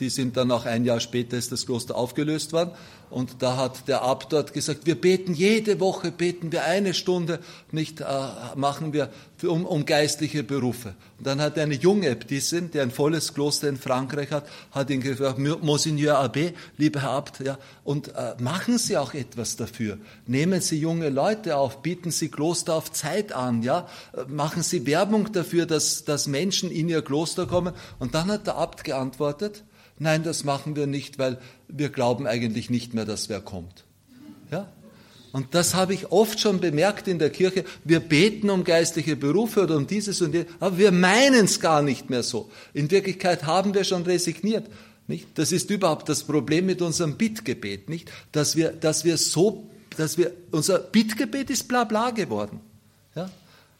die 0.00 0.10
sind 0.10 0.36
dann 0.36 0.50
auch 0.50 0.64
ein 0.64 0.84
Jahr 0.84 1.00
später 1.00 1.36
ist 1.36 1.52
das 1.52 1.66
Kloster 1.66 1.96
aufgelöst 1.96 2.52
worden. 2.52 2.72
Und 3.12 3.42
da 3.42 3.58
hat 3.58 3.88
der 3.88 4.02
Abt 4.02 4.32
dort 4.32 4.54
gesagt, 4.54 4.86
wir 4.86 4.98
beten 4.98 5.34
jede 5.34 5.80
Woche, 5.80 6.10
beten 6.10 6.50
wir 6.50 6.64
eine 6.64 6.94
Stunde, 6.94 7.40
nicht 7.70 8.00
äh, 8.00 8.04
machen 8.56 8.94
wir 8.94 9.10
um, 9.42 9.66
um 9.66 9.84
geistliche 9.84 10.42
Berufe. 10.42 10.94
Und 11.18 11.26
dann 11.26 11.42
hat 11.42 11.58
eine 11.58 11.74
junge 11.74 12.08
Äbtissin, 12.08 12.70
die 12.70 12.80
ein 12.80 12.90
volles 12.90 13.34
Kloster 13.34 13.68
in 13.68 13.76
Frankreich 13.76 14.30
hat, 14.30 14.48
hat 14.70 14.88
ihn 14.88 15.02
gefragt, 15.02 15.38
Monseigneur 15.38 16.24
Abbé, 16.24 16.54
lieber 16.78 17.02
Herr 17.02 17.10
Abt, 17.10 17.40
ja, 17.40 17.58
und 17.84 18.08
äh, 18.14 18.34
machen 18.40 18.78
Sie 18.78 18.96
auch 18.96 19.12
etwas 19.12 19.56
dafür. 19.56 19.98
Nehmen 20.26 20.62
Sie 20.62 20.78
junge 20.78 21.10
Leute 21.10 21.58
auf, 21.58 21.82
bieten 21.82 22.10
Sie 22.10 22.30
Kloster 22.30 22.74
auf 22.74 22.92
Zeit 22.92 23.32
an, 23.32 23.62
ja, 23.62 23.88
machen 24.26 24.62
Sie 24.62 24.86
Werbung 24.86 25.30
dafür, 25.32 25.66
dass, 25.66 26.04
dass 26.04 26.26
Menschen 26.26 26.70
in 26.70 26.88
Ihr 26.88 27.02
Kloster 27.02 27.46
kommen. 27.46 27.74
Und 27.98 28.14
dann 28.14 28.28
hat 28.28 28.46
der 28.46 28.56
Abt 28.56 28.84
geantwortet, 28.84 29.64
Nein, 30.02 30.24
das 30.24 30.42
machen 30.42 30.74
wir 30.74 30.88
nicht, 30.88 31.20
weil 31.20 31.38
wir 31.68 31.88
glauben 31.88 32.26
eigentlich 32.26 32.70
nicht 32.70 32.92
mehr, 32.92 33.04
dass 33.04 33.28
wer 33.28 33.40
kommt. 33.40 33.84
Ja? 34.50 34.66
Und 35.30 35.54
das 35.54 35.76
habe 35.76 35.94
ich 35.94 36.10
oft 36.10 36.40
schon 36.40 36.58
bemerkt 36.58 37.06
in 37.06 37.20
der 37.20 37.30
Kirche. 37.30 37.64
Wir 37.84 38.00
beten 38.00 38.50
um 38.50 38.64
geistliche 38.64 39.14
Berufe 39.14 39.62
oder 39.62 39.76
um 39.76 39.86
dieses 39.86 40.20
und 40.20 40.34
jenes, 40.34 40.50
aber 40.58 40.76
wir 40.76 40.90
meinen 40.90 41.44
es 41.44 41.60
gar 41.60 41.82
nicht 41.82 42.10
mehr 42.10 42.24
so. 42.24 42.50
In 42.74 42.90
Wirklichkeit 42.90 43.44
haben 43.44 43.74
wir 43.74 43.84
schon 43.84 44.02
resigniert. 44.02 44.66
Nicht? 45.06 45.28
Das 45.36 45.52
ist 45.52 45.70
überhaupt 45.70 46.08
das 46.08 46.24
Problem 46.24 46.66
mit 46.66 46.82
unserem 46.82 47.16
Bittgebet, 47.16 47.88
nicht? 47.88 48.10
Dass 48.32 48.56
wir, 48.56 48.72
dass 48.72 49.04
wir 49.04 49.16
so, 49.16 49.70
dass 49.96 50.18
wir, 50.18 50.32
unser 50.50 50.80
Bittgebet 50.80 51.48
ist 51.48 51.68
bla 51.68 51.84
bla 51.84 52.10
geworden. 52.10 52.58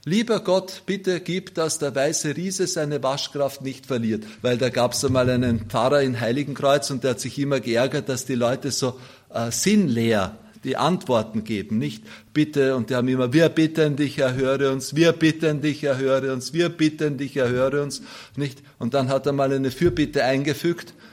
Lieber 0.05 0.41
Gott, 0.41 0.83
bitte 0.85 1.21
gib, 1.21 1.55
dass 1.55 1.79
der 1.79 1.95
weiße 1.95 2.37
Riese 2.37 2.67
seine 2.67 3.05
Waschkraft 3.05 3.62
nicht 3.62 3.87
verliert. 3.87 4.25
Weil 4.43 4.59
da 4.59 4.69
gab 4.69 4.95
es 4.95 5.05
einmal 5.05 5.31
einen 5.31 5.67
Pfarrer 5.67 6.03
in 6.03 6.21
Heiligenkreuz 6.21 6.91
und 6.91 7.05
der 7.05 7.12
hat 7.12 7.21
sich 7.21 7.38
immer 7.38 7.61
geärgert, 7.61 8.09
dass 8.09 8.25
die 8.25 8.35
Leute 8.35 8.73
so 8.73 8.99
äh, 9.33 9.53
sinnleer 9.53 10.37
die 10.65 10.77
Antworten 10.77 11.45
geben, 11.45 11.79
nicht 11.79 12.05
bitte, 12.33 12.77
und 12.77 12.91
die 12.91 12.95
haben 12.95 13.09
immer, 13.09 13.33
wir 13.33 13.49
bitten 13.49 13.97
dich, 13.97 14.19
erhöre 14.19 14.71
uns, 14.71 14.95
wir 14.95 15.12
bitten 15.12 15.61
dich, 15.61 15.83
erhöre 15.83 16.33
uns, 16.33 16.53
wir 16.53 16.69
bitten 16.69 17.19
dich, 17.19 17.37
erhöre 17.37 17.83
uns, 17.83 18.03
nicht? 18.37 18.62
Und 18.79 18.95
dann 18.95 19.09
hat 19.09 19.27
er 19.27 19.33
mal 19.33 19.53
eine 19.53 19.71
Fürbitte 19.71 20.25
eingefügt. 20.25 20.95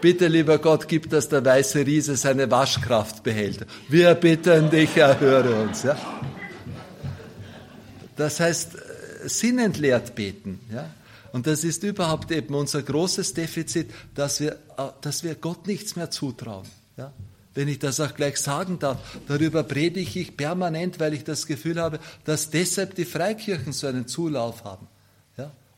Bitte, 0.00 0.28
lieber 0.28 0.58
Gott, 0.58 0.86
gib, 0.86 1.10
dass 1.10 1.28
der 1.28 1.44
weiße 1.44 1.84
Riese 1.84 2.16
seine 2.16 2.48
Waschkraft 2.52 3.24
behält. 3.24 3.66
Wir 3.88 4.14
bitten 4.14 4.70
dich, 4.70 4.96
erhöre 4.96 5.56
uns, 5.56 5.82
ja? 5.82 5.96
Das 8.18 8.40
heißt, 8.40 8.74
äh, 8.74 9.28
sinnentleert 9.28 10.14
beten. 10.14 10.60
Ja? 10.70 10.90
Und 11.32 11.46
das 11.46 11.64
ist 11.64 11.82
überhaupt 11.84 12.30
eben 12.30 12.54
unser 12.54 12.82
großes 12.82 13.32
Defizit, 13.32 13.90
dass 14.14 14.40
wir, 14.40 14.52
äh, 14.76 14.88
dass 15.00 15.22
wir 15.22 15.34
Gott 15.36 15.66
nichts 15.66 15.96
mehr 15.96 16.10
zutrauen. 16.10 16.66
Ja? 16.96 17.12
Wenn 17.54 17.68
ich 17.68 17.78
das 17.78 18.00
auch 18.00 18.14
gleich 18.14 18.36
sagen 18.38 18.78
darf, 18.78 18.98
darüber 19.26 19.62
predige 19.62 20.20
ich 20.20 20.36
permanent, 20.36 21.00
weil 21.00 21.14
ich 21.14 21.24
das 21.24 21.46
Gefühl 21.46 21.80
habe, 21.80 21.98
dass 22.24 22.50
deshalb 22.50 22.94
die 22.96 23.04
Freikirchen 23.04 23.72
so 23.72 23.86
einen 23.86 24.06
Zulauf 24.06 24.64
haben. 24.64 24.86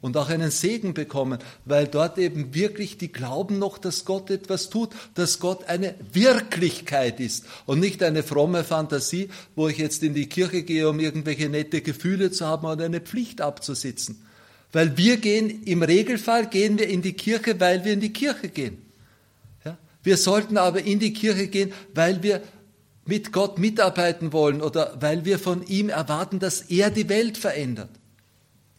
Und 0.02 0.16
auch 0.16 0.30
einen 0.30 0.50
Segen 0.50 0.94
bekommen, 0.94 1.40
weil 1.66 1.86
dort 1.86 2.16
eben 2.16 2.54
wirklich 2.54 2.96
die 2.96 3.12
glauben 3.12 3.58
noch, 3.58 3.76
dass 3.76 4.06
Gott 4.06 4.30
etwas 4.30 4.70
tut, 4.70 4.90
dass 5.14 5.40
Gott 5.40 5.64
eine 5.64 5.94
Wirklichkeit 6.12 7.20
ist 7.20 7.44
und 7.66 7.80
nicht 7.80 8.02
eine 8.02 8.22
fromme 8.22 8.64
Fantasie, 8.64 9.28
wo 9.56 9.68
ich 9.68 9.76
jetzt 9.76 10.02
in 10.02 10.14
die 10.14 10.26
Kirche 10.26 10.62
gehe, 10.62 10.88
um 10.88 11.00
irgendwelche 11.00 11.50
nette 11.50 11.82
Gefühle 11.82 12.30
zu 12.30 12.46
haben 12.46 12.66
oder 12.66 12.86
eine 12.86 13.00
Pflicht 13.00 13.42
abzusitzen. 13.42 14.24
Weil 14.72 14.96
wir 14.96 15.18
gehen, 15.18 15.64
im 15.64 15.82
Regelfall 15.82 16.46
gehen 16.46 16.78
wir 16.78 16.88
in 16.88 17.02
die 17.02 17.12
Kirche, 17.12 17.60
weil 17.60 17.84
wir 17.84 17.92
in 17.92 18.00
die 18.00 18.12
Kirche 18.12 18.48
gehen. 18.48 18.78
Ja? 19.66 19.76
Wir 20.02 20.16
sollten 20.16 20.56
aber 20.56 20.82
in 20.82 20.98
die 20.98 21.12
Kirche 21.12 21.48
gehen, 21.48 21.74
weil 21.92 22.22
wir 22.22 22.40
mit 23.04 23.32
Gott 23.32 23.58
mitarbeiten 23.58 24.32
wollen 24.32 24.62
oder 24.62 24.96
weil 25.00 25.26
wir 25.26 25.38
von 25.38 25.66
ihm 25.66 25.90
erwarten, 25.90 26.38
dass 26.38 26.62
er 26.62 26.90
die 26.90 27.10
Welt 27.10 27.36
verändert 27.36 27.90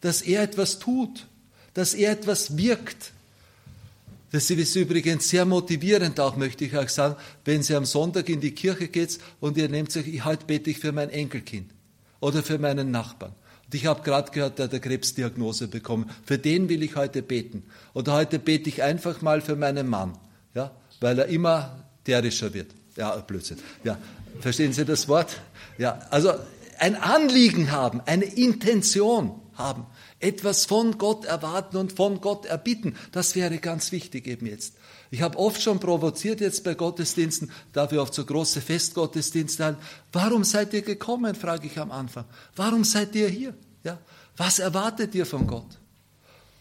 dass 0.02 0.20
er 0.20 0.42
etwas 0.42 0.78
tut, 0.78 1.26
dass 1.72 1.94
er 1.94 2.12
etwas 2.12 2.56
wirkt. 2.58 3.12
Das 4.30 4.50
ist 4.50 4.76
übrigens 4.76 5.28
sehr 5.28 5.44
motivierend 5.44 6.18
auch, 6.18 6.36
möchte 6.36 6.64
ich 6.64 6.76
euch 6.76 6.90
sagen, 6.90 7.16
wenn 7.44 7.62
Sie 7.62 7.74
am 7.74 7.84
Sonntag 7.84 8.28
in 8.28 8.40
die 8.40 8.52
Kirche 8.52 8.88
geht 8.88 9.18
und 9.40 9.56
ihr 9.56 9.68
nehmt 9.68 9.92
sich, 9.92 10.24
heute 10.24 10.46
bete 10.46 10.70
ich 10.70 10.78
für 10.78 10.92
mein 10.92 11.10
Enkelkind 11.10 11.70
oder 12.20 12.42
für 12.42 12.58
meinen 12.58 12.90
Nachbarn. 12.90 13.32
Und 13.66 13.74
ich 13.74 13.86
habe 13.86 14.02
gerade 14.02 14.30
gehört, 14.32 14.58
der 14.58 14.64
hat 14.64 14.72
eine 14.72 14.80
Krebsdiagnose 14.80 15.68
bekommen. 15.68 16.10
Für 16.24 16.38
den 16.38 16.68
will 16.68 16.82
ich 16.82 16.96
heute 16.96 17.22
beten. 17.22 17.62
Oder 17.94 18.14
heute 18.14 18.38
bete 18.38 18.68
ich 18.70 18.82
einfach 18.82 19.20
mal 19.20 19.42
für 19.42 19.56
meinen 19.56 19.88
Mann, 19.88 20.16
ja, 20.54 20.70
weil 21.00 21.18
er 21.18 21.26
immer 21.26 21.84
derischer 22.06 22.54
wird. 22.54 22.70
Ja, 22.96 23.14
Blödsinn. 23.16 23.58
Ja, 23.84 23.98
verstehen 24.40 24.72
Sie 24.72 24.84
das 24.84 25.08
Wort? 25.08 25.40
Ja, 25.76 26.00
also 26.10 26.32
ein 26.78 26.96
Anliegen 26.96 27.70
haben, 27.70 28.00
eine 28.06 28.24
Intention 28.24 29.41
haben, 29.54 29.86
etwas 30.20 30.66
von 30.66 30.98
Gott 30.98 31.24
erwarten 31.24 31.76
und 31.76 31.92
von 31.92 32.20
Gott 32.20 32.46
erbitten. 32.46 32.96
Das 33.12 33.34
wäre 33.34 33.58
ganz 33.58 33.92
wichtig 33.92 34.26
eben 34.26 34.46
jetzt. 34.46 34.74
Ich 35.10 35.20
habe 35.20 35.38
oft 35.38 35.60
schon 35.60 35.78
provoziert 35.78 36.40
jetzt 36.40 36.64
bei 36.64 36.74
Gottesdiensten, 36.74 37.50
da 37.72 37.90
wir 37.90 38.00
oft 38.00 38.14
so 38.14 38.24
große 38.24 38.60
Festgottesdienste 38.60 39.64
haben. 39.64 39.76
Warum 40.12 40.44
seid 40.44 40.72
ihr 40.72 40.82
gekommen, 40.82 41.34
frage 41.34 41.66
ich 41.66 41.78
am 41.78 41.90
Anfang. 41.90 42.24
Warum 42.56 42.84
seid 42.84 43.14
ihr 43.14 43.28
hier? 43.28 43.54
Ja? 43.84 43.98
Was 44.36 44.58
erwartet 44.58 45.14
ihr 45.14 45.26
von 45.26 45.46
Gott? 45.46 45.81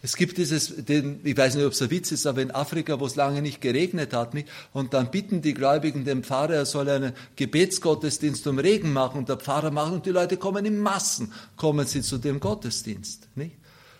Es 0.03 0.15
gibt 0.15 0.37
dieses, 0.37 0.73
den, 0.85 1.19
ich 1.23 1.37
weiß 1.37 1.55
nicht, 1.55 1.65
ob 1.65 1.73
es 1.73 1.81
ein 1.81 1.91
Witz 1.91 2.11
ist, 2.11 2.25
aber 2.25 2.41
in 2.41 2.49
Afrika, 2.49 2.99
wo 2.99 3.05
es 3.05 3.15
lange 3.15 3.41
nicht 3.41 3.61
geregnet 3.61 4.13
hat, 4.13 4.33
nicht? 4.33 4.47
und 4.73 4.95
dann 4.95 5.11
bitten 5.11 5.43
die 5.43 5.53
Gläubigen 5.53 6.05
den 6.05 6.23
Pfarrer, 6.23 6.55
er 6.55 6.65
soll 6.65 6.89
einen 6.89 7.13
Gebetsgottesdienst 7.35 8.47
um 8.47 8.57
Regen 8.57 8.93
machen 8.93 9.19
und 9.19 9.29
der 9.29 9.37
Pfarrer 9.37 9.69
macht 9.69 9.93
und 9.93 10.05
die 10.07 10.11
Leute 10.11 10.37
kommen 10.37 10.65
in 10.65 10.79
Massen, 10.79 11.31
kommen 11.55 11.85
sie 11.85 12.01
zu 12.01 12.17
dem 12.17 12.39
Gottesdienst. 12.39 13.27
Nicht? 13.35 13.55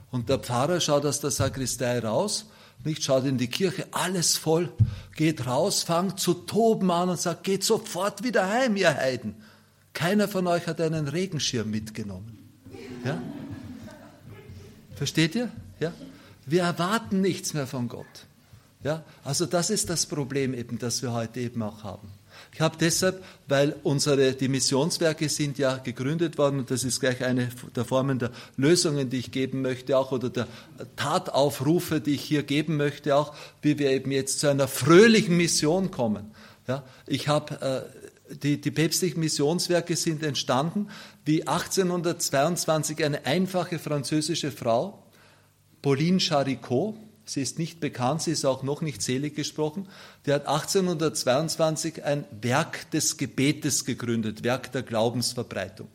Und 0.10 0.28
der 0.28 0.40
Pfarrer 0.40 0.80
schaut 0.80 1.06
aus 1.06 1.20
der 1.20 1.30
Sakristei 1.30 2.00
raus, 2.00 2.48
nicht 2.84 3.04
schaut 3.04 3.26
in 3.26 3.38
die 3.38 3.48
Kirche, 3.48 3.86
alles 3.92 4.38
voll, 4.38 4.74
geht 5.16 5.46
raus, 5.46 5.84
fängt 5.84 6.20
zu 6.20 6.34
toben 6.34 6.90
an 6.90 7.10
und 7.10 7.20
sagt, 7.20 7.44
geht 7.44 7.64
sofort 7.64 8.24
wieder 8.24 8.50
heim, 8.50 8.76
ihr 8.76 8.96
Heiden. 8.96 9.36
Keiner 9.94 10.28
von 10.28 10.48
euch 10.48 10.66
hat 10.66 10.82
einen 10.82 11.08
Regenschirm 11.08 11.70
mitgenommen. 11.70 12.40
Ja? 13.06 13.22
Versteht 14.96 15.36
ihr? 15.36 15.52
Ja? 15.82 15.92
Wir 16.46 16.64
erwarten 16.64 17.22
nichts 17.22 17.54
mehr 17.54 17.68
von 17.68 17.90
Gott. 17.90 18.26
Ja? 18.84 19.04
Also 19.24 19.46
das 19.46 19.70
ist 19.70 19.90
das 19.90 20.06
Problem 20.06 20.54
eben, 20.54 20.80
das 20.80 21.02
wir 21.02 21.12
heute 21.12 21.40
eben 21.42 21.62
auch 21.62 21.84
haben. 21.84 22.08
Ich 22.54 22.62
habe 22.62 22.78
deshalb, 22.80 23.24
weil 23.48 23.76
unsere, 23.84 24.34
die 24.34 24.48
Missionswerke 24.48 25.30
sind 25.30 25.58
ja 25.58 25.78
gegründet 25.78 26.38
worden 26.38 26.60
und 26.60 26.72
das 26.72 26.84
ist 26.84 27.00
gleich 27.00 27.24
eine 27.24 27.50
der 27.76 27.86
Formen 27.86 28.20
der 28.20 28.32
Lösungen, 28.58 29.10
die 29.10 29.18
ich 29.18 29.32
geben 29.32 29.62
möchte 29.62 29.98
auch 29.98 30.12
oder 30.12 30.30
der 30.30 30.48
Tataufrufe, 30.96 32.02
die 32.02 32.16
ich 32.16 32.22
hier 32.22 32.44
geben 32.44 32.78
möchte 32.78 33.16
auch, 33.16 33.36
wie 33.62 33.78
wir 33.80 33.92
eben 33.92 34.12
jetzt 34.12 34.40
zu 34.40 34.50
einer 34.50 34.68
fröhlichen 34.68 35.38
Mission 35.38 35.92
kommen. 35.92 36.32
Ja? 36.68 36.84
Ich 37.06 37.28
habe 37.28 37.62
äh, 38.30 38.36
die, 38.36 38.60
die 38.62 38.72
päpstlichen 38.72 39.20
Missionswerke 39.20 39.96
sind 39.96 40.24
entstanden, 40.24 40.88
wie 41.26 41.48
1822 41.48 43.04
eine 43.04 43.26
einfache 43.26 43.78
französische 43.78 44.52
Frau 44.52 45.01
Pauline 45.82 46.20
Charicot, 46.20 46.96
sie 47.26 47.42
ist 47.42 47.58
nicht 47.58 47.80
bekannt, 47.80 48.22
sie 48.22 48.32
ist 48.32 48.46
auch 48.46 48.64
noch 48.64 48.82
nicht 48.82 49.02
selig 49.02 49.36
gesprochen, 49.36 49.88
der 50.26 50.36
hat 50.36 50.48
1822 50.48 52.04
ein 52.04 52.26
Werk 52.42 52.90
des 52.92 53.18
Gebetes 53.18 53.86
gegründet, 53.86 54.44
Werk 54.44 54.72
der 54.72 54.84
Glaubensverbreitung. 54.84 55.88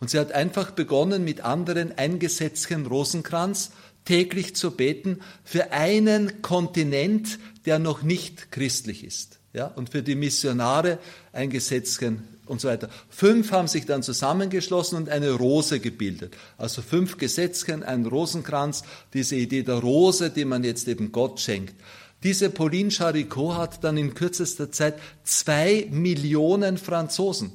Und 0.00 0.10
sie 0.10 0.18
hat 0.18 0.32
einfach 0.32 0.70
begonnen, 0.70 1.24
mit 1.24 1.42
anderen 1.42 1.96
ein 1.96 2.18
Gesetzchen 2.18 2.86
Rosenkranz 2.86 3.72
täglich 4.04 4.54
zu 4.54 4.72
beten 4.72 5.20
für 5.44 5.72
einen 5.72 6.42
Kontinent, 6.42 7.38
der 7.64 7.78
noch 7.78 8.02
nicht 8.02 8.52
christlich 8.52 9.04
ist. 9.04 9.40
Ja, 9.52 9.66
und 9.68 9.90
für 9.90 10.02
die 10.02 10.16
Missionare 10.16 10.98
ein 11.32 11.48
Gesetzchen 11.48 12.24
und 12.46 12.60
so 12.60 12.68
weiter. 12.68 12.88
Fünf 13.08 13.52
haben 13.52 13.68
sich 13.68 13.86
dann 13.86 14.02
zusammengeschlossen 14.02 14.96
und 14.96 15.08
eine 15.08 15.32
Rose 15.32 15.80
gebildet. 15.80 16.36
Also 16.58 16.82
fünf 16.82 17.16
Gesetzchen, 17.18 17.82
ein 17.82 18.06
Rosenkranz, 18.06 18.82
diese 19.12 19.36
Idee 19.36 19.62
der 19.62 19.76
Rose, 19.76 20.30
die 20.30 20.44
man 20.44 20.64
jetzt 20.64 20.88
eben 20.88 21.12
Gott 21.12 21.40
schenkt. 21.40 21.74
Diese 22.22 22.48
Pauline 22.48 22.90
Charicot 22.90 23.56
hat 23.56 23.84
dann 23.84 23.96
in 23.98 24.14
kürzester 24.14 24.72
Zeit 24.72 24.98
zwei 25.24 25.86
Millionen 25.90 26.78
Franzosen 26.78 27.52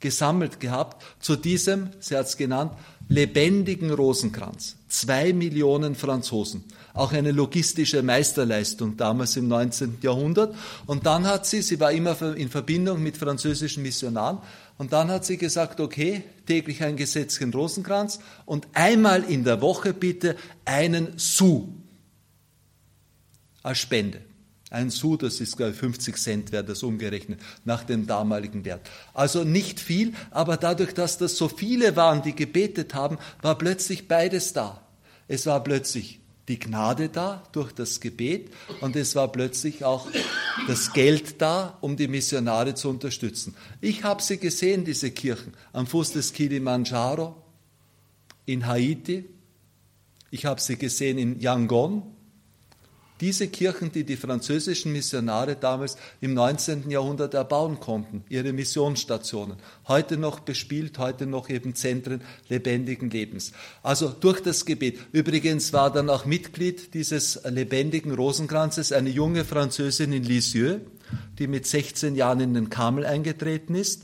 gesammelt 0.00 0.60
gehabt 0.60 1.04
zu 1.18 1.34
diesem, 1.34 1.90
sie 1.98 2.16
hat 2.16 2.26
es 2.26 2.36
genannt, 2.36 2.72
lebendigen 3.08 3.90
Rosenkranz. 3.90 4.76
Zwei 4.88 5.32
Millionen 5.32 5.94
Franzosen. 5.94 6.64
Auch 6.94 7.12
eine 7.12 7.32
logistische 7.32 8.02
Meisterleistung 8.02 8.96
damals 8.96 9.36
im 9.36 9.48
19. 9.48 9.98
Jahrhundert. 10.02 10.54
Und 10.86 11.06
dann 11.06 11.26
hat 11.26 11.46
sie, 11.46 11.62
sie 11.62 11.78
war 11.80 11.92
immer 11.92 12.20
in 12.36 12.48
Verbindung 12.48 13.02
mit 13.02 13.16
französischen 13.16 13.82
Missionaren, 13.82 14.38
und 14.78 14.92
dann 14.92 15.08
hat 15.08 15.24
sie 15.24 15.36
gesagt, 15.36 15.80
okay, 15.80 16.22
täglich 16.46 16.82
ein 16.84 16.96
Gesetzchen 16.96 17.52
Rosenkranz 17.52 18.20
und 18.46 18.68
einmal 18.72 19.24
in 19.24 19.42
der 19.42 19.60
Woche 19.60 19.92
bitte 19.92 20.36
einen 20.64 21.18
Sou 21.18 21.68
als 23.64 23.78
Spende. 23.78 24.27
Ein 24.70 24.90
Sou, 24.90 25.16
das 25.16 25.40
ist 25.40 25.56
glaube 25.56 25.72
ich 25.72 25.78
50 25.78 26.16
Cent, 26.16 26.52
wäre 26.52 26.64
das 26.64 26.82
umgerechnet, 26.82 27.40
nach 27.64 27.84
dem 27.84 28.06
damaligen 28.06 28.64
Wert. 28.64 28.88
Also 29.14 29.44
nicht 29.44 29.80
viel, 29.80 30.12
aber 30.30 30.56
dadurch, 30.56 30.92
dass 30.92 31.16
das 31.16 31.36
so 31.36 31.48
viele 31.48 31.96
waren, 31.96 32.22
die 32.22 32.34
gebetet 32.34 32.94
haben, 32.94 33.18
war 33.40 33.56
plötzlich 33.56 34.08
beides 34.08 34.52
da. 34.52 34.82
Es 35.26 35.46
war 35.46 35.64
plötzlich 35.64 36.20
die 36.48 36.58
Gnade 36.58 37.10
da 37.10 37.42
durch 37.52 37.72
das 37.72 38.00
Gebet 38.00 38.50
und 38.80 38.96
es 38.96 39.14
war 39.14 39.30
plötzlich 39.30 39.84
auch 39.84 40.08
das 40.66 40.92
Geld 40.92 41.40
da, 41.40 41.76
um 41.80 41.96
die 41.96 42.08
Missionare 42.08 42.74
zu 42.74 42.88
unterstützen. 42.88 43.54
Ich 43.80 44.02
habe 44.02 44.22
sie 44.22 44.38
gesehen, 44.38 44.84
diese 44.84 45.10
Kirchen, 45.10 45.52
am 45.72 45.86
Fuß 45.86 46.12
des 46.12 46.32
Kilimanjaro, 46.32 47.36
in 48.46 48.66
Haiti. 48.66 49.26
Ich 50.30 50.46
habe 50.46 50.60
sie 50.60 50.76
gesehen 50.76 51.18
in 51.18 51.38
Yangon, 51.38 52.02
diese 53.20 53.48
Kirchen, 53.48 53.92
die 53.92 54.04
die 54.04 54.16
französischen 54.16 54.92
Missionare 54.92 55.56
damals 55.56 55.96
im 56.20 56.34
19. 56.34 56.90
Jahrhundert 56.90 57.34
erbauen 57.34 57.80
konnten, 57.80 58.24
ihre 58.28 58.52
Missionsstationen, 58.52 59.56
heute 59.86 60.16
noch 60.16 60.40
bespielt, 60.40 60.98
heute 60.98 61.26
noch 61.26 61.48
eben 61.48 61.74
Zentren 61.74 62.22
lebendigen 62.48 63.10
Lebens. 63.10 63.52
Also 63.82 64.08
durch 64.08 64.40
das 64.40 64.64
Gebet. 64.64 64.98
Übrigens 65.12 65.72
war 65.72 65.92
dann 65.92 66.10
auch 66.10 66.24
Mitglied 66.24 66.94
dieses 66.94 67.40
lebendigen 67.44 68.12
Rosenkranzes 68.12 68.92
eine 68.92 69.10
junge 69.10 69.44
Französin 69.44 70.12
in 70.12 70.24
Lisieux, 70.24 70.80
die 71.38 71.46
mit 71.46 71.66
16 71.66 72.14
Jahren 72.14 72.40
in 72.40 72.54
den 72.54 72.70
Karmel 72.70 73.06
eingetreten 73.06 73.74
ist, 73.74 74.02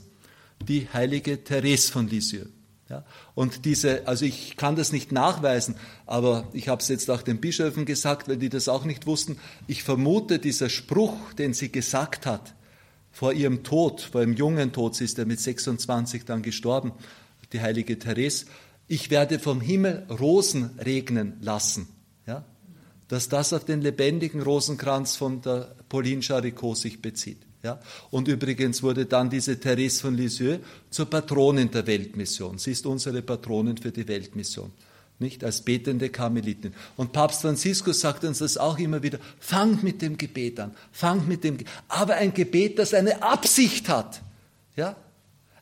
die 0.67 0.87
heilige 0.91 1.43
Therese 1.43 1.91
von 1.91 2.07
Lisieux. 2.07 2.47
Ja, 2.87 3.03
und 3.33 3.65
diese, 3.65 4.07
also 4.07 4.25
ich 4.25 4.57
kann 4.57 4.75
das 4.75 4.91
nicht 4.91 5.11
nachweisen, 5.11 5.75
aber 6.05 6.47
ich 6.53 6.67
habe 6.67 6.83
es 6.83 6.87
jetzt 6.87 7.09
auch 7.09 7.23
den 7.23 7.41
Bischöfen 7.41 7.85
gesagt, 7.85 8.29
weil 8.29 8.37
die 8.37 8.49
das 8.49 8.69
auch 8.69 8.85
nicht 8.85 9.07
wussten. 9.07 9.39
Ich 9.65 9.81
vermute, 9.81 10.37
dieser 10.37 10.69
Spruch, 10.69 11.33
den 11.33 11.55
sie 11.55 11.71
gesagt 11.71 12.27
hat, 12.27 12.53
vor 13.11 13.33
ihrem 13.33 13.63
Tod, 13.63 14.01
vor 14.01 14.21
ihrem 14.21 14.33
jungen 14.33 14.71
Tod, 14.71 14.93
sie 14.95 15.05
ist 15.05 15.17
ja 15.17 15.25
mit 15.25 15.39
26 15.39 16.25
dann 16.25 16.43
gestorben, 16.43 16.91
die 17.53 17.61
heilige 17.61 17.97
Therese, 17.97 18.45
ich 18.87 19.09
werde 19.09 19.39
vom 19.39 19.61
Himmel 19.61 20.05
Rosen 20.09 20.77
regnen 20.77 21.37
lassen. 21.41 21.87
Ja, 22.27 22.45
dass 23.07 23.29
das 23.29 23.53
auf 23.53 23.65
den 23.65 23.81
lebendigen 23.81 24.41
Rosenkranz 24.41 25.15
von 25.15 25.41
der 25.41 25.75
Pauline 25.89 26.21
Charicot 26.21 26.77
sich 26.77 27.01
bezieht. 27.01 27.44
Ja? 27.65 27.79
Und 28.11 28.27
übrigens 28.27 28.83
wurde 28.83 29.07
dann 29.07 29.27
diese 29.27 29.59
Therese 29.59 30.01
von 30.01 30.15
Lisieux 30.15 30.59
zur 30.91 31.07
Patronin 31.07 31.71
der 31.71 31.87
Weltmission. 31.87 32.59
Sie 32.59 32.71
ist 32.71 32.85
unsere 32.85 33.23
Patronin 33.23 33.75
für 33.75 33.91
die 33.91 34.07
Weltmission. 34.07 34.71
Nicht 35.17 35.43
als 35.43 35.61
betende 35.61 36.09
Karmelitin. 36.09 36.75
Und 36.95 37.11
Papst 37.11 37.41
Franziskus 37.41 38.01
sagt 38.01 38.23
uns 38.23 38.37
das 38.37 38.57
auch 38.57 38.77
immer 38.77 39.01
wieder. 39.01 39.17
Fangt 39.39 39.81
mit 39.81 40.03
dem 40.03 40.15
Gebet 40.15 40.59
an. 40.59 40.75
Fangt 40.91 41.27
mit 41.27 41.43
dem, 41.43 41.57
aber 41.87 42.15
ein 42.15 42.35
Gebet, 42.35 42.77
das 42.77 42.93
eine 42.93 43.23
Absicht 43.23 43.89
hat. 43.89 44.21
Ja? 44.75 44.95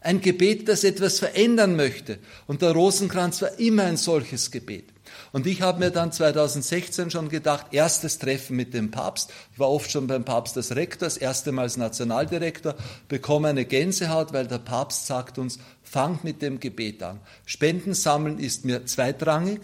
Ein 0.01 0.20
Gebet, 0.20 0.68
das 0.68 0.84
etwas 0.84 1.20
verändern 1.20 1.78
möchte. 1.78 2.20
Und 2.47 2.62
der 2.62 2.72
Rosenkranz 2.72 3.41
war 3.41 3.58
immer 3.60 3.84
ein 3.84 3.95
solches 3.95 4.51
Gebet. 4.51 4.93
Und 5.34 5.48
ich 5.48 5.64
habe 5.64 5.80
mir 5.80 5.90
dann 5.90 6.12
2016 6.12 7.10
schon 7.10 7.28
gedacht, 7.28 7.66
erstes 7.72 8.20
Treffen 8.20 8.56
mit 8.56 8.76
dem 8.76 8.92
Papst. 8.92 9.34
Ich 9.52 9.58
war 9.60 9.68
oft 9.68 9.90
schon 9.90 10.06
beim 10.06 10.24
Papst 10.24 10.56
als 10.58 10.76
Rektor, 10.76 11.08
das 11.08 11.18
erste 11.18 11.52
Mal 11.52 11.64
als 11.64 11.76
Nationaldirektor, 11.76 12.76
bekomme 13.08 13.48
eine 13.48 13.66
Gänsehaut, 13.66 14.32
weil 14.32 14.48
der 14.48 14.60
Papst 14.60 15.08
sagt 15.08 15.40
uns, 15.40 15.58
fangt 15.82 16.24
mit 16.24 16.44
dem 16.44 16.60
Gebet 16.60 17.02
an. 17.02 17.20
Spenden 17.48 17.96
sammeln 17.96 18.38
ist 18.38 18.64
mir 18.64 18.86
zweitrangig. 18.86 19.62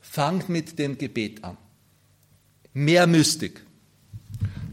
Fangt 0.00 0.48
mit 0.48 0.78
dem 0.78 0.98
Gebet 0.98 1.42
an. 1.42 1.58
Mehr 2.72 3.08
Mystik. 3.08 3.66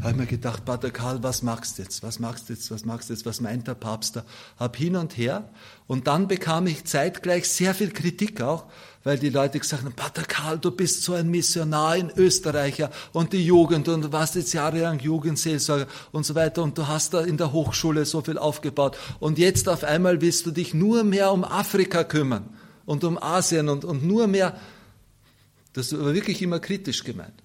Habe 0.02 0.12
ich 0.12 0.18
mir 0.18 0.28
gedacht, 0.28 0.66
Pater 0.66 0.92
Karl, 0.92 1.24
was 1.24 1.42
machst 1.42 1.80
du 1.80 1.82
jetzt? 1.82 2.04
Was 2.04 2.20
machst 2.20 2.50
du 2.50 2.54
jetzt? 2.54 2.70
Was 2.70 2.86
machst 2.86 3.10
du 3.10 3.14
jetzt? 3.14 3.26
Was 3.26 3.42
meint 3.42 3.68
der 3.68 3.74
Papst 3.74 4.16
da? 4.16 4.26
Hab 4.60 4.76
hin 4.76 4.96
und 4.96 5.18
her. 5.18 5.50
Und 5.88 6.06
dann 6.06 6.28
bekam 6.28 6.68
ich 6.68 6.86
zeitgleich 6.86 7.50
sehr 7.50 7.74
viel 7.74 7.90
Kritik 7.90 8.40
auch, 8.40 8.66
weil 9.06 9.20
die 9.20 9.30
Leute 9.30 9.60
gesagt 9.60 9.84
haben, 9.84 9.94
Pater 9.94 10.24
Karl, 10.24 10.58
du 10.58 10.72
bist 10.72 11.04
so 11.04 11.14
ein 11.14 11.30
Missionar 11.30 11.96
in 11.96 12.12
Österreicher 12.18 12.90
und 13.14 13.34
die 13.34 13.46
Jugend 13.46 13.88
und 13.88 14.02
du 14.02 14.12
warst 14.12 14.34
jetzt 14.34 14.52
jahrelang 14.52 15.00
Jugendseelsorger 15.00 15.86
und 16.12 16.26
so 16.26 16.34
weiter. 16.34 16.64
Und 16.64 16.76
du 16.76 16.88
hast 16.88 17.14
da 17.14 17.22
in 17.22 17.38
der 17.38 17.54
Hochschule 17.54 18.04
so 18.06 18.22
viel 18.22 18.40
aufgebaut. 18.40 18.98
Und 19.20 19.38
jetzt 19.38 19.70
auf 19.70 19.84
einmal 19.84 20.22
willst 20.22 20.48
du 20.48 20.52
dich 20.52 20.74
nur 20.74 21.04
mehr 21.04 21.32
um 21.32 21.44
Afrika 21.44 22.04
kümmern 22.04 22.50
und 22.88 23.04
um 23.04 23.22
Asien 23.22 23.70
und, 23.70 23.86
und 23.86 24.04
nur 24.04 24.26
mehr, 24.26 24.60
das 25.74 25.96
war 25.96 26.16
wirklich 26.16 26.42
immer 26.42 26.60
kritisch 26.60 27.04
gemeint. 27.04 27.45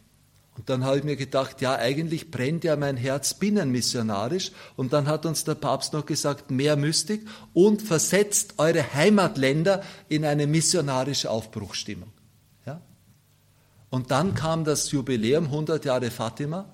Und 0.60 0.68
dann 0.68 0.84
habe 0.84 0.98
ich 0.98 1.04
mir 1.04 1.16
gedacht, 1.16 1.62
ja, 1.62 1.74
eigentlich 1.76 2.30
brennt 2.30 2.64
ja 2.64 2.76
mein 2.76 2.98
Herz 2.98 3.32
binnenmissionarisch. 3.32 4.52
Und 4.76 4.92
dann 4.92 5.06
hat 5.06 5.24
uns 5.24 5.44
der 5.44 5.54
Papst 5.54 5.94
noch 5.94 6.04
gesagt, 6.04 6.50
mehr 6.50 6.76
Mystik 6.76 7.26
und 7.54 7.80
versetzt 7.80 8.56
eure 8.58 8.92
Heimatländer 8.92 9.82
in 10.10 10.22
eine 10.26 10.46
missionarische 10.46 11.30
Aufbruchsstimmung. 11.30 12.12
Ja? 12.66 12.82
Und 13.88 14.10
dann 14.10 14.34
kam 14.34 14.64
das 14.64 14.90
Jubiläum 14.90 15.46
100 15.46 15.82
Jahre 15.86 16.10
Fatima. 16.10 16.66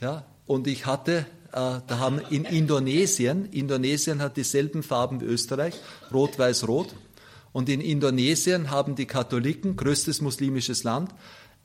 Ja? 0.00 0.24
Und 0.46 0.68
ich 0.68 0.86
hatte, 0.86 1.26
äh, 1.48 1.80
da 1.84 1.98
haben 1.98 2.20
in 2.30 2.44
Indonesien, 2.44 3.46
Indonesien 3.50 4.22
hat 4.22 4.36
dieselben 4.36 4.84
Farben 4.84 5.20
wie 5.20 5.24
Österreich, 5.24 5.74
rot, 6.12 6.38
weiß, 6.38 6.68
rot. 6.68 6.94
Und 7.52 7.68
in 7.68 7.80
Indonesien 7.80 8.70
haben 8.70 8.94
die 8.94 9.06
Katholiken, 9.06 9.74
größtes 9.74 10.20
muslimisches 10.20 10.84
Land, 10.84 11.10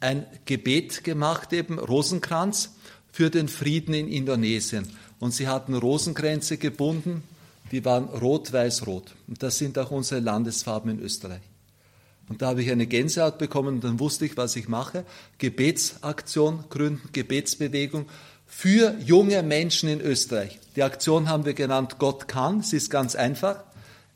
ein 0.06 0.26
Gebet 0.46 1.04
gemacht, 1.04 1.52
eben 1.52 1.80
Rosenkranz, 1.80 2.76
für 3.12 3.30
den 3.30 3.48
Frieden 3.48 3.94
in 3.94 4.08
Indonesien. 4.08 4.88
Und 5.20 5.34
sie 5.34 5.48
hatten 5.48 5.74
Rosenkränze 5.74 6.58
gebunden, 6.58 7.24
die 7.72 7.84
waren 7.86 8.06
rot-weiß-rot. 8.06 9.16
Und 9.28 9.42
das 9.42 9.58
sind 9.58 9.78
auch 9.78 9.92
unsere 9.92 10.22
Landesfarben 10.22 10.92
in 10.92 11.00
Österreich. 11.00 11.42
Und 12.28 12.42
da 12.42 12.48
habe 12.48 12.62
ich 12.62 12.72
eine 12.72 12.88
Gänsehaut 12.88 13.38
bekommen 13.38 13.76
und 13.76 13.84
dann 13.84 14.00
wusste 14.00 14.26
ich, 14.26 14.36
was 14.36 14.56
ich 14.56 14.68
mache. 14.68 15.06
Gebetsaktion 15.38 16.66
gründen, 16.70 17.10
Gebetsbewegung 17.14 18.08
für 18.46 18.96
junge 19.00 19.44
Menschen 19.44 19.90
in 19.90 20.02
Österreich. 20.02 20.60
Die 20.76 20.84
Aktion 20.84 21.30
haben 21.30 21.46
wir 21.46 21.54
genannt 21.54 21.98
Gott 22.00 22.28
kann. 22.28 22.62
Sie 22.62 22.78
ist 22.78 22.90
ganz 22.90 23.16
einfach. 23.16 23.64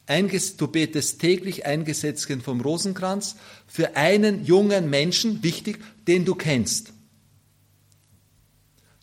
Du 0.10 0.68
betest 0.68 1.22
täglich 1.22 1.68
ein 1.68 1.86
Gesetzchen 1.86 2.42
vom 2.42 2.62
Rosenkranz 2.62 3.36
für 3.68 3.96
einen 3.96 4.44
jungen 4.44 4.90
Menschen, 4.90 5.44
wichtig, 5.44 5.80
den 6.08 6.26
du 6.26 6.34
kennst, 6.34 6.94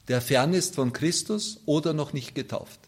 der 0.09 0.21
fern 0.21 0.53
ist 0.53 0.75
von 0.75 0.93
Christus 0.93 1.61
oder 1.65 1.93
noch 1.93 2.13
nicht 2.13 2.35
getauft. 2.35 2.81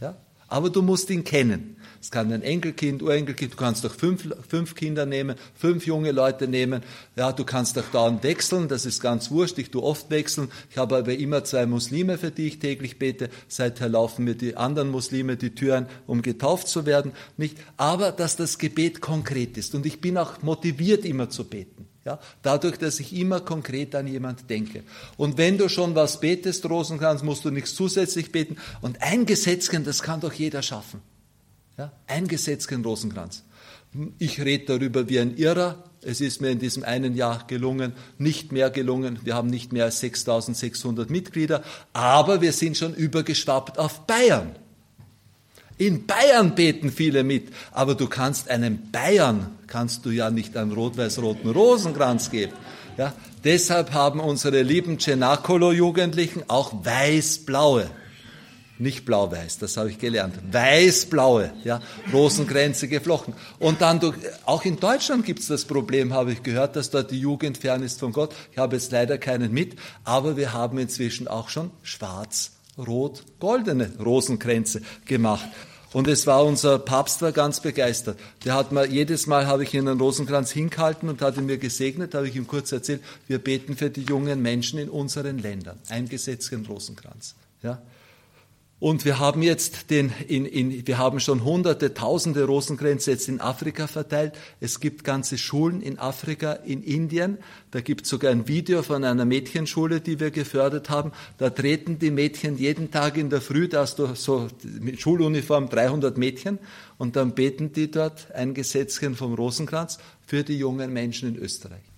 Ja? 0.00 0.16
Aber 0.48 0.70
du 0.70 0.80
musst 0.80 1.10
ihn 1.10 1.24
kennen. 1.24 1.76
Es 2.02 2.10
kann 2.10 2.32
ein 2.32 2.42
Enkelkind, 2.42 3.00
Urenkelkind, 3.00 3.52
du 3.52 3.56
kannst 3.56 3.84
doch 3.84 3.94
fünf, 3.94 4.28
fünf 4.48 4.74
Kinder 4.74 5.06
nehmen, 5.06 5.36
fünf 5.54 5.86
junge 5.86 6.10
Leute 6.10 6.48
nehmen. 6.48 6.82
Ja, 7.14 7.30
du 7.30 7.44
kannst 7.44 7.76
doch 7.76 7.88
dauernd 7.92 8.24
wechseln, 8.24 8.66
das 8.66 8.86
ist 8.86 9.00
ganz 9.00 9.30
wurscht, 9.30 9.56
ich 9.58 9.70
tue 9.70 9.84
oft 9.84 10.10
wechseln. 10.10 10.50
Ich 10.68 10.78
habe 10.78 10.96
aber 10.96 11.14
immer 11.14 11.44
zwei 11.44 11.64
Muslime, 11.64 12.18
für 12.18 12.32
die 12.32 12.48
ich 12.48 12.58
täglich 12.58 12.98
bete. 12.98 13.30
Seither 13.46 13.88
laufen 13.88 14.24
mir 14.24 14.34
die 14.34 14.56
anderen 14.56 14.90
Muslime 14.90 15.36
die 15.36 15.54
Türen, 15.54 15.86
um 16.08 16.22
getauft 16.22 16.66
zu 16.66 16.86
werden. 16.86 17.12
Nicht? 17.36 17.56
Aber, 17.76 18.10
dass 18.10 18.34
das 18.34 18.58
Gebet 18.58 19.00
konkret 19.00 19.56
ist. 19.56 19.76
Und 19.76 19.86
ich 19.86 20.00
bin 20.00 20.18
auch 20.18 20.42
motiviert, 20.42 21.04
immer 21.04 21.30
zu 21.30 21.44
beten. 21.44 21.86
Ja, 22.04 22.18
dadurch, 22.42 22.78
dass 22.78 22.98
ich 22.98 23.16
immer 23.16 23.38
konkret 23.38 23.94
an 23.94 24.08
jemand 24.08 24.50
denke. 24.50 24.82
Und 25.16 25.38
wenn 25.38 25.56
du 25.56 25.68
schon 25.68 25.94
was 25.94 26.18
betest, 26.18 26.68
Rosenkranz, 26.68 27.22
musst 27.22 27.44
du 27.44 27.52
nichts 27.52 27.76
zusätzlich 27.76 28.32
beten. 28.32 28.56
Und 28.80 29.00
ein 29.02 29.24
Gesetzchen, 29.24 29.84
das 29.84 30.02
kann 30.02 30.20
doch 30.20 30.32
jeder 30.32 30.62
schaffen. 30.62 31.00
Ja, 31.78 31.90
ein 32.06 32.28
Gesetzchen 32.28 32.84
Rosenkranz. 32.84 33.44
Ich 34.18 34.40
rede 34.40 34.78
darüber 34.78 35.08
wie 35.08 35.20
ein 35.20 35.36
Irrer. 35.36 35.84
Es 36.02 36.20
ist 36.20 36.40
mir 36.40 36.50
in 36.50 36.58
diesem 36.58 36.82
einen 36.82 37.14
Jahr 37.14 37.46
gelungen, 37.46 37.92
nicht 38.18 38.50
mehr 38.52 38.70
gelungen. 38.70 39.18
Wir 39.22 39.34
haben 39.34 39.48
nicht 39.48 39.72
mehr 39.72 39.84
als 39.84 40.00
6600 40.00 41.10
Mitglieder, 41.10 41.62
aber 41.92 42.40
wir 42.40 42.52
sind 42.52 42.76
schon 42.76 42.94
übergeschwappt 42.94 43.78
auf 43.78 44.06
Bayern. 44.06 44.56
In 45.78 46.06
Bayern 46.06 46.54
beten 46.54 46.90
viele 46.90 47.22
mit, 47.22 47.48
aber 47.70 47.94
du 47.94 48.08
kannst 48.08 48.50
einem 48.50 48.90
Bayern, 48.90 49.46
kannst 49.66 50.04
du 50.04 50.10
ja 50.10 50.30
nicht 50.30 50.56
einen 50.56 50.72
rot-weiß-roten 50.72 51.50
Rosenkranz 51.50 52.30
geben. 52.30 52.52
Ja, 52.98 53.14
deshalb 53.44 53.92
haben 53.92 54.20
unsere 54.20 54.62
lieben 54.62 54.98
Cenacolo-Jugendlichen 54.98 56.44
auch 56.48 56.84
weiß-blaue 56.84 57.90
nicht 58.78 59.04
blau-weiß, 59.04 59.58
das 59.58 59.76
habe 59.76 59.90
ich 59.90 59.98
gelernt. 59.98 60.34
Weiß-blaue, 60.50 61.52
ja, 61.64 61.80
Rosenkränze 62.12 62.88
geflochten. 62.88 63.34
Und 63.58 63.80
dann, 63.80 64.00
durch, 64.00 64.16
auch 64.44 64.64
in 64.64 64.80
Deutschland 64.80 65.24
gibt 65.24 65.40
es 65.40 65.46
das 65.46 65.64
Problem, 65.64 66.12
habe 66.12 66.32
ich 66.32 66.42
gehört, 66.42 66.76
dass 66.76 66.90
dort 66.90 67.10
die 67.10 67.20
Jugend 67.20 67.58
fern 67.58 67.82
ist 67.82 68.00
von 68.00 68.12
Gott. 68.12 68.34
Ich 68.50 68.58
habe 68.58 68.76
jetzt 68.76 68.90
leider 68.92 69.18
keinen 69.18 69.52
mit, 69.52 69.76
aber 70.04 70.36
wir 70.36 70.52
haben 70.52 70.78
inzwischen 70.78 71.28
auch 71.28 71.48
schon 71.48 71.70
schwarz, 71.82 72.52
rot, 72.78 73.22
goldene 73.38 73.92
Rosenkränze 73.98 74.82
gemacht. 75.04 75.48
Und 75.92 76.08
es 76.08 76.26
war 76.26 76.44
unser 76.44 76.78
Papst 76.78 77.20
war 77.20 77.32
ganz 77.32 77.60
begeistert. 77.60 78.18
Der 78.44 78.54
hat 78.54 78.72
mir 78.72 78.86
jedes 78.86 79.26
Mal 79.26 79.46
habe 79.46 79.62
ich 79.64 79.74
ihn 79.74 79.86
einen 79.86 80.00
Rosenkranz 80.00 80.50
hingehalten 80.50 81.08
und 81.10 81.20
hat 81.20 81.36
ihn 81.36 81.46
mir 81.46 81.58
gesegnet, 81.58 82.14
habe 82.14 82.28
ich 82.28 82.34
ihm 82.34 82.46
kurz 82.46 82.72
erzählt, 82.72 83.02
wir 83.28 83.38
beten 83.38 83.76
für 83.76 83.90
die 83.90 84.02
jungen 84.02 84.40
Menschen 84.40 84.78
in 84.78 84.88
unseren 84.88 85.38
Ländern. 85.38 85.78
Ein 85.90 86.08
gesetzten 86.08 86.64
Rosenkranz. 86.64 87.34
Ja. 87.62 87.82
Und 88.82 89.04
wir 89.04 89.20
haben 89.20 89.42
jetzt 89.42 89.90
den, 89.90 90.12
in, 90.26 90.44
in, 90.44 90.88
wir 90.88 90.98
haben 90.98 91.20
schon 91.20 91.44
hunderte, 91.44 91.94
tausende 91.94 92.42
Rosenkränze 92.46 93.12
jetzt 93.12 93.28
in 93.28 93.40
Afrika 93.40 93.86
verteilt. 93.86 94.34
Es 94.58 94.80
gibt 94.80 95.04
ganze 95.04 95.38
Schulen 95.38 95.80
in 95.80 96.00
Afrika, 96.00 96.54
in 96.54 96.82
Indien. 96.82 97.38
Da 97.70 97.80
gibt 97.80 98.02
es 98.02 98.08
sogar 98.08 98.32
ein 98.32 98.48
Video 98.48 98.82
von 98.82 99.04
einer 99.04 99.24
Mädchenschule, 99.24 100.00
die 100.00 100.18
wir 100.18 100.32
gefördert 100.32 100.90
haben. 100.90 101.12
Da 101.38 101.50
treten 101.50 102.00
die 102.00 102.10
Mädchen 102.10 102.58
jeden 102.58 102.90
Tag 102.90 103.16
in 103.16 103.30
der 103.30 103.40
Früh, 103.40 103.68
da 103.68 103.82
hast 103.82 104.00
du 104.00 104.16
so 104.16 104.48
mit 104.80 105.00
Schuluniform 105.00 105.68
300 105.68 106.18
Mädchen 106.18 106.58
und 106.98 107.14
dann 107.14 107.36
beten 107.36 107.72
die 107.72 107.88
dort 107.88 108.32
ein 108.32 108.52
Gesetzchen 108.52 109.14
vom 109.14 109.34
Rosenkranz 109.34 110.00
für 110.26 110.42
die 110.42 110.58
jungen 110.58 110.92
Menschen 110.92 111.28
in 111.28 111.40
Österreich. 111.40 111.91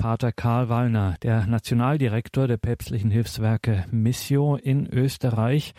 Pater 0.00 0.32
Karl 0.32 0.70
Wallner, 0.70 1.16
der 1.22 1.46
Nationaldirektor 1.46 2.48
der 2.48 2.56
päpstlichen 2.56 3.10
Hilfswerke 3.10 3.84
Missio 3.90 4.56
in 4.56 4.86
Österreich, 4.86 5.74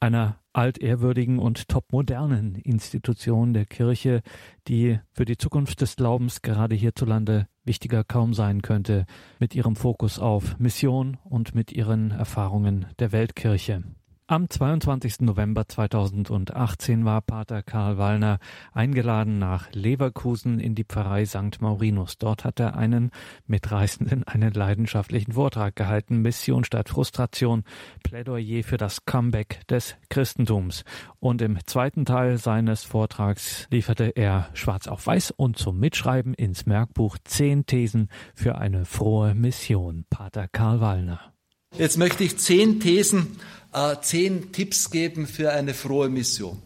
einer 0.00 0.40
altehrwürdigen 0.52 1.38
und 1.38 1.68
topmodernen 1.68 2.56
Institution 2.56 3.52
der 3.52 3.64
Kirche, 3.66 4.22
die 4.66 4.98
für 5.12 5.26
die 5.26 5.36
Zukunft 5.36 5.80
des 5.80 5.94
Glaubens 5.94 6.42
gerade 6.42 6.74
hierzulande 6.74 7.46
wichtiger 7.62 8.02
kaum 8.02 8.34
sein 8.34 8.62
könnte, 8.62 9.06
mit 9.38 9.54
ihrem 9.54 9.76
Fokus 9.76 10.18
auf 10.18 10.58
Mission 10.58 11.18
und 11.22 11.54
mit 11.54 11.70
ihren 11.70 12.10
Erfahrungen 12.10 12.86
der 12.98 13.12
Weltkirche. 13.12 13.84
Am 14.32 14.48
22. 14.48 15.20
November 15.20 15.68
2018 15.68 17.04
war 17.04 17.20
Pater 17.20 17.62
Karl 17.62 17.98
Wallner 17.98 18.38
eingeladen 18.72 19.38
nach 19.38 19.70
Leverkusen 19.74 20.58
in 20.58 20.74
die 20.74 20.84
Pfarrei 20.84 21.26
St. 21.26 21.60
Maurinus. 21.60 22.16
Dort 22.16 22.42
hat 22.46 22.58
er 22.58 22.74
einen 22.74 23.10
mitreißenden, 23.46 24.24
einen 24.24 24.54
leidenschaftlichen 24.54 25.32
Vortrag 25.32 25.76
gehalten. 25.76 26.22
Mission 26.22 26.64
statt 26.64 26.88
Frustration, 26.88 27.64
Plädoyer 28.04 28.62
für 28.64 28.78
das 28.78 29.04
Comeback 29.04 29.66
des 29.68 29.96
Christentums. 30.08 30.84
Und 31.20 31.42
im 31.42 31.58
zweiten 31.66 32.06
Teil 32.06 32.38
seines 32.38 32.84
Vortrags 32.84 33.66
lieferte 33.70 34.16
er 34.16 34.48
schwarz 34.54 34.88
auf 34.88 35.06
weiß 35.06 35.32
und 35.32 35.58
zum 35.58 35.78
Mitschreiben 35.78 36.32
ins 36.32 36.64
Merkbuch 36.64 37.18
zehn 37.24 37.66
Thesen 37.66 38.08
für 38.34 38.56
eine 38.56 38.86
frohe 38.86 39.34
Mission. 39.34 40.06
Pater 40.08 40.48
Karl 40.48 40.80
Wallner. 40.80 41.31
Jetzt 41.78 41.96
möchte 41.96 42.24
ich 42.24 42.38
zehn 42.38 42.80
Thesen 42.80 43.38
äh, 43.72 43.96
zehn 44.02 44.52
Tipps 44.52 44.90
geben 44.90 45.26
für 45.26 45.52
eine 45.52 45.74
frohe 45.74 46.08
Mission. 46.08 46.60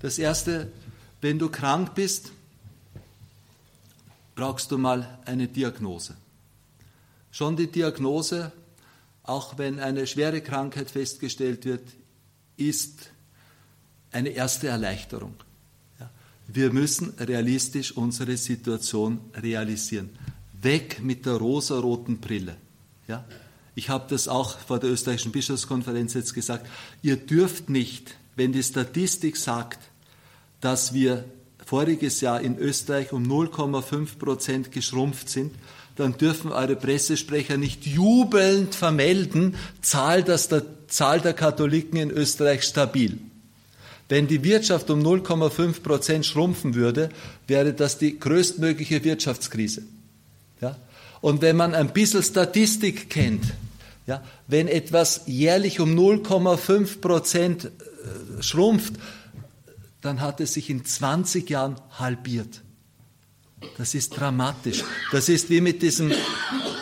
Das 0.00 0.18
Erste, 0.18 0.72
wenn 1.20 1.38
du 1.38 1.48
krank 1.48 1.94
bist, 1.94 2.32
brauchst 4.34 4.70
du 4.70 4.78
mal 4.78 5.18
eine 5.24 5.46
Diagnose. 5.46 6.16
Schon 7.30 7.56
die 7.56 7.68
Diagnose, 7.68 8.52
auch 9.22 9.56
wenn 9.56 9.78
eine 9.78 10.06
schwere 10.06 10.40
Krankheit 10.40 10.90
festgestellt 10.90 11.64
wird, 11.64 11.84
ist 12.56 13.10
eine 14.10 14.30
erste 14.30 14.68
Erleichterung. 14.68 15.34
Wir 16.48 16.72
müssen 16.72 17.10
realistisch 17.18 17.96
unsere 17.96 18.36
Situation 18.36 19.20
realisieren. 19.34 20.10
Weg 20.60 21.00
mit 21.00 21.24
der 21.24 21.34
rosaroten 21.34 22.18
Brille. 22.18 22.56
Ja? 23.06 23.24
Ich 23.74 23.88
habe 23.88 24.04
das 24.08 24.28
auch 24.28 24.58
vor 24.58 24.78
der 24.78 24.90
österreichischen 24.90 25.32
Bischofskonferenz 25.32 26.14
jetzt 26.14 26.34
gesagt. 26.34 26.66
Ihr 27.02 27.16
dürft 27.16 27.70
nicht, 27.70 28.14
wenn 28.36 28.52
die 28.52 28.62
Statistik 28.62 29.36
sagt, 29.36 29.80
dass 30.60 30.92
wir 30.92 31.24
voriges 31.64 32.20
Jahr 32.20 32.40
in 32.40 32.58
Österreich 32.58 33.12
um 33.12 33.24
0,5 33.24 34.18
Prozent 34.18 34.72
geschrumpft 34.72 35.28
sind, 35.28 35.52
dann 35.96 36.16
dürfen 36.16 36.52
eure 36.52 36.76
Pressesprecher 36.76 37.56
nicht 37.56 37.86
jubelnd 37.86 38.74
vermelden, 38.74 39.56
Zahl, 39.82 40.22
dass 40.22 40.48
der, 40.48 40.64
Zahl 40.88 41.20
der 41.20 41.34
Katholiken 41.34 41.98
in 41.98 42.10
Österreich 42.10 42.64
stabil. 42.64 43.18
Wenn 44.08 44.26
die 44.26 44.44
Wirtschaft 44.44 44.90
um 44.90 45.00
0,5 45.00 45.80
Prozent 45.80 46.26
schrumpfen 46.26 46.74
würde, 46.74 47.10
wäre 47.46 47.72
das 47.72 47.98
die 47.98 48.18
größtmögliche 48.18 49.04
Wirtschaftskrise. 49.04 49.82
Und 51.22 51.40
wenn 51.40 51.56
man 51.56 51.74
ein 51.74 51.92
bisschen 51.94 52.22
Statistik 52.22 53.08
kennt, 53.08 53.44
ja, 54.06 54.22
wenn 54.48 54.68
etwas 54.68 55.22
jährlich 55.26 55.80
um 55.80 55.96
0,5 55.96 57.00
Prozent 57.00 57.64
äh, 57.66 58.42
schrumpft, 58.42 58.94
dann 60.00 60.20
hat 60.20 60.40
es 60.40 60.54
sich 60.54 60.68
in 60.68 60.84
20 60.84 61.48
Jahren 61.48 61.76
halbiert. 61.92 62.60
Das 63.78 63.94
ist 63.94 64.10
dramatisch. 64.10 64.82
Das 65.12 65.28
ist 65.28 65.48
wie 65.48 65.60
mit 65.60 65.82
diesem, 65.82 66.12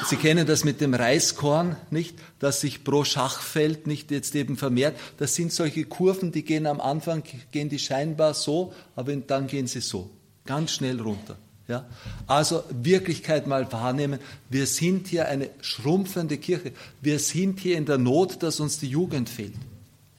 Sie 0.06 0.16
kennen 0.16 0.46
das 0.46 0.64
mit 0.64 0.80
dem 0.80 0.94
Reiskorn, 0.94 1.76
nicht? 1.90 2.16
Das 2.38 2.62
sich 2.62 2.82
pro 2.82 3.04
Schachfeld 3.04 3.86
nicht 3.86 4.10
jetzt 4.10 4.34
eben 4.34 4.56
vermehrt. 4.56 4.98
Das 5.18 5.34
sind 5.34 5.52
solche 5.52 5.84
Kurven, 5.84 6.32
die 6.32 6.42
gehen 6.42 6.66
am 6.66 6.80
Anfang, 6.80 7.22
gehen 7.52 7.68
die 7.68 7.78
scheinbar 7.78 8.32
so, 8.32 8.72
aber 8.96 9.14
dann 9.14 9.46
gehen 9.46 9.66
sie 9.66 9.82
so. 9.82 10.10
Ganz 10.46 10.72
schnell 10.72 10.98
runter. 10.98 11.36
Ja? 11.70 11.86
Also 12.26 12.64
Wirklichkeit 12.70 13.46
mal 13.46 13.70
wahrnehmen. 13.72 14.18
Wir 14.50 14.66
sind 14.66 15.06
hier 15.06 15.28
eine 15.28 15.50
schrumpfende 15.60 16.36
Kirche. 16.36 16.72
Wir 17.00 17.20
sind 17.20 17.60
hier 17.60 17.78
in 17.78 17.86
der 17.86 17.96
Not, 17.96 18.42
dass 18.42 18.58
uns 18.58 18.78
die 18.80 18.88
Jugend 18.88 19.28
fehlt. 19.28 19.54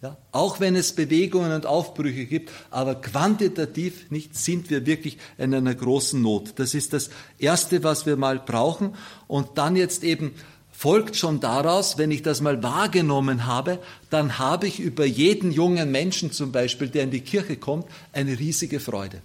Ja, 0.02 0.18
auch 0.32 0.60
wenn 0.60 0.76
es 0.76 0.94
Bewegungen 0.94 1.52
und 1.52 1.68
Aufbrüche 1.68 2.26
gibt, 2.26 2.50
aber 2.72 2.96
quantitativ 2.96 4.10
nicht 4.10 4.36
sind 4.36 4.72
wir 4.72 4.88
wirklich 4.88 5.20
in 5.38 5.54
einer 5.54 5.76
großen 5.76 6.20
Not. 6.20 6.54
Das 6.56 6.74
ist 6.74 6.94
das 6.94 7.12
Erste, 7.38 7.84
was 7.84 8.08
wir 8.08 8.18
mal 8.18 8.40
brauchen. 8.40 8.96
Und 9.28 9.60
dann 9.60 9.76
jetzt 9.76 10.04
eben 10.04 10.32
folgt 10.72 11.18
schon 11.18 11.40
daraus, 11.40 12.00
wenn 12.00 12.10
ich 12.10 12.24
das 12.24 12.42
mal 12.42 12.64
wahrgenommen 12.64 13.46
habe, 13.46 13.78
dann 14.10 14.40
habe 14.40 14.66
ich 14.66 14.80
über 14.80 15.06
jeden 15.06 15.52
jungen 15.52 15.92
Menschen 15.92 16.32
zum 16.32 16.52
Beispiel, 16.52 16.88
der 16.88 17.04
in 17.04 17.12
die 17.12 17.22
Kirche 17.22 17.58
kommt, 17.58 17.86
eine 18.12 18.40
riesige 18.40 18.80
Freude 18.80 19.22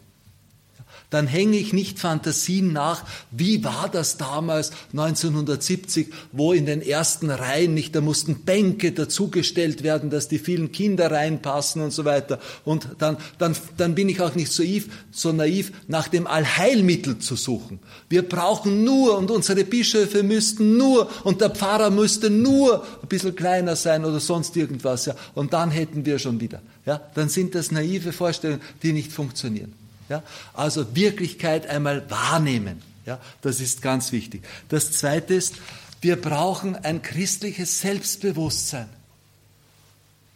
dann 1.10 1.26
hänge 1.26 1.56
ich 1.56 1.72
nicht 1.72 1.98
Fantasien 1.98 2.72
nach, 2.72 3.04
wie 3.30 3.64
war 3.64 3.88
das 3.90 4.18
damals 4.18 4.72
1970, 4.92 6.12
wo 6.32 6.52
in 6.52 6.66
den 6.66 6.82
ersten 6.82 7.30
Reihen 7.30 7.74
nicht, 7.74 7.94
da 7.94 8.00
mussten 8.00 8.42
Bänke 8.44 8.92
dazugestellt 8.92 9.82
werden, 9.82 10.10
dass 10.10 10.28
die 10.28 10.38
vielen 10.38 10.70
Kinder 10.70 11.10
reinpassen 11.10 11.82
und 11.82 11.92
so 11.92 12.04
weiter. 12.04 12.38
Und 12.64 12.88
dann, 12.98 13.16
dann, 13.38 13.56
dann 13.76 13.94
bin 13.94 14.08
ich 14.08 14.20
auch 14.20 14.34
nicht 14.34 14.52
so 14.52 14.62
naiv, 14.66 14.88
so 15.10 15.32
naiv, 15.32 15.72
nach 15.88 16.08
dem 16.08 16.26
Allheilmittel 16.26 17.18
zu 17.18 17.36
suchen. 17.36 17.78
Wir 18.08 18.22
brauchen 18.22 18.84
nur 18.84 19.16
und 19.18 19.30
unsere 19.30 19.64
Bischöfe 19.64 20.22
müssten 20.22 20.76
nur 20.76 21.08
und 21.24 21.40
der 21.40 21.50
Pfarrer 21.50 21.90
müsste 21.90 22.30
nur 22.30 22.84
ein 23.02 23.08
bisschen 23.08 23.34
kleiner 23.34 23.76
sein 23.76 24.04
oder 24.04 24.20
sonst 24.20 24.56
irgendwas. 24.56 25.06
Ja. 25.06 25.14
Und 25.34 25.52
dann 25.52 25.70
hätten 25.70 26.04
wir 26.04 26.18
schon 26.18 26.40
wieder. 26.40 26.62
Ja. 26.84 27.00
Dann 27.14 27.28
sind 27.28 27.54
das 27.54 27.70
naive 27.70 28.12
Vorstellungen, 28.12 28.62
die 28.82 28.92
nicht 28.92 29.12
funktionieren. 29.12 29.85
Ja? 30.08 30.22
Also 30.54 30.94
Wirklichkeit 30.94 31.66
einmal 31.66 32.08
wahrnehmen. 32.10 32.82
Ja? 33.04 33.20
Das 33.42 33.60
ist 33.60 33.82
ganz 33.82 34.12
wichtig. 34.12 34.42
Das 34.68 34.92
Zweite 34.92 35.34
ist, 35.34 35.56
wir 36.00 36.20
brauchen 36.20 36.76
ein 36.76 37.02
christliches 37.02 37.80
Selbstbewusstsein. 37.80 38.88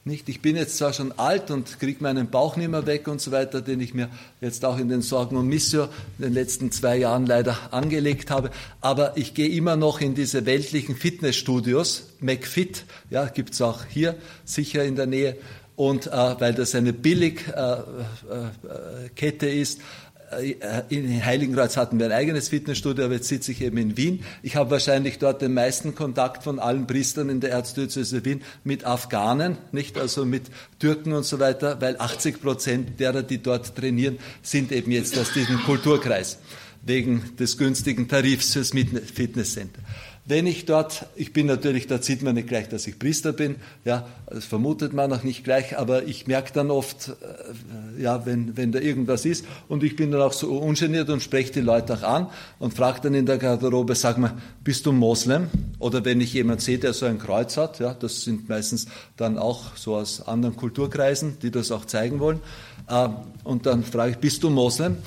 Nicht? 0.07 0.31
Ich 0.31 0.41
bin 0.41 0.57
jetzt 0.57 0.79
zwar 0.79 0.95
schon 0.95 1.13
alt 1.19 1.51
und 1.51 1.79
kriege 1.79 2.03
meinen 2.03 2.31
Bauch 2.31 2.57
nicht 2.57 2.71
mehr 2.71 2.87
weg 2.87 3.07
und 3.07 3.21
so 3.21 3.33
weiter, 3.33 3.61
den 3.61 3.81
ich 3.81 3.93
mir 3.93 4.09
jetzt 4.41 4.65
auch 4.65 4.79
in 4.79 4.89
den 4.89 5.03
Sorgen 5.03 5.37
und 5.37 5.47
Missio 5.47 5.85
in 6.19 6.25
den 6.25 6.33
letzten 6.33 6.73
zwei 6.73 6.97
Jahren 6.97 7.27
leider 7.27 7.57
angelegt 7.71 8.31
habe, 8.31 8.51
aber 8.81 9.19
ich 9.19 9.35
gehe 9.35 9.51
immer 9.51 9.77
noch 9.77 10.01
in 10.01 10.15
diese 10.15 10.47
weltlichen 10.47 10.97
Fitnessstudios, 10.97 12.05
McFit, 12.19 12.85
ja, 13.11 13.27
gibt 13.27 13.53
es 13.53 13.61
auch 13.61 13.85
hier 13.85 14.17
sicher 14.47 14.85
in 14.85 14.97
der 14.97 15.07
Nähe, 15.07 15.37
und 15.77 16.07
äh, 16.07 16.11
weil 16.41 16.55
das 16.55 16.75
eine 16.75 16.93
Billigkette 16.93 17.47
äh, 19.17 19.51
äh, 19.51 19.61
ist, 19.61 19.81
äh, 20.31 20.55
in 20.89 21.25
Heiligenkreuz 21.25 21.77
hatten 21.77 21.99
wir 21.99 22.07
ein 22.07 22.13
eigenes 22.13 22.49
Fitnessstudio, 22.49 23.05
aber 23.05 23.15
jetzt 23.15 23.29
sitze 23.29 23.53
ich 23.53 23.63
eben 23.63 23.77
in 23.79 23.97
Wien. 23.97 24.25
Ich 24.43 24.57
habe 24.57 24.71
wahrscheinlich 24.71 25.19
dort 25.19 25.43
den 25.43 25.55
meisten 25.55 25.95
Kontakt 25.95 26.45
von 26.45 26.59
allen 26.59 26.87
Priestern 26.87 27.29
in 27.29 27.41
der 27.41 27.51
Erzdiözese 27.51 28.25
Wien 28.25 28.43
mit 28.63 28.85
Afghanen, 28.85 29.59
nicht 29.73 29.99
also 29.99 30.25
mit 30.25 30.45
Türken 30.79 31.13
und 31.13 31.25
so 31.25 31.41
weiter, 31.41 31.81
weil 31.81 31.97
80 31.99 32.41
Prozent 32.41 33.01
derer, 33.01 33.23
die 33.23 33.43
dort 33.43 33.75
trainieren, 33.75 34.19
sind 34.43 34.71
eben 34.73 34.93
jetzt 34.93 35.19
aus 35.19 35.33
diesem 35.33 35.59
Kulturkreis 35.63 36.39
wegen 36.83 37.37
des 37.39 37.59
günstigen 37.59 38.09
Tarifs 38.09 38.53
fürs 38.53 38.71
Fitnesscenter. 38.71 39.81
Wenn 40.31 40.47
ich 40.47 40.65
dort, 40.65 41.07
ich 41.17 41.33
bin 41.33 41.47
natürlich, 41.47 41.89
da 41.89 42.01
sieht 42.01 42.23
man 42.23 42.37
nicht 42.37 42.47
gleich, 42.47 42.69
dass 42.69 42.87
ich 42.87 43.01
Priester 43.01 43.33
bin, 43.33 43.57
ja, 43.85 44.07
das 44.29 44.45
vermutet 44.45 44.93
man 44.93 45.13
auch 45.13 45.25
nicht 45.25 45.43
gleich, 45.43 45.77
aber 45.77 46.05
ich 46.05 46.29
merke 46.29 46.53
dann 46.53 46.71
oft, 46.71 47.09
äh, 47.09 48.01
ja, 48.01 48.25
wenn, 48.27 48.57
wenn 48.57 48.71
da 48.71 48.79
irgendwas 48.79 49.25
ist 49.25 49.45
und 49.67 49.83
ich 49.83 49.97
bin 49.97 50.13
dann 50.13 50.21
auch 50.21 50.33
so 50.33 50.57
ungeniert 50.57 51.11
und 51.11 51.21
spreche 51.21 51.51
die 51.55 51.61
Leute 51.61 51.95
auch 51.95 52.03
an 52.05 52.27
und 52.61 52.75
frage 52.75 53.01
dann 53.01 53.15
in 53.15 53.27
der 53.27 53.39
Garderobe, 53.39 53.97
sag 53.97 54.19
mal, 54.19 54.35
bist 54.63 54.87
du 54.87 54.93
Moslem? 54.93 55.49
Oder 55.81 56.05
wenn 56.05 56.21
ich 56.21 56.33
jemand 56.33 56.61
sehe, 56.61 56.79
der 56.79 56.93
so 56.93 57.07
ein 57.07 57.19
Kreuz 57.19 57.57
hat, 57.57 57.81
ja, 57.81 57.93
das 57.93 58.23
sind 58.23 58.49
meistens 58.49 58.87
dann 59.17 59.37
auch 59.37 59.77
so 59.77 59.97
aus 59.97 60.29
anderen 60.29 60.55
Kulturkreisen, 60.55 61.39
die 61.43 61.51
das 61.51 61.73
auch 61.73 61.87
zeigen 61.87 62.21
wollen, 62.21 62.39
äh, 62.89 63.09
und 63.43 63.67
dann 63.67 63.83
frage 63.83 64.13
ich, 64.13 64.19
bist 64.19 64.45
du 64.45 64.51
Moslem? 64.51 64.99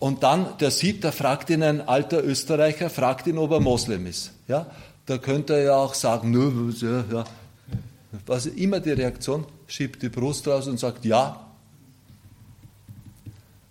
Und 0.00 0.22
dann, 0.22 0.56
der 0.58 0.70
sieht, 0.70 1.04
da 1.04 1.12
fragt 1.12 1.50
ihn 1.50 1.62
ein 1.62 1.86
alter 1.86 2.24
Österreicher, 2.24 2.88
fragt 2.88 3.26
ihn, 3.26 3.36
ob 3.36 3.52
er 3.52 3.60
Moslem 3.60 4.06
ist. 4.06 4.32
Ja, 4.50 4.66
da 5.06 5.16
könnte 5.16 5.54
er 5.54 5.62
ja 5.62 5.76
auch 5.76 5.94
sagen, 5.94 6.32
nö, 6.32 6.72
ja, 6.80 7.04
ja. 7.08 7.24
Was 8.26 8.46
immer 8.46 8.80
die 8.80 8.90
Reaktion, 8.90 9.46
schiebt 9.68 10.02
die 10.02 10.08
Brust 10.08 10.48
raus 10.48 10.66
und 10.66 10.80
sagt, 10.80 11.04
ja. 11.04 11.46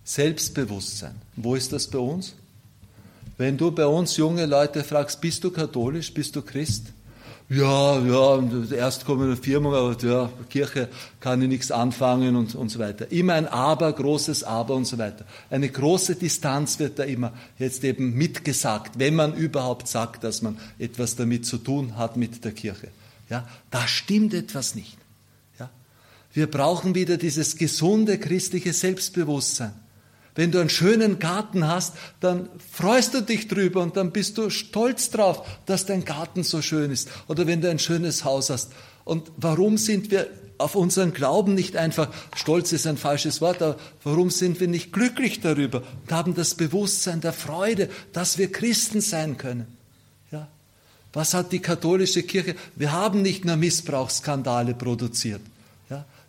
Selbstbewusstsein. 0.04 1.14
Wo 1.36 1.54
ist 1.54 1.70
das 1.74 1.86
bei 1.86 1.98
uns? 1.98 2.34
Wenn 3.36 3.58
du 3.58 3.70
bei 3.70 3.84
uns 3.84 4.16
junge 4.16 4.46
Leute 4.46 4.82
fragst, 4.82 5.20
bist 5.20 5.44
du 5.44 5.50
katholisch, 5.50 6.14
bist 6.14 6.34
du 6.34 6.40
Christ? 6.40 6.86
Ja, 7.50 7.98
ja, 7.98 8.42
erst 8.76 9.04
kommen 9.04 9.24
eine 9.24 9.36
Firma, 9.36 9.76
aber 9.76 9.96
ja, 10.04 10.30
Kirche 10.48 10.88
kann 11.18 11.42
ich 11.42 11.48
nichts 11.48 11.72
anfangen 11.72 12.36
und, 12.36 12.54
und 12.54 12.68
so 12.68 12.78
weiter. 12.78 13.10
Immer 13.10 13.34
ein 13.34 13.48
Aber, 13.48 13.92
großes 13.92 14.44
Aber 14.44 14.76
und 14.76 14.84
so 14.84 14.98
weiter. 14.98 15.24
Eine 15.50 15.68
große 15.68 16.14
Distanz 16.14 16.78
wird 16.78 17.00
da 17.00 17.02
immer 17.02 17.32
jetzt 17.58 17.82
eben 17.82 18.14
mitgesagt, 18.14 19.00
wenn 19.00 19.16
man 19.16 19.34
überhaupt 19.34 19.88
sagt, 19.88 20.22
dass 20.22 20.42
man 20.42 20.58
etwas 20.78 21.16
damit 21.16 21.44
zu 21.44 21.58
tun 21.58 21.96
hat 21.96 22.16
mit 22.16 22.44
der 22.44 22.52
Kirche. 22.52 22.86
Ja, 23.28 23.48
da 23.72 23.84
stimmt 23.88 24.32
etwas 24.32 24.76
nicht. 24.76 24.96
Ja, 25.58 25.70
wir 26.32 26.48
brauchen 26.48 26.94
wieder 26.94 27.16
dieses 27.16 27.56
gesunde 27.56 28.18
christliche 28.18 28.72
Selbstbewusstsein. 28.72 29.72
Wenn 30.40 30.52
du 30.52 30.58
einen 30.58 30.70
schönen 30.70 31.18
Garten 31.18 31.68
hast, 31.68 31.96
dann 32.20 32.48
freust 32.72 33.12
du 33.12 33.20
dich 33.20 33.46
drüber 33.46 33.82
und 33.82 33.98
dann 33.98 34.10
bist 34.10 34.38
du 34.38 34.48
stolz 34.48 35.10
drauf, 35.10 35.46
dass 35.66 35.84
dein 35.84 36.06
Garten 36.06 36.44
so 36.44 36.62
schön 36.62 36.90
ist. 36.90 37.10
Oder 37.28 37.46
wenn 37.46 37.60
du 37.60 37.68
ein 37.68 37.78
schönes 37.78 38.24
Haus 38.24 38.48
hast. 38.48 38.72
Und 39.04 39.30
warum 39.36 39.76
sind 39.76 40.10
wir 40.10 40.28
auf 40.56 40.76
unseren 40.76 41.12
Glauben 41.12 41.52
nicht 41.52 41.76
einfach, 41.76 42.08
stolz 42.34 42.72
ist 42.72 42.86
ein 42.86 42.96
falsches 42.96 43.42
Wort, 43.42 43.60
aber 43.60 43.76
warum 44.02 44.30
sind 44.30 44.60
wir 44.60 44.68
nicht 44.68 44.94
glücklich 44.94 45.42
darüber 45.42 45.82
und 46.04 46.10
haben 46.10 46.34
das 46.34 46.54
Bewusstsein 46.54 47.20
der 47.20 47.34
Freude, 47.34 47.90
dass 48.14 48.38
wir 48.38 48.50
Christen 48.50 49.02
sein 49.02 49.36
können? 49.36 49.66
Ja? 50.32 50.48
Was 51.12 51.34
hat 51.34 51.52
die 51.52 51.60
katholische 51.60 52.22
Kirche? 52.22 52.54
Wir 52.76 52.92
haben 52.92 53.20
nicht 53.20 53.44
nur 53.44 53.56
Missbrauchsskandale 53.56 54.72
produziert. 54.72 55.42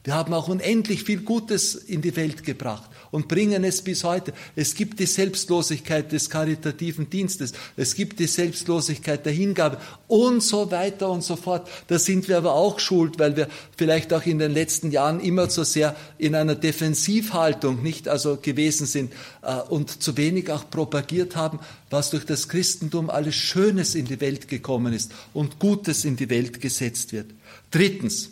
Wir 0.04 0.16
haben 0.16 0.34
auch 0.34 0.48
unendlich 0.48 1.04
viel 1.04 1.20
Gutes 1.20 1.76
in 1.76 2.02
die 2.02 2.16
Welt 2.16 2.44
gebracht 2.44 2.90
und 3.12 3.28
bringen 3.28 3.64
es 3.64 3.84
bis 3.84 4.04
heute. 4.04 4.34
Es 4.56 4.74
gibt 4.74 5.00
die 5.00 5.06
Selbstlosigkeit 5.06 6.12
des 6.12 6.30
karitativen 6.30 7.08
Dienstes, 7.10 7.54
es 7.78 7.94
gibt 7.94 8.20
die 8.20 8.26
Selbstlosigkeit 8.26 9.24
der 9.26 9.34
Hingabe 9.34 9.78
und 10.08 10.42
so 10.42 10.72
weiter 10.72 11.12
und 11.12 11.24
so 11.24 11.36
fort. 11.36 11.70
Da 11.86 12.00
sind 12.00 12.28
wir 12.28 12.38
aber 12.38 12.56
auch 12.56 12.80
schuld, 12.80 13.20
weil 13.20 13.36
wir 13.36 13.48
vielleicht 13.78 14.12
auch 14.12 14.26
in 14.26 14.40
den 14.40 14.54
letzten 14.54 14.90
Jahren 14.90 15.20
immer 15.20 15.50
zu 15.50 15.64
sehr 15.64 15.96
in 16.18 16.34
einer 16.34 16.56
Defensivhaltung 16.56 17.84
nicht 17.84 18.08
also 18.08 18.38
gewesen 18.38 18.88
sind 18.88 19.14
äh, 19.44 19.54
und 19.70 20.02
zu 20.02 20.18
wenig 20.18 20.50
auch 20.50 20.68
propagiert 20.68 21.36
haben, 21.36 21.60
was 21.92 22.10
durch 22.10 22.26
das 22.26 22.50
Christentum 22.50 23.12
alles 23.12 23.36
Schönes 23.36 23.94
in 23.94 24.06
die 24.06 24.20
Welt 24.20 24.48
gekommen 24.48 24.94
ist 24.94 25.12
und 25.34 25.60
Gutes 25.60 26.06
in 26.06 26.16
die 26.16 26.30
Welt 26.32 26.60
gesetzt 26.60 27.14
wird. 27.14 27.28
Drittens, 27.70 28.32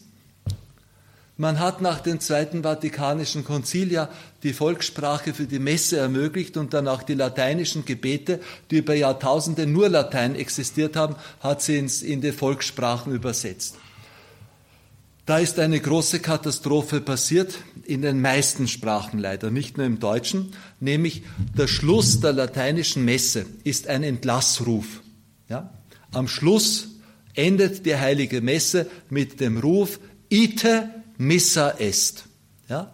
man 1.39 1.59
hat 1.59 1.81
nach 1.81 2.01
dem 2.01 2.19
Zweiten 2.19 2.63
Vatikanischen 2.63 3.45
Konzil 3.45 3.93
ja 3.93 4.09
die 4.43 4.51
Volkssprache 4.51 5.33
für 5.33 5.45
die 5.45 5.59
Messe 5.59 5.97
ermöglicht 5.97 6.57
und 6.57 6.73
dann 6.73 6.89
auch 6.89 7.01
die 7.01 7.13
lateinischen 7.13 7.85
Gebete, 7.85 8.41
die 8.69 8.79
über 8.79 8.93
Jahrtausende 8.93 9.65
nur 9.65 9.87
Latein 9.87 10.35
existiert 10.35 10.97
haben, 10.97 11.15
hat 11.39 11.61
sie 11.61 11.77
ins, 11.77 12.01
in 12.01 12.19
die 12.19 12.33
Volkssprachen 12.33 13.13
übersetzt. 13.13 13.77
Da 15.25 15.37
ist 15.37 15.59
eine 15.59 15.79
große 15.79 16.19
Katastrophe 16.19 16.99
passiert, 16.99 17.55
in 17.85 18.01
den 18.01 18.19
meisten 18.19 18.67
Sprachen 18.67 19.17
leider, 19.17 19.49
nicht 19.49 19.77
nur 19.77 19.85
im 19.85 19.99
Deutschen, 19.99 20.53
nämlich 20.81 21.23
der 21.57 21.67
Schluss 21.67 22.19
der 22.19 22.33
lateinischen 22.33 23.05
Messe 23.05 23.45
ist 23.63 23.87
ein 23.87 24.03
Entlassruf. 24.03 25.01
Ja? 25.47 25.73
Am 26.11 26.27
Schluss 26.27 26.89
endet 27.33 27.85
die 27.85 27.95
heilige 27.95 28.41
Messe 28.41 28.87
mit 29.09 29.39
dem 29.39 29.57
Ruf 29.57 30.01
Ite 30.27 30.89
Missa 31.19 31.75
est. 31.77 32.23
Ja? 32.67 32.89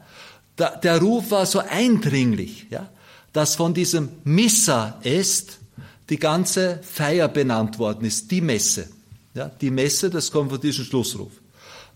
Der 0.57 0.99
Ruf 0.99 1.31
war 1.31 1.45
so 1.45 1.59
eindringlich, 1.59 2.67
ja, 2.69 2.89
dass 3.33 3.55
von 3.55 3.73
diesem 3.73 4.09
Missa 4.23 4.99
est 5.03 5.59
die 6.09 6.17
ganze 6.17 6.79
Feier 6.83 7.27
benannt 7.27 7.79
worden 7.79 8.05
ist, 8.05 8.31
die 8.31 8.41
Messe. 8.41 8.87
Ja, 9.33 9.51
die 9.61 9.71
Messe, 9.71 10.09
das 10.09 10.31
kommt 10.31 10.51
von 10.51 10.59
diesem 10.59 10.85
Schlussruf. 10.85 11.31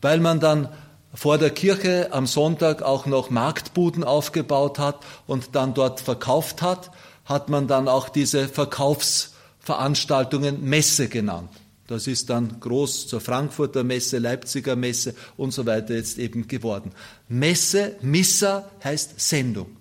Weil 0.02 0.20
man 0.20 0.40
dann 0.40 0.70
vor 1.14 1.38
der 1.38 1.50
Kirche 1.50 2.10
am 2.12 2.28
Sonntag 2.28 2.82
auch 2.82 3.06
noch 3.06 3.30
Marktbuden 3.30 4.04
aufgebaut 4.04 4.78
hat 4.78 5.00
und 5.26 5.56
dann 5.56 5.74
dort 5.74 6.02
verkauft 6.02 6.62
hat, 6.62 6.92
hat 7.26 7.50
man 7.50 7.68
dann 7.68 7.88
auch 7.88 8.10
diese 8.10 8.48
Verkaufsveranstaltungen 8.48 10.64
Messe 10.64 11.08
genannt. 11.08 11.50
Das 11.90 12.06
ist 12.06 12.30
dann 12.30 12.60
groß 12.60 13.08
zur 13.08 13.20
Frankfurter 13.20 13.84
Messe, 13.84 14.20
Leipziger 14.20 14.76
Messe 14.76 15.16
und 15.38 15.56
so 15.56 15.66
weiter 15.66 15.96
jetzt 15.96 16.20
eben 16.20 16.48
geworden. 16.48 16.92
Messe, 17.28 17.96
Missa 18.04 18.70
heißt 18.84 19.20
Sendung. 19.20 19.76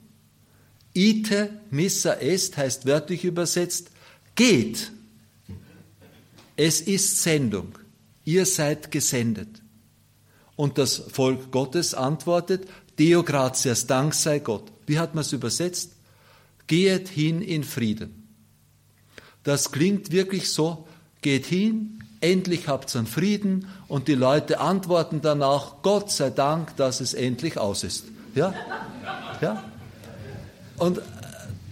Ite, 0.95 1.51
Missa 1.71 2.15
est 2.15 2.57
heißt 2.57 2.87
wörtlich 2.87 3.25
übersetzt, 3.25 3.91
geht. 4.35 4.91
Es 6.57 6.81
ist 6.81 7.23
Sendung. 7.23 7.79
Ihr 8.25 8.47
seid 8.47 8.91
gesendet. 8.91 9.61
Und 10.57 10.79
das 10.79 10.97
Volk 10.97 11.51
Gottes 11.51 11.93
antwortet, 11.93 12.67
Deo 12.99 13.23
gratias, 13.23 13.87
Dank 13.87 14.15
sei 14.15 14.39
Gott. 14.39 14.73
Wie 14.87 14.99
hat 14.99 15.15
man 15.15 15.21
es 15.21 15.35
übersetzt? 15.35 15.93
Gehet 16.69 17.09
hin 17.11 17.43
in 17.43 17.65
Frieden. 17.65 18.29
Das 19.43 19.73
klingt 19.73 20.11
wirklich 20.11 20.49
so, 20.49 20.89
geht 21.21 21.47
hin, 21.47 21.98
endlich 22.21 22.69
habt 22.69 22.95
ihr 22.95 22.99
einen 22.99 23.07
Frieden 23.07 23.69
und 23.87 24.09
die 24.09 24.15
Leute 24.15 24.61
antworten 24.61 25.21
danach, 25.23 25.77
Gott 25.83 26.11
sei 26.11 26.31
Dank, 26.31 26.77
dass 26.77 27.01
es 27.01 27.15
endlich 27.15 27.59
aus 27.59 27.85
ist. 27.85 28.05
Ja? 28.35 28.55
Ja? 29.41 29.65
Und 30.79 31.01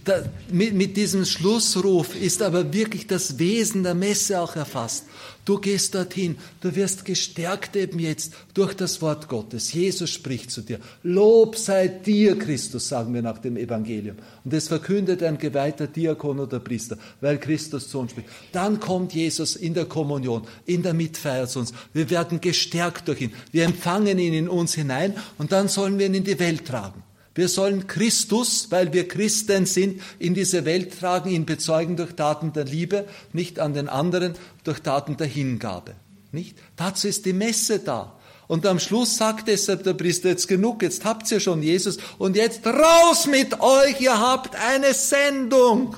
da, 0.07 0.23
mit, 0.51 0.73
mit 0.73 0.95
diesem 0.95 1.25
Schlussruf 1.25 2.15
ist 2.15 2.41
aber 2.41 2.73
wirklich 2.73 3.07
das 3.07 3.39
Wesen 3.39 3.83
der 3.83 3.95
Messe 3.95 4.39
auch 4.39 4.55
erfasst. 4.55 5.05
Du 5.43 5.59
gehst 5.59 5.95
dorthin, 5.95 6.37
du 6.59 6.75
wirst 6.75 7.05
gestärkt 7.05 7.75
eben 7.75 7.99
jetzt 7.99 8.33
durch 8.53 8.73
das 8.73 9.01
Wort 9.01 9.29
Gottes. 9.29 9.71
Jesus 9.71 10.09
spricht 10.09 10.51
zu 10.51 10.61
dir. 10.61 10.79
Lob 11.03 11.55
sei 11.55 11.87
dir, 11.87 12.37
Christus, 12.37 12.89
sagen 12.89 13.13
wir 13.13 13.21
nach 13.21 13.37
dem 13.37 13.55
Evangelium. 13.55 14.17
Und 14.43 14.53
es 14.53 14.67
verkündet 14.67 15.23
ein 15.23 15.37
geweihter 15.37 15.87
Diakon 15.87 16.39
oder 16.39 16.59
Priester, 16.59 16.97
weil 17.21 17.37
Christus 17.37 17.89
zu 17.89 17.99
uns 17.99 18.11
spricht. 18.11 18.27
Dann 18.51 18.81
kommt 18.81 19.13
Jesus 19.13 19.55
in 19.55 19.73
der 19.73 19.85
Kommunion, 19.85 20.45
in 20.65 20.83
der 20.83 20.93
Mitfeier 20.93 21.47
zu 21.47 21.59
uns. 21.59 21.73
Wir 21.93 22.09
werden 22.09 22.41
gestärkt 22.41 23.07
durch 23.07 23.21
ihn. 23.21 23.33
Wir 23.53 23.63
empfangen 23.63 24.19
ihn 24.19 24.33
in 24.33 24.49
uns 24.49 24.73
hinein 24.73 25.15
und 25.37 25.53
dann 25.53 25.69
sollen 25.69 25.97
wir 25.97 26.07
ihn 26.07 26.13
in 26.13 26.23
die 26.25 26.39
Welt 26.39 26.65
tragen. 26.65 27.06
Wir 27.37 27.49
sollen 27.49 27.85
Christus, 27.85 28.71
weil 28.71 28.93
wir 28.93 29.07
Christen 29.07 29.67
sind, 29.67 30.01
in 30.17 30.33
diese 30.33 30.65
Welt 30.65 30.99
tragen, 30.99 31.29
ihn 31.29 31.45
bezeugen 31.45 31.95
durch 31.95 32.13
Taten 32.13 32.51
der 32.51 32.65
Liebe, 32.65 33.05
nicht 33.31 33.59
an 33.59 33.75
den 33.75 33.89
anderen, 33.89 34.33
durch 34.63 34.79
Taten 34.79 35.17
der 35.17 35.27
Hingabe. 35.27 35.93
Nicht? 36.31 36.57
Dazu 36.77 37.07
ist 37.07 37.27
die 37.27 37.33
Messe 37.33 37.77
da. 37.77 38.17
Und 38.47 38.65
am 38.65 38.79
Schluss 38.79 39.17
sagt 39.17 39.49
deshalb 39.49 39.83
der 39.83 39.93
Priester, 39.93 40.29
jetzt 40.29 40.47
genug, 40.47 40.81
jetzt 40.81 41.05
habt 41.05 41.29
ihr 41.31 41.39
schon 41.39 41.61
Jesus 41.61 41.99
und 42.17 42.35
jetzt 42.35 42.65
raus 42.65 43.27
mit 43.27 43.59
euch, 43.59 44.01
ihr 44.01 44.19
habt 44.19 44.55
eine 44.55 44.95
Sendung. 44.95 45.95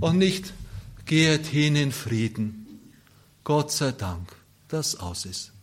Und 0.00 0.16
nicht, 0.16 0.54
geht 1.04 1.44
hin 1.44 1.76
in 1.76 1.92
Frieden. 1.92 2.66
Gott 3.42 3.72
sei 3.72 3.92
Dank, 3.92 4.34
dass 4.68 4.98
aus 4.98 5.26
ist. 5.26 5.53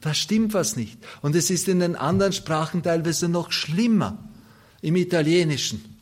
Da 0.00 0.14
stimmt 0.14 0.54
was 0.54 0.76
nicht. 0.76 0.98
Und 1.22 1.34
es 1.34 1.50
ist 1.50 1.68
in 1.68 1.80
den 1.80 1.96
anderen 1.96 2.32
Sprachen 2.32 2.82
teilweise 2.82 3.28
noch 3.28 3.52
schlimmer. 3.52 4.18
Im 4.80 4.96
Italienischen. 4.96 5.96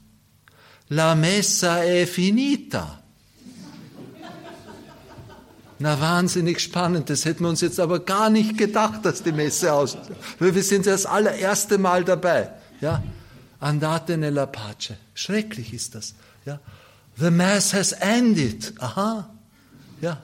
La 0.88 1.14
messa 1.14 1.82
è 1.82 2.06
finita. 2.06 3.02
Na, 5.78 6.00
wahnsinnig 6.00 6.60
spannend. 6.60 7.10
Das 7.10 7.24
hätten 7.24 7.44
wir 7.44 7.48
uns 7.48 7.60
jetzt 7.60 7.80
aber 7.80 8.00
gar 8.00 8.30
nicht 8.30 8.56
gedacht, 8.56 9.04
dass 9.04 9.22
die 9.22 9.32
Messe 9.32 9.72
aus. 9.72 9.96
Wir 10.38 10.62
sind 10.62 10.86
das 10.86 11.04
allererste 11.04 11.76
Mal 11.78 12.04
dabei. 12.04 12.50
Ja? 12.80 13.02
Andate 13.60 14.16
nella 14.16 14.46
pace. 14.46 14.94
Schrecklich 15.14 15.74
ist 15.74 15.94
das. 15.94 16.14
Ja? 16.44 16.60
The 17.16 17.30
Mass 17.30 17.74
has 17.74 17.92
ended. 17.92 18.72
Aha. 18.78 19.28
Ja. 20.00 20.22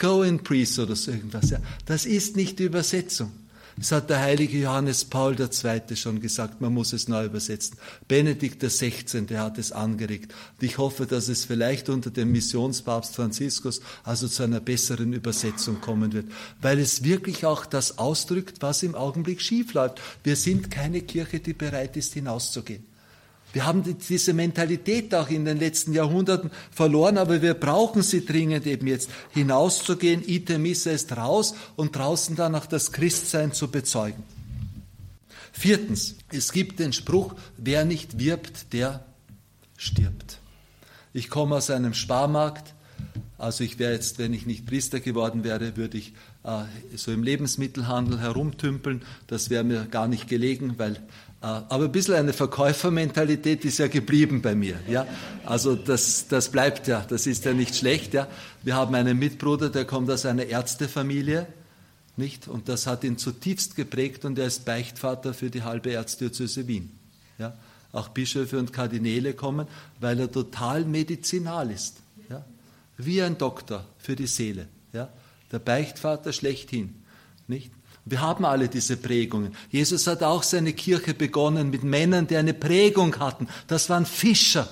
In 0.00 0.42
peace 0.42 0.78
oder 0.78 0.94
so 0.94 1.10
irgendwas. 1.10 1.50
Ja. 1.50 1.58
Das 1.86 2.06
ist 2.06 2.36
nicht 2.36 2.58
die 2.58 2.64
Übersetzung. 2.64 3.32
Das 3.78 3.92
hat 3.92 4.10
der 4.10 4.18
heilige 4.18 4.58
Johannes 4.58 5.04
Paul 5.04 5.36
II. 5.38 5.96
schon 5.96 6.20
gesagt, 6.20 6.60
man 6.60 6.74
muss 6.74 6.92
es 6.92 7.06
neu 7.06 7.26
übersetzen. 7.26 7.76
Benedikt 8.08 8.60
XVI. 8.60 9.24
hat 9.36 9.56
es 9.56 9.70
angeregt. 9.70 10.34
Und 10.58 10.66
ich 10.66 10.78
hoffe, 10.78 11.06
dass 11.06 11.28
es 11.28 11.44
vielleicht 11.44 11.88
unter 11.88 12.10
dem 12.10 12.32
Missionspapst 12.32 13.14
Franziskus 13.14 13.80
also 14.02 14.26
zu 14.26 14.42
einer 14.42 14.58
besseren 14.58 15.12
Übersetzung 15.12 15.80
kommen 15.80 16.12
wird, 16.12 16.26
weil 16.60 16.80
es 16.80 17.04
wirklich 17.04 17.46
auch 17.46 17.66
das 17.66 17.98
ausdrückt, 17.98 18.56
was 18.60 18.82
im 18.82 18.96
Augenblick 18.96 19.40
schief 19.40 19.74
läuft. 19.74 20.00
Wir 20.24 20.34
sind 20.34 20.72
keine 20.72 21.00
Kirche, 21.02 21.38
die 21.38 21.52
bereit 21.52 21.96
ist, 21.96 22.14
hinauszugehen. 22.14 22.87
Wir 23.58 23.66
haben 23.66 23.82
diese 24.08 24.34
Mentalität 24.34 25.12
auch 25.16 25.30
in 25.30 25.44
den 25.44 25.58
letzten 25.58 25.92
Jahrhunderten 25.92 26.52
verloren, 26.70 27.18
aber 27.18 27.42
wir 27.42 27.54
brauchen 27.54 28.04
sie 28.04 28.24
dringend 28.24 28.68
eben 28.68 28.86
jetzt 28.86 29.10
hinauszugehen, 29.30 30.22
ite 30.24 30.54
ist 30.54 31.16
raus 31.16 31.56
und 31.74 31.96
draußen 31.96 32.36
dann 32.36 32.54
auch 32.54 32.66
das 32.66 32.92
Christsein 32.92 33.52
zu 33.52 33.68
bezeugen. 33.68 34.22
Viertens, 35.50 36.14
es 36.30 36.52
gibt 36.52 36.78
den 36.78 36.92
Spruch, 36.92 37.34
wer 37.56 37.84
nicht 37.84 38.20
wirbt, 38.20 38.72
der 38.72 39.04
stirbt. 39.76 40.38
Ich 41.12 41.28
komme 41.28 41.56
aus 41.56 41.68
einem 41.68 41.94
Sparmarkt, 41.94 42.76
also 43.38 43.64
ich 43.64 43.80
wäre 43.80 43.92
jetzt, 43.92 44.20
wenn 44.20 44.34
ich 44.34 44.46
nicht 44.46 44.66
Priester 44.66 45.00
geworden 45.00 45.42
wäre, 45.42 45.76
würde 45.76 45.98
ich 45.98 46.12
äh, 46.44 46.64
so 46.96 47.10
im 47.10 47.24
Lebensmittelhandel 47.24 48.20
herumtümpeln. 48.20 49.02
Das 49.28 49.50
wäre 49.50 49.62
mir 49.64 49.86
gar 49.86 50.06
nicht 50.08 50.28
gelegen, 50.28 50.74
weil 50.76 51.00
aber 51.40 51.84
ein 51.84 51.92
bisschen 51.92 52.14
eine 52.14 52.32
Verkäufermentalität 52.32 53.64
ist 53.64 53.78
ja 53.78 53.86
geblieben 53.86 54.42
bei 54.42 54.56
mir. 54.56 54.80
Ja? 54.88 55.06
Also 55.44 55.76
das, 55.76 56.26
das 56.26 56.50
bleibt 56.50 56.88
ja, 56.88 57.04
das 57.08 57.26
ist 57.26 57.44
ja 57.44 57.52
nicht 57.52 57.76
schlecht. 57.76 58.12
Ja? 58.12 58.26
Wir 58.62 58.74
haben 58.74 58.94
einen 58.94 59.18
Mitbruder, 59.18 59.70
der 59.70 59.84
kommt 59.84 60.10
aus 60.10 60.26
einer 60.26 60.46
Ärztefamilie, 60.46 61.46
nicht? 62.16 62.48
Und 62.48 62.68
das 62.68 62.88
hat 62.88 63.04
ihn 63.04 63.16
zutiefst 63.16 63.76
geprägt 63.76 64.24
und 64.24 64.36
er 64.40 64.46
ist 64.46 64.64
Beichtvater 64.64 65.32
für 65.32 65.50
die 65.50 65.62
halbe 65.62 65.92
Erzdiözese 65.92 66.66
Wien. 66.66 66.90
Ja? 67.38 67.56
Auch 67.92 68.08
Bischöfe 68.08 68.58
und 68.58 68.72
Kardinäle 68.72 69.34
kommen, 69.34 69.68
weil 70.00 70.18
er 70.18 70.32
total 70.32 70.84
medizinal 70.84 71.70
ist. 71.70 71.98
Ja? 72.28 72.44
Wie 72.96 73.22
ein 73.22 73.38
Doktor 73.38 73.84
für 73.98 74.16
die 74.16 74.26
Seele. 74.26 74.66
Ja? 74.92 75.08
Der 75.52 75.60
Beichtvater 75.60 76.32
schlechthin. 76.32 76.96
Nicht? 77.46 77.70
Wir 78.10 78.20
haben 78.20 78.44
alle 78.44 78.68
diese 78.68 78.96
Prägungen. 78.96 79.54
Jesus 79.70 80.06
hat 80.06 80.22
auch 80.22 80.42
seine 80.42 80.72
Kirche 80.72 81.14
begonnen 81.14 81.70
mit 81.70 81.84
Männern, 81.84 82.26
die 82.26 82.36
eine 82.36 82.54
Prägung 82.54 83.18
hatten. 83.18 83.48
Das 83.66 83.90
waren 83.90 84.06
Fischer. 84.06 84.68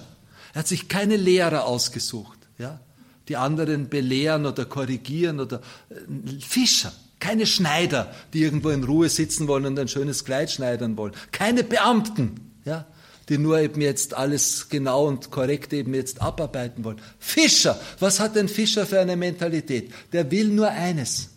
Er 0.55 0.61
hat 0.61 0.69
sich 0.69 0.89
keine 0.89 1.17
Lehrer 1.17 1.67
ausgesucht, 1.67 2.39
ja, 2.59 2.81
die 3.29 3.37
anderen 3.37 3.89
belehren 3.89 4.47
oder 4.47 4.65
korrigieren 4.65 5.41
oder 5.41 5.61
äh, 5.91 6.41
Fischer, 6.41 6.93
Keine 7.19 7.47
Schneider, 7.47 8.15
die 8.33 8.43
irgendwo 8.43 8.71
in 8.71 8.85
Ruhe 8.85 9.09
sitzen 9.09 9.49
wollen 9.49 9.67
und 9.67 9.79
ein 9.79 9.89
schönes 9.89 10.25
Kleid 10.25 10.51
schneidern 10.51 10.97
wollen. 10.97 11.13
Keine 11.33 11.65
Beamten, 11.65 12.53
ja, 12.65 12.87
die 13.29 13.39
nur 13.39 13.59
eben 13.59 13.81
jetzt 13.81 14.15
alles 14.15 14.69
genau 14.69 15.07
und 15.09 15.31
korrekt 15.31 15.73
eben 15.73 15.93
jetzt 15.95 16.23
abarbeiten 16.23 16.85
wollen. 16.85 17.01
Fischer, 17.19 17.79
was 17.99 18.21
hat 18.21 18.37
ein 18.37 18.49
Fischer 18.49 18.87
für 18.87 19.01
eine 19.01 19.17
Mentalität? 19.17 19.93
Der 20.13 20.31
will 20.31 20.49
nur 20.49 20.69
eines. 20.69 21.31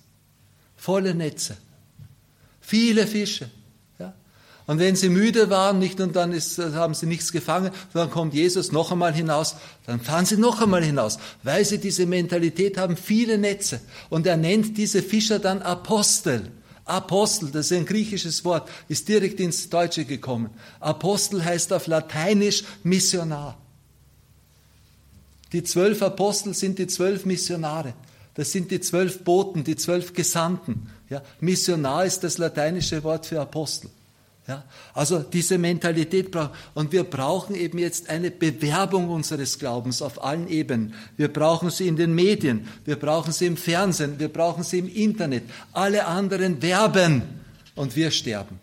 Volle 0.75 1.13
Netze. 1.13 1.57
Viele 2.69 3.07
Fische. 3.07 3.49
Ja? 3.97 4.13
Und 4.67 4.77
wenn 4.77 4.95
sie 4.95 5.09
müde 5.09 5.49
waren, 5.49 5.79
nicht 5.79 5.99
und 5.99 6.15
dann 6.15 6.31
ist, 6.31 6.59
haben 6.59 6.93
sie 6.93 7.07
nichts 7.07 7.31
gefangen, 7.31 7.71
dann 7.93 8.11
kommt 8.11 8.35
Jesus 8.35 8.71
noch 8.71 8.91
einmal 8.91 9.11
hinaus, 9.11 9.55
dann 9.87 9.99
fahren 9.99 10.27
sie 10.27 10.37
noch 10.37 10.61
einmal 10.61 10.83
hinaus, 10.83 11.17
weil 11.41 11.65
sie 11.65 11.79
diese 11.79 12.05
Mentalität 12.05 12.77
haben, 12.77 12.95
viele 12.95 13.39
Netze. 13.39 13.81
Und 14.11 14.27
er 14.27 14.37
nennt 14.37 14.77
diese 14.77 15.01
Fischer 15.01 15.39
dann 15.39 15.63
Apostel. 15.63 16.51
Apostel, 16.85 17.49
das 17.49 17.71
ist 17.71 17.77
ein 17.77 17.87
griechisches 17.87 18.45
Wort, 18.45 18.69
ist 18.87 19.07
direkt 19.07 19.39
ins 19.39 19.67
Deutsche 19.67 20.05
gekommen. 20.05 20.51
Apostel 20.79 21.43
heißt 21.43 21.73
auf 21.73 21.87
Lateinisch 21.87 22.63
Missionar. 22.83 23.57
Die 25.53 25.63
zwölf 25.63 26.03
Apostel 26.03 26.53
sind 26.53 26.77
die 26.77 26.85
zwölf 26.85 27.25
Missionare. 27.25 27.95
Das 28.39 28.53
sind 28.53 28.71
die 28.71 28.79
zwölf 28.79 29.25
Boten, 29.25 29.65
die 29.65 29.75
zwölf 29.75 30.13
Gesandten. 30.13 30.87
Ja, 31.09 31.21
Missionar 31.41 32.05
ist 32.05 32.23
das 32.23 32.37
lateinische 32.37 33.03
Wort 33.03 33.25
für 33.25 33.41
Apostel. 33.41 33.89
Ja, 34.47 34.63
also 34.93 35.19
diese 35.19 35.57
Mentalität 35.57 36.31
brauchen. 36.31 36.51
Und 36.73 36.93
wir 36.93 37.03
brauchen 37.03 37.53
eben 37.53 37.79
jetzt 37.79 38.09
eine 38.09 38.31
Bewerbung 38.31 39.09
unseres 39.09 39.59
Glaubens 39.59 40.01
auf 40.01 40.23
allen 40.23 40.47
Ebenen. 40.47 40.93
Wir 41.17 41.27
brauchen 41.27 41.69
sie 41.69 41.89
in 41.89 41.97
den 41.97 42.15
Medien, 42.15 42.65
wir 42.85 42.95
brauchen 42.95 43.33
sie 43.33 43.45
im 43.45 43.57
Fernsehen, 43.57 44.19
wir 44.19 44.29
brauchen 44.29 44.63
sie 44.63 44.79
im 44.79 44.87
Internet. 44.87 45.43
Alle 45.73 46.05
anderen 46.05 46.61
werben 46.61 47.23
und 47.75 47.97
wir 47.97 48.09
sterben. 48.09 48.61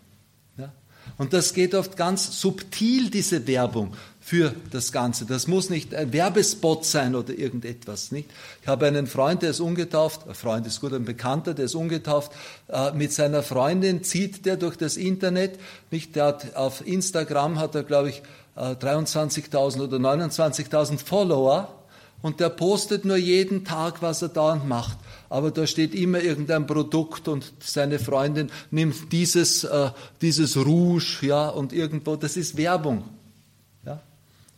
Ja? 0.57 0.73
Und 1.19 1.33
das 1.33 1.53
geht 1.53 1.75
oft 1.75 1.95
ganz 1.95 2.41
subtil, 2.41 3.11
diese 3.11 3.45
Werbung 3.45 3.93
für 4.27 4.53
das 4.71 4.91
Ganze. 4.91 5.25
Das 5.25 5.47
muss 5.47 5.69
nicht 5.69 5.95
ein 5.95 6.11
Werbespot 6.11 6.83
sein 6.83 7.15
oder 7.15 7.33
irgendetwas. 7.33 8.11
Nicht? 8.11 8.29
Ich 8.61 8.67
habe 8.67 8.85
einen 8.85 9.07
Freund, 9.07 9.41
der 9.41 9.51
ist 9.51 9.61
ungetauft, 9.61 10.27
ein 10.27 10.35
Freund 10.35 10.67
ist 10.67 10.81
gut, 10.81 10.91
ein 10.91 11.05
Bekannter, 11.05 11.53
der 11.53 11.63
ist 11.63 11.75
ungetauft, 11.75 12.33
äh, 12.67 12.91
mit 12.91 13.13
seiner 13.13 13.41
Freundin 13.41 14.03
zieht 14.03 14.45
der 14.45 14.57
durch 14.57 14.75
das 14.75 14.97
Internet. 14.97 15.57
Nicht? 15.91 16.17
Der 16.17 16.25
hat, 16.25 16.57
auf 16.57 16.85
Instagram 16.85 17.57
hat 17.57 17.73
er, 17.75 17.83
glaube 17.83 18.09
ich, 18.09 18.21
23.000 18.57 19.77
äh, 19.77 19.81
oder 19.83 19.97
29.000 19.97 20.97
Follower 20.97 21.73
und 22.21 22.41
der 22.41 22.49
postet 22.49 23.05
nur 23.05 23.15
jeden 23.15 23.63
Tag, 23.63 24.01
was 24.01 24.23
er 24.23 24.27
dauernd 24.27 24.67
macht. 24.67 24.97
Aber 25.29 25.51
da 25.51 25.65
steht 25.65 25.95
immer 25.95 26.19
irgendein 26.19 26.67
Produkt 26.67 27.29
und 27.29 27.53
seine 27.61 27.97
Freundin 27.97 28.51
nimmt 28.71 29.09
dieses, 29.13 29.63
äh, 29.63 29.91
dieses 30.21 30.57
Rouge, 30.57 31.19
ja, 31.21 31.47
und 31.47 31.71
irgendwo, 31.71 32.17
das 32.17 32.35
ist 32.35 32.57
Werbung. 32.57 33.05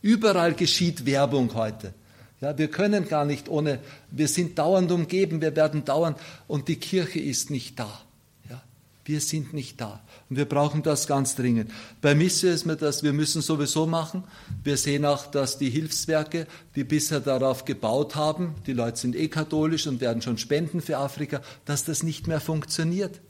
Überall 0.02 0.54
geschieht 0.54 1.06
Werbung 1.06 1.54
heute. 1.54 1.94
Ja, 2.40 2.56
wir 2.56 2.68
können 2.68 3.06
gar 3.06 3.26
nicht 3.26 3.48
ohne, 3.48 3.80
wir 4.10 4.28
sind 4.28 4.58
dauernd 4.58 4.90
umgeben, 4.90 5.42
wir 5.42 5.54
werden 5.56 5.84
dauernd, 5.84 6.18
und 6.48 6.68
die 6.68 6.76
Kirche 6.76 7.20
ist 7.20 7.50
nicht 7.50 7.78
da. 7.78 8.00
Ja, 8.48 8.62
wir 9.04 9.20
sind 9.20 9.52
nicht 9.52 9.78
da. 9.78 10.00
Und 10.30 10.36
wir 10.36 10.46
brauchen 10.46 10.82
das 10.82 11.06
ganz 11.06 11.36
dringend. 11.36 11.70
Bei 12.00 12.14
Missio 12.14 12.50
ist 12.50 12.64
mir 12.64 12.76
das, 12.76 13.02
wir 13.02 13.12
müssen 13.12 13.42
sowieso 13.42 13.84
machen. 13.84 14.24
Wir 14.64 14.78
sehen 14.78 15.04
auch, 15.04 15.26
dass 15.26 15.58
die 15.58 15.68
Hilfswerke, 15.68 16.46
die 16.76 16.84
bisher 16.84 17.20
darauf 17.20 17.66
gebaut 17.66 18.16
haben, 18.16 18.54
die 18.66 18.72
Leute 18.72 18.96
sind 18.98 19.16
eh 19.16 19.28
katholisch 19.28 19.86
und 19.86 20.00
werden 20.00 20.22
schon 20.22 20.38
spenden 20.38 20.80
für 20.80 20.96
Afrika, 20.96 21.42
dass 21.66 21.84
das 21.84 22.02
nicht 22.02 22.26
mehr 22.26 22.40
funktioniert. 22.40 23.20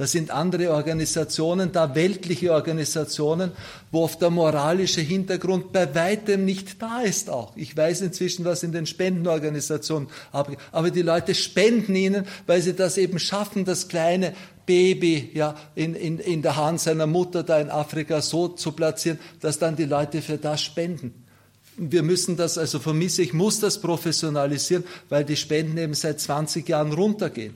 Das 0.00 0.12
sind 0.12 0.30
andere 0.30 0.70
Organisationen, 0.70 1.72
da 1.72 1.94
weltliche 1.94 2.54
Organisationen, 2.54 3.52
wo 3.90 4.04
oft 4.04 4.22
der 4.22 4.30
moralische 4.30 5.02
Hintergrund 5.02 5.74
bei 5.74 5.94
weitem 5.94 6.46
nicht 6.46 6.80
da 6.80 7.02
ist 7.02 7.28
auch. 7.28 7.54
Ich 7.54 7.76
weiß 7.76 8.00
inzwischen, 8.00 8.46
was 8.46 8.62
in 8.62 8.72
den 8.72 8.86
Spendenorganisationen 8.86 10.08
abgeht. 10.32 10.56
Aber 10.72 10.90
die 10.90 11.02
Leute 11.02 11.34
spenden 11.34 11.94
ihnen, 11.94 12.26
weil 12.46 12.62
sie 12.62 12.72
das 12.72 12.96
eben 12.96 13.18
schaffen, 13.18 13.66
das 13.66 13.88
kleine 13.88 14.32
Baby 14.64 15.32
ja, 15.34 15.54
in, 15.74 15.94
in, 15.94 16.18
in 16.18 16.40
der 16.40 16.56
Hand 16.56 16.80
seiner 16.80 17.06
Mutter 17.06 17.42
da 17.42 17.60
in 17.60 17.68
Afrika 17.68 18.22
so 18.22 18.48
zu 18.48 18.72
platzieren, 18.72 19.18
dass 19.40 19.58
dann 19.58 19.76
die 19.76 19.84
Leute 19.84 20.22
für 20.22 20.38
das 20.38 20.62
spenden. 20.62 21.12
Wir 21.76 22.02
müssen 22.02 22.38
das 22.38 22.56
also 22.56 22.78
vermissen. 22.78 23.22
Ich 23.22 23.34
muss 23.34 23.60
das 23.60 23.78
professionalisieren, 23.78 24.82
weil 25.10 25.26
die 25.26 25.36
Spenden 25.36 25.76
eben 25.76 25.92
seit 25.92 26.20
20 26.20 26.66
Jahren 26.66 26.94
runtergehen. 26.94 27.54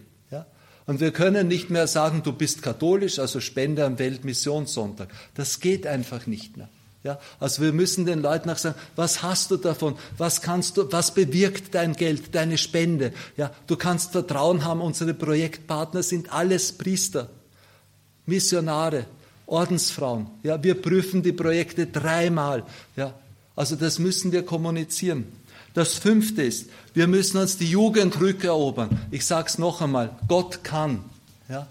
Und 0.87 1.01
wir 1.01 1.13
können 1.13 1.49
nicht 1.49 1.71
mehr 1.71 1.87
sagen, 1.87 2.23
du 2.23 2.33
bist 2.33 2.63
katholisch, 2.63 3.19
also 3.19 3.41
spende 3.41 3.85
am 3.85 3.99
Weltmissionssonntag. 3.99 5.09
Das 5.35 5.61
geht 5.61 5.87
einfach 5.87 6.27
nicht 6.27 6.57
mehr. 6.57 6.69
Ja, 7.05 7.19
also 7.39 7.63
wir 7.63 7.73
müssen 7.73 8.07
den 8.07 8.23
Leuten 8.23 8.49
auch 8.49 8.57
sagen, 8.57 8.77
was 8.97 9.23
hast 9.23 9.51
du 9.51 9.59
davon? 9.59 9.97
Was 10.17 10.41
kannst 10.41 10.79
du, 10.79 10.91
was 10.91 11.13
bewirkt 11.13 11.75
dein 11.75 11.93
Geld, 11.93 12.35
deine 12.35 12.57
Spende? 12.57 13.13
Ja, 13.37 13.51
du 13.67 13.77
kannst 13.77 14.13
Vertrauen 14.13 14.65
haben, 14.65 14.81
unsere 14.81 15.13
Projektpartner 15.13 16.03
sind 16.03 16.33
alles 16.33 16.73
Priester, 16.73 17.29
Missionare, 18.25 19.05
Ordensfrauen. 19.47 20.29
Ja, 20.43 20.63
wir 20.63 20.81
prüfen 20.81 21.23
die 21.23 21.33
Projekte 21.33 21.87
dreimal. 21.87 22.65
Ja, 22.97 23.13
also 23.55 23.77
das 23.77 23.99
müssen 23.99 24.33
wir 24.33 24.43
kommunizieren. 24.43 25.27
Das 25.75 25.95
fünfte 25.95 26.43
ist, 26.43 26.71
wir 26.95 27.09
müssen 27.09 27.37
uns 27.37 27.59
die 27.59 27.69
Jugend 27.69 28.21
rückerobern. 28.21 28.97
Ich 29.11 29.27
sage 29.27 29.49
es 29.49 29.59
noch 29.59 29.83
einmal, 29.83 30.17
Gott 30.29 30.63
kann. 30.63 31.05
Ja? 31.49 31.67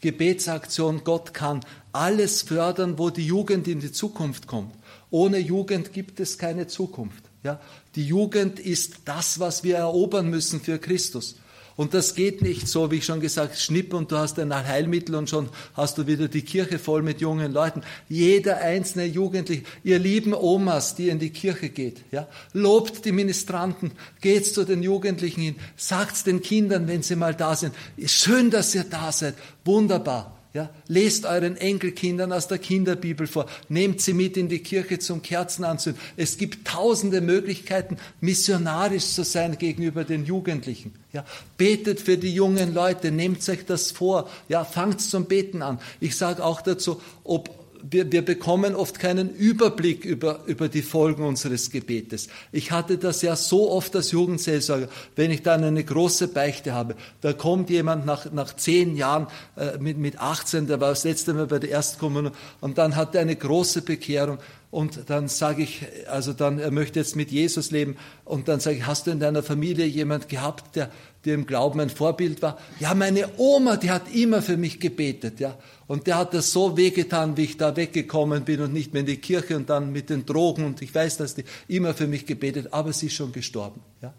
Gebetsaktion, 0.00 1.02
Gott 1.02 1.34
kann 1.34 1.60
alles 1.92 2.42
fördern, 2.42 2.98
wo 2.98 3.10
die 3.10 3.26
Jugend 3.26 3.66
in 3.66 3.80
die 3.80 3.90
Zukunft 3.90 4.46
kommt. 4.46 4.72
Ohne 5.10 5.38
Jugend 5.38 5.92
gibt 5.92 6.20
es 6.20 6.38
keine 6.38 6.68
Zukunft. 6.68 7.24
Ja? 7.42 7.60
Die 7.96 8.06
Jugend 8.06 8.60
ist 8.60 9.00
das, 9.04 9.40
was 9.40 9.64
wir 9.64 9.76
erobern 9.76 10.30
müssen 10.30 10.60
für 10.60 10.78
Christus. 10.78 11.34
Und 11.78 11.94
das 11.94 12.16
geht 12.16 12.42
nicht 12.42 12.66
so, 12.66 12.90
wie 12.90 12.96
ich 12.96 13.04
schon 13.04 13.20
gesagt, 13.20 13.56
schnipp 13.56 13.94
und 13.94 14.10
du 14.10 14.16
hast 14.16 14.36
ein 14.40 14.52
Heilmittel 14.52 15.14
und 15.14 15.30
schon 15.30 15.48
hast 15.74 15.96
du 15.96 16.08
wieder 16.08 16.26
die 16.26 16.42
Kirche 16.42 16.76
voll 16.76 17.02
mit 17.02 17.20
jungen 17.20 17.52
Leuten. 17.52 17.82
Jeder 18.08 18.58
einzelne 18.58 19.04
Jugendliche, 19.04 19.62
ihr 19.84 20.00
lieben 20.00 20.34
Omas, 20.34 20.96
die 20.96 21.08
in 21.08 21.20
die 21.20 21.30
Kirche 21.30 21.68
geht, 21.68 21.98
ja, 22.10 22.26
lobt 22.52 23.04
die 23.04 23.12
Ministranten, 23.12 23.92
geht 24.20 24.44
zu 24.44 24.64
den 24.64 24.82
Jugendlichen 24.82 25.40
hin, 25.40 25.56
sagt's 25.76 26.24
den 26.24 26.42
Kindern, 26.42 26.88
wenn 26.88 27.04
sie 27.04 27.14
mal 27.14 27.36
da 27.36 27.54
sind, 27.54 27.72
schön, 28.06 28.50
dass 28.50 28.74
ihr 28.74 28.82
da 28.82 29.12
seid, 29.12 29.36
wunderbar. 29.64 30.37
Ja, 30.58 30.68
lest 30.88 31.24
euren 31.24 31.56
Enkelkindern 31.56 32.32
aus 32.32 32.48
der 32.48 32.58
Kinderbibel 32.58 33.28
vor, 33.28 33.46
nehmt 33.68 34.00
sie 34.00 34.12
mit 34.12 34.36
in 34.36 34.48
die 34.48 34.58
Kirche 34.58 34.98
zum 34.98 35.22
Kerzenanzünden. 35.22 36.02
Es 36.16 36.36
gibt 36.36 36.66
tausende 36.66 37.20
Möglichkeiten, 37.20 37.96
missionarisch 38.20 39.06
zu 39.06 39.22
sein 39.22 39.56
gegenüber 39.56 40.02
den 40.02 40.24
Jugendlichen. 40.24 40.96
Ja, 41.12 41.24
betet 41.58 42.00
für 42.00 42.18
die 42.18 42.34
jungen 42.34 42.74
Leute, 42.74 43.12
nehmt 43.12 43.48
euch 43.48 43.66
das 43.66 43.92
vor, 43.92 44.28
ja, 44.48 44.64
fangt 44.64 45.00
zum 45.00 45.26
Beten 45.26 45.62
an. 45.62 45.78
Ich 46.00 46.16
sage 46.16 46.44
auch 46.44 46.60
dazu, 46.60 47.00
ob 47.22 47.57
wir, 47.82 48.10
wir 48.10 48.24
bekommen 48.24 48.74
oft 48.74 48.98
keinen 48.98 49.30
Überblick 49.30 50.04
über, 50.04 50.40
über 50.46 50.68
die 50.68 50.82
Folgen 50.82 51.24
unseres 51.24 51.70
Gebetes. 51.70 52.28
Ich 52.52 52.70
hatte 52.72 52.98
das 52.98 53.22
ja 53.22 53.36
so 53.36 53.70
oft 53.70 53.94
als 53.94 54.10
Jugendseelsorger, 54.12 54.88
wenn 55.16 55.30
ich 55.30 55.42
dann 55.42 55.64
eine 55.64 55.84
große 55.84 56.28
Beichte 56.28 56.72
habe, 56.72 56.94
da 57.20 57.32
kommt 57.32 57.70
jemand 57.70 58.06
nach, 58.06 58.30
nach 58.32 58.54
zehn 58.56 58.96
Jahren 58.96 59.26
äh, 59.56 59.78
mit, 59.78 59.98
mit 59.98 60.18
18, 60.18 60.66
der 60.66 60.80
war 60.80 60.90
das 60.90 61.04
letzte 61.04 61.34
Mal 61.34 61.46
bei 61.46 61.58
der 61.58 61.70
Erstkommunion, 61.70 62.32
und 62.60 62.78
dann 62.78 62.96
hat 62.96 63.14
er 63.14 63.22
eine 63.22 63.36
große 63.36 63.82
Bekehrung 63.82 64.38
und 64.70 65.08
dann 65.08 65.28
sage 65.28 65.62
ich, 65.62 65.86
also 66.08 66.34
dann, 66.34 66.58
er 66.58 66.70
möchte 66.70 66.98
jetzt 66.98 67.16
mit 67.16 67.30
Jesus 67.30 67.70
leben. 67.70 67.96
Und 68.26 68.48
dann 68.48 68.60
sage 68.60 68.76
ich, 68.76 68.86
hast 68.86 69.06
du 69.06 69.10
in 69.10 69.18
deiner 69.18 69.42
Familie 69.42 69.86
jemand 69.86 70.28
gehabt, 70.28 70.76
der 70.76 70.90
dir 71.24 71.34
im 71.34 71.46
Glauben 71.46 71.80
ein 71.80 71.88
Vorbild 71.88 72.42
war? 72.42 72.58
Ja, 72.78 72.94
meine 72.94 73.30
Oma, 73.38 73.76
die 73.76 73.90
hat 73.90 74.14
immer 74.14 74.42
für 74.42 74.58
mich 74.58 74.78
gebetet, 74.78 75.40
ja. 75.40 75.56
Und 75.86 76.06
der 76.06 76.18
hat 76.18 76.34
das 76.34 76.52
so 76.52 76.76
wehgetan, 76.76 77.38
wie 77.38 77.44
ich 77.44 77.56
da 77.56 77.76
weggekommen 77.76 78.44
bin 78.44 78.60
und 78.60 78.74
nicht 78.74 78.92
mehr 78.92 79.00
in 79.00 79.06
die 79.06 79.16
Kirche 79.16 79.56
und 79.56 79.70
dann 79.70 79.90
mit 79.90 80.10
den 80.10 80.26
Drogen. 80.26 80.66
Und 80.66 80.82
ich 80.82 80.94
weiß, 80.94 81.16
dass 81.16 81.34
die 81.34 81.44
immer 81.66 81.94
für 81.94 82.06
mich 82.06 82.26
gebetet, 82.26 82.68
aber 82.72 82.92
sie 82.92 83.06
ist 83.06 83.14
schon 83.14 83.32
gestorben, 83.32 83.80
ja. 84.02 84.12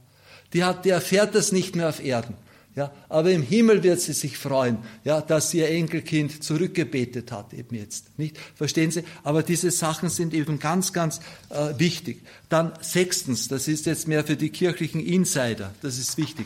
Die 0.54 0.64
hat, 0.64 0.84
die 0.84 0.90
erfährt 0.90 1.36
das 1.36 1.52
nicht 1.52 1.76
mehr 1.76 1.90
auf 1.90 2.04
Erden. 2.04 2.34
Ja, 2.76 2.94
aber 3.10 3.32
im 3.32 3.42
Himmel 3.42 3.84
wird 3.84 4.00
sie 4.00 4.14
sich 4.14 4.38
freuen, 4.38 4.78
ja, 5.04 5.22
dass 5.22 5.54
ihr 5.54 5.70
Enkelkind 5.70 6.44
zurückgebetet 6.44 7.32
hat, 7.32 7.52
eben 7.54 7.76
jetzt. 7.76 8.18
Nicht? 8.18 8.38
Verstehen 8.56 8.92
Sie? 8.92 9.04
Aber 9.24 9.44
diese 9.44 9.72
Sachen 9.72 10.10
sind 10.10 10.34
eben 10.34 10.60
ganz, 10.60 10.94
ganz 10.94 11.20
äh, 11.50 11.78
wichtig. 11.78 12.22
Dann 12.48 12.72
sechstens, 12.80 13.48
das 13.48 13.68
ist 13.68 13.86
jetzt 13.86 14.08
mehr 14.08 14.24
für 14.24 14.38
die 14.38 14.50
kirchlichen 14.50 15.04
Insider, 15.04 15.74
das 15.82 15.98
ist 15.98 16.18
wichtig. 16.18 16.46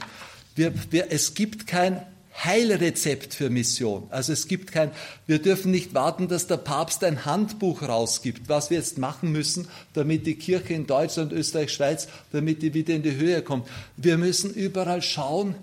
Wir, 0.56 0.74
wir, 0.92 1.12
es 1.12 1.34
gibt 1.34 1.68
kein 1.68 2.02
Heilrezept 2.42 3.34
für 3.34 3.50
Mission. 3.50 4.08
Also 4.10 4.34
es 4.34 4.48
gibt 4.48 4.72
kein, 4.72 4.92
wir 5.28 5.40
dürfen 5.40 5.72
nicht 5.72 5.94
warten, 5.94 6.28
dass 6.28 6.48
der 6.48 6.58
Papst 6.58 7.04
ein 7.04 7.26
Handbuch 7.26 7.84
rausgibt, 7.84 8.50
was 8.50 8.70
wir 8.70 8.78
jetzt 8.78 8.98
machen 8.98 9.32
müssen, 9.32 9.68
damit 9.94 10.26
die 10.26 10.36
Kirche 10.36 10.74
in 10.74 10.88
Deutschland, 10.88 11.32
Österreich, 11.32 11.72
Schweiz, 11.72 12.08
damit 12.32 12.62
die 12.62 12.74
wieder 12.74 12.96
in 12.96 13.04
die 13.04 13.16
Höhe 13.16 13.44
kommt. 13.44 13.68
Wir 13.98 14.18
müssen 14.18 14.52
überall 14.52 15.02
schauen, 15.02 15.56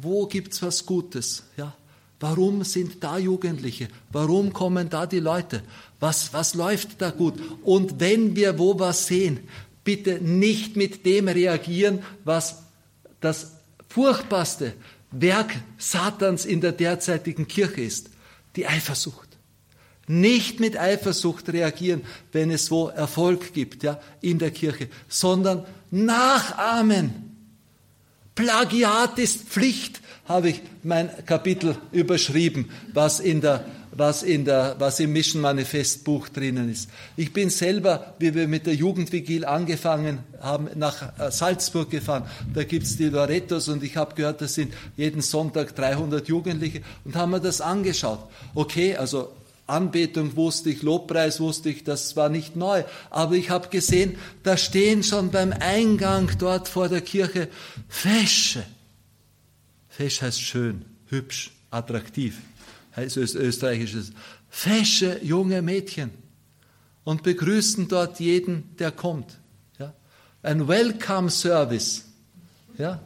wo 0.00 0.26
gibt's 0.26 0.62
was 0.62 0.86
Gutes? 0.86 1.44
Ja? 1.56 1.74
Warum 2.20 2.64
sind 2.64 3.02
da 3.02 3.18
Jugendliche? 3.18 3.88
Warum 4.10 4.52
kommen 4.52 4.90
da 4.90 5.06
die 5.06 5.20
Leute? 5.20 5.62
Was, 6.00 6.32
was 6.32 6.54
läuft 6.54 7.00
da 7.00 7.10
gut? 7.10 7.34
Und 7.62 8.00
wenn 8.00 8.34
wir 8.34 8.58
wo 8.58 8.78
was 8.78 9.06
sehen, 9.06 9.40
bitte 9.84 10.20
nicht 10.20 10.76
mit 10.76 11.06
dem 11.06 11.28
reagieren, 11.28 12.00
was 12.24 12.62
das 13.20 13.52
furchtbarste 13.88 14.74
Werk 15.10 15.54
Satans 15.78 16.44
in 16.44 16.60
der 16.60 16.72
derzeitigen 16.72 17.48
Kirche 17.48 17.80
ist, 17.82 18.10
die 18.56 18.66
Eifersucht. 18.66 19.28
Nicht 20.06 20.58
mit 20.58 20.76
Eifersucht 20.76 21.50
reagieren, 21.50 22.02
wenn 22.32 22.50
es 22.50 22.70
wo 22.70 22.88
Erfolg 22.88 23.52
gibt, 23.52 23.82
ja, 23.82 24.00
in 24.20 24.38
der 24.38 24.50
Kirche, 24.50 24.88
sondern 25.08 25.66
nachahmen. 25.90 27.27
Plagiat 28.38 29.18
ist 29.18 29.48
Pflicht, 29.48 30.00
habe 30.28 30.50
ich 30.50 30.62
mein 30.84 31.10
Kapitel 31.26 31.76
überschrieben, 31.90 32.70
was 32.92 33.18
in 33.18 33.40
der 33.40 33.64
was, 33.98 34.22
in 34.22 34.44
der, 34.44 34.76
was 34.78 35.00
im 35.00 35.12
Mission 35.12 35.42
Manifest 35.42 36.04
Buch 36.04 36.28
drinnen 36.28 36.70
ist. 36.70 36.88
Ich 37.16 37.32
bin 37.32 37.50
selber, 37.50 38.14
wie 38.20 38.32
wir 38.32 38.46
mit 38.46 38.66
der 38.66 38.74
Jugendvigil 38.74 39.44
angefangen 39.44 40.20
haben, 40.40 40.68
nach 40.76 41.18
äh, 41.18 41.32
Salzburg 41.32 41.90
gefahren. 41.90 42.24
Da 42.54 42.62
gibt's 42.62 42.96
die 42.96 43.08
Lorettos 43.08 43.68
und 43.68 43.82
ich 43.82 43.96
habe 43.96 44.14
gehört, 44.14 44.40
das 44.40 44.54
sind 44.54 44.72
jeden 44.96 45.20
Sonntag 45.20 45.74
300 45.74 46.28
Jugendliche 46.28 46.82
und 47.04 47.16
haben 47.16 47.32
mir 47.32 47.40
das 47.40 47.60
angeschaut. 47.60 48.20
Okay, 48.54 48.94
also 48.94 49.32
Anbetung 49.68 50.34
wusste 50.34 50.70
ich, 50.70 50.82
Lobpreis 50.82 51.40
wusste 51.40 51.70
ich, 51.70 51.84
das 51.84 52.16
war 52.16 52.28
nicht 52.28 52.56
neu. 52.56 52.84
Aber 53.10 53.34
ich 53.34 53.50
habe 53.50 53.68
gesehen, 53.68 54.16
da 54.42 54.56
stehen 54.56 55.02
schon 55.02 55.30
beim 55.30 55.52
Eingang 55.52 56.30
dort 56.38 56.68
vor 56.68 56.88
der 56.88 57.02
Kirche 57.02 57.48
Fesche. 57.88 58.64
Fesch 59.88 60.22
heißt 60.22 60.40
schön, 60.40 60.84
hübsch, 61.06 61.52
attraktiv 61.70 62.36
heißt 62.98 63.16
österreichisches, 63.16 64.12
fesche 64.48 65.20
junge 65.22 65.62
Mädchen 65.62 66.10
und 67.04 67.22
begrüßen 67.22 67.88
dort 67.88 68.20
jeden, 68.20 68.76
der 68.76 68.90
kommt. 68.90 69.38
Ja? 69.78 69.94
Ein 70.42 70.68
Welcome 70.68 71.30
Service. 71.30 72.04
Ja? 72.76 73.00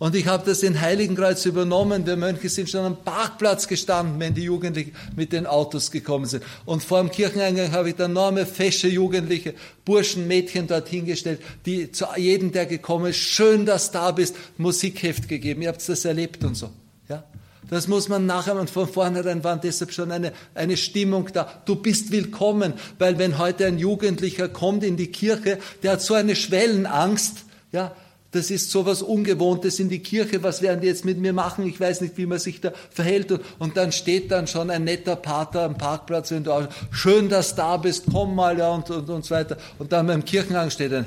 Und 0.00 0.14
ich 0.14 0.26
habe 0.26 0.46
das 0.46 0.62
in 0.62 0.80
Heiligenkreuz 0.80 1.44
übernommen. 1.44 2.06
Wir 2.06 2.16
Mönche 2.16 2.48
sind 2.48 2.70
schon 2.70 2.86
am 2.86 3.04
Parkplatz 3.04 3.68
gestanden, 3.68 4.18
wenn 4.18 4.32
die 4.32 4.44
Jugendlichen 4.44 4.92
mit 5.14 5.30
den 5.30 5.46
Autos 5.46 5.90
gekommen 5.90 6.24
sind. 6.24 6.42
Und 6.64 6.82
vor 6.82 7.00
dem 7.00 7.10
Kircheneingang 7.10 7.70
habe 7.72 7.90
ich 7.90 7.96
dann 7.96 8.12
enorme, 8.12 8.46
fesche 8.46 8.88
Jugendliche, 8.88 9.52
Burschen, 9.84 10.26
Mädchen 10.26 10.66
dort 10.66 10.88
hingestellt, 10.88 11.42
die 11.66 11.92
zu 11.92 12.06
jedem, 12.16 12.50
der 12.50 12.64
gekommen 12.64 13.10
ist, 13.10 13.18
schön, 13.18 13.66
dass 13.66 13.90
du 13.90 13.98
da 13.98 14.12
bist, 14.12 14.34
Musikheft 14.56 15.28
gegeben. 15.28 15.60
Ihr 15.60 15.68
habt 15.68 15.86
das 15.86 16.06
erlebt 16.06 16.42
und 16.44 16.54
so. 16.54 16.70
Ja? 17.10 17.22
Das 17.68 17.86
muss 17.86 18.08
man 18.08 18.24
nachher 18.24 18.56
und 18.56 18.70
von 18.70 18.88
vornherein 18.88 19.44
war 19.44 19.58
deshalb 19.58 19.92
schon 19.92 20.10
eine, 20.12 20.32
eine 20.54 20.78
Stimmung 20.78 21.28
da. 21.34 21.60
Du 21.66 21.76
bist 21.76 22.10
willkommen, 22.10 22.72
weil 22.98 23.18
wenn 23.18 23.36
heute 23.36 23.66
ein 23.66 23.78
Jugendlicher 23.78 24.48
kommt 24.48 24.82
in 24.82 24.96
die 24.96 25.08
Kirche, 25.08 25.58
der 25.82 25.92
hat 25.92 26.00
so 26.00 26.14
eine 26.14 26.36
Schwellenangst, 26.36 27.44
ja, 27.70 27.94
das 28.32 28.50
ist 28.50 28.70
so 28.70 28.86
was 28.86 29.02
Ungewohntes 29.02 29.80
in 29.80 29.88
die 29.88 29.98
Kirche. 29.98 30.42
Was 30.42 30.62
werden 30.62 30.80
die 30.80 30.86
jetzt 30.86 31.04
mit 31.04 31.18
mir 31.18 31.32
machen? 31.32 31.66
Ich 31.66 31.80
weiß 31.80 32.00
nicht, 32.00 32.16
wie 32.16 32.26
man 32.26 32.38
sich 32.38 32.60
da 32.60 32.72
verhält. 32.90 33.32
Und, 33.58 33.76
dann 33.76 33.90
steht 33.90 34.30
dann 34.30 34.46
schon 34.46 34.70
ein 34.70 34.84
netter 34.84 35.16
Pater 35.16 35.62
am 35.62 35.76
Parkplatz, 35.76 36.30
wenn 36.30 36.44
du 36.44 36.68
schön, 36.92 37.28
dass 37.28 37.50
du 37.50 37.56
da 37.56 37.76
bist, 37.76 38.04
komm 38.10 38.36
mal, 38.36 38.56
ja, 38.56 38.70
und, 38.70 38.88
und, 38.90 39.10
und 39.10 39.24
so 39.24 39.34
weiter. 39.34 39.56
Und 39.78 39.92
dann 39.92 40.06
beim 40.06 40.24
Kirchengang 40.24 40.70
steht 40.70 40.92
ein 40.92 41.06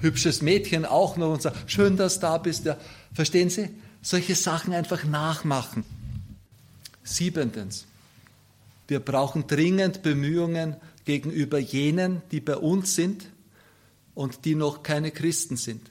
hübsches 0.00 0.42
Mädchen 0.42 0.84
auch 0.84 1.16
noch 1.16 1.32
und 1.34 1.42
sagt, 1.42 1.70
schön, 1.70 1.96
dass 1.96 2.14
du 2.14 2.20
da 2.22 2.38
bist, 2.38 2.64
ja. 2.64 2.76
Verstehen 3.14 3.48
Sie? 3.48 3.68
solche 4.02 4.34
Sachen 4.34 4.72
einfach 4.72 5.04
nachmachen. 5.04 5.84
Siebentens, 7.02 7.86
wir 8.86 9.00
brauchen 9.00 9.46
dringend 9.46 10.02
Bemühungen 10.02 10.76
gegenüber 11.04 11.58
jenen, 11.58 12.22
die 12.30 12.40
bei 12.40 12.56
uns 12.56 12.94
sind 12.94 13.26
und 14.14 14.44
die 14.44 14.54
noch 14.54 14.82
keine 14.82 15.10
Christen 15.10 15.56
sind. 15.56 15.90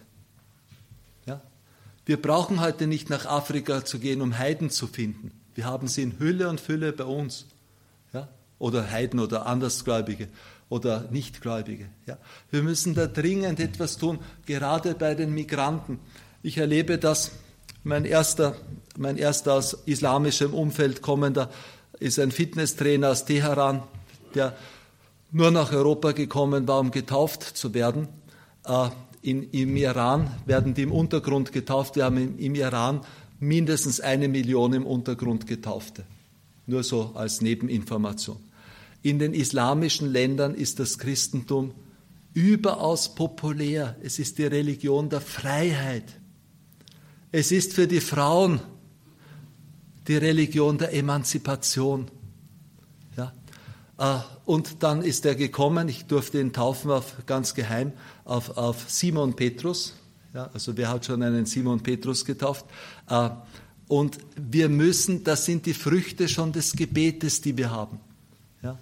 Wir 2.08 2.22
brauchen 2.22 2.62
heute 2.62 2.88
nicht 2.88 3.10
nach 3.10 3.26
Afrika 3.26 3.84
zu 3.84 4.00
gehen, 4.00 4.22
um 4.22 4.38
Heiden 4.38 4.70
zu 4.70 4.88
finden. 4.88 5.32
Wir 5.56 5.66
haben 5.66 5.90
sie 5.90 6.04
in 6.04 6.18
Hülle 6.20 6.48
und 6.48 6.62
Fülle 6.62 6.94
bei 6.94 7.04
uns. 7.04 7.48
Ja? 8.14 8.30
Oder 8.60 8.90
Heiden 8.90 9.20
oder 9.20 9.46
Andersgläubige 9.46 10.30
oder 10.70 11.10
Nichtgläubige. 11.12 11.90
Ja? 12.06 12.18
Wir 12.50 12.64
müssen 12.64 12.96
da 12.96 13.08
dringend 13.08 13.60
etwas 13.60 13.98
tun, 13.98 14.20
gerade 14.46 14.96
bei 14.96 15.16
den 15.16 15.34
Migranten. 15.34 16.00
Ich 16.44 16.58
erlebe 16.58 16.98
das 16.98 17.32
mein 17.84 18.06
erster, 18.06 18.56
mein 18.98 19.18
erster 19.18 19.56
aus 19.56 19.74
islamischem 19.86 20.54
Umfeld 20.54 21.02
kommender 21.02 21.50
ist 22.00 22.20
ein 22.20 22.32
Fitnesstrainer 22.32 23.10
aus 23.10 23.26
Teheran, 23.26 23.84
der 24.34 24.56
nur 25.34 25.52
nach 25.52 25.74
Europa 25.74 26.14
gekommen 26.14 26.70
war, 26.70 26.80
um 26.80 26.92
getauft 26.92 27.44
zu 27.44 27.74
werden. 27.74 28.08
Äh, 29.22 29.30
in, 29.30 29.50
Im 29.52 29.76
Iran 29.76 30.30
werden 30.46 30.74
die 30.74 30.84
im 30.84 30.92
Untergrund 30.92 31.52
getauft. 31.52 31.96
Wir 31.96 32.06
haben 32.06 32.18
im, 32.18 32.40
im 32.40 32.56
Iran 32.56 33.02
mindestens 33.40 34.00
eine 34.00 34.28
Million 34.28 34.74
im 34.74 34.86
Untergrund 34.86 35.48
Getaufte. 35.48 36.06
Nur 36.66 36.84
so 36.84 37.12
als 37.16 37.42
Nebeninformation. 37.42 38.38
In 39.04 39.20
den 39.20 39.34
islamischen 39.34 40.12
Ländern 40.12 40.56
ist 40.56 40.80
das 40.80 40.98
Christentum 40.98 41.74
überaus 42.34 43.16
populär. 43.16 43.96
Es 44.02 44.20
ist 44.20 44.38
die 44.38 44.46
Religion 44.46 45.10
der 45.10 45.22
Freiheit. 45.22 46.20
Es 47.32 47.52
ist 47.52 47.74
für 47.74 47.88
die 47.88 48.02
Frauen 48.02 48.60
die 50.08 50.18
Religion 50.18 50.78
der 50.78 50.94
Emanzipation. 50.94 52.10
Ja? 53.16 53.34
Und 54.48 54.82
dann 54.82 55.02
ist 55.02 55.26
er 55.26 55.36
gekommen, 55.36 55.90
ich 55.90 56.06
durfte 56.06 56.40
ihn 56.40 56.54
taufen 56.54 56.90
auf, 56.90 57.16
ganz 57.26 57.54
geheim, 57.54 57.92
auf, 58.24 58.56
auf 58.56 58.86
Simon 58.90 59.36
Petrus. 59.36 59.94
Ja, 60.34 60.50
also 60.54 60.78
wer 60.78 60.88
hat 60.88 61.06
schon 61.06 61.22
einen 61.22 61.46
Simon 61.46 61.84
Petrus 61.84 62.24
getauft? 62.24 62.66
Äh, 63.10 63.30
und 63.90 64.20
wir 64.38 64.70
müssen, 64.70 65.26
das 65.26 65.44
sind 65.44 65.66
die 65.66 65.74
Früchte 65.74 66.30
schon 66.30 66.54
des 66.54 66.78
Gebetes, 66.78 67.42
die 67.42 67.58
wir 67.58 67.72
haben. 67.72 68.00
Ja? 68.64 68.80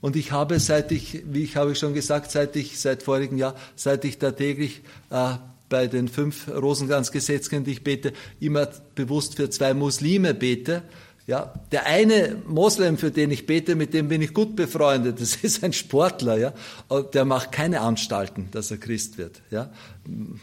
Und 0.00 0.14
ich 0.14 0.30
habe, 0.30 0.60
seit 0.60 0.92
ich, 0.92 1.24
wie 1.26 1.42
ich 1.42 1.56
habe 1.56 1.74
schon 1.74 1.94
gesagt, 1.94 2.30
seit 2.30 2.54
ich, 2.54 2.78
seit 2.78 3.02
vorigen 3.02 3.38
Jahr, 3.38 3.56
seit 3.74 4.04
ich 4.04 4.20
da 4.20 4.30
täglich 4.30 4.82
äh, 5.10 5.34
bei 5.68 5.88
den 5.88 6.06
fünf 6.06 6.46
Rosenkranzgesetzen, 6.46 7.64
die 7.64 7.72
ich 7.72 7.82
bete, 7.82 8.12
immer 8.38 8.68
bewusst 8.94 9.34
für 9.34 9.50
zwei 9.50 9.74
Muslime 9.74 10.32
bete. 10.32 10.84
Ja, 11.26 11.54
der 11.70 11.86
eine 11.86 12.36
Moslem, 12.46 12.98
für 12.98 13.12
den 13.12 13.30
ich 13.30 13.46
bete, 13.46 13.76
mit 13.76 13.94
dem 13.94 14.08
bin 14.08 14.22
ich 14.22 14.34
gut 14.34 14.56
befreundet. 14.56 15.20
Das 15.20 15.36
ist 15.36 15.62
ein 15.62 15.72
Sportler, 15.72 16.36
ja. 16.36 16.52
Der 17.12 17.24
macht 17.24 17.52
keine 17.52 17.80
Anstalten, 17.80 18.48
dass 18.50 18.70
er 18.70 18.78
Christ 18.78 19.18
wird, 19.18 19.40
ja. 19.50 19.70
Ein 20.06 20.40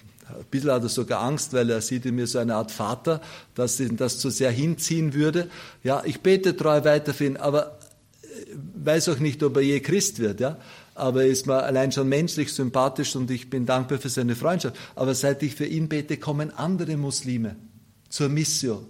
bisschen 0.52 0.72
hat 0.72 0.84
er 0.84 0.90
sogar 0.90 1.22
Angst, 1.22 1.54
weil 1.54 1.70
er 1.70 1.82
sieht 1.82 2.06
in 2.06 2.16
mir 2.16 2.28
so 2.28 2.38
eine 2.38 2.56
Art 2.56 2.72
Vater, 2.72 3.20
dass 3.56 3.80
ihn 3.80 3.98
das 3.98 4.20
zu 4.20 4.30
sehr 4.30 4.52
hinziehen 4.52 5.14
würde. 5.14 5.50
Ja, 5.84 6.04
ich 6.06 6.22
bete 6.22 6.56
treu 6.56 6.84
weiter 6.84 7.14
für 7.14 7.26
ihn, 7.26 7.38
aber 7.38 7.80
äh, 8.24 8.56
weiß 8.86 9.10
auch 9.10 9.20
nicht, 9.20 9.42
ob 9.44 9.58
er 9.58 9.64
je 9.64 9.80
Christ 9.80 10.20
wird, 10.20 10.40
ja 10.40 10.58
aber 11.00 11.24
er 11.24 11.30
ist 11.30 11.48
mir 11.48 11.64
allein 11.64 11.92
schon 11.92 12.10
menschlich 12.10 12.54
sympathisch 12.54 13.16
und 13.16 13.32
ich 13.32 13.50
bin 13.50 13.66
dankbar 13.66 14.00
für 14.00 14.10
seine 14.10 14.36
Freundschaft. 14.36 14.76
Aber 14.96 15.16
seit 15.16 15.42
ich 15.44 15.56
für 15.56 15.66
ihn 15.66 15.88
bete, 15.88 16.18
kommen 16.18 16.52
andere 16.52 16.98
Muslime 16.98 17.56
zur 18.10 18.30
Mission, 18.30 18.86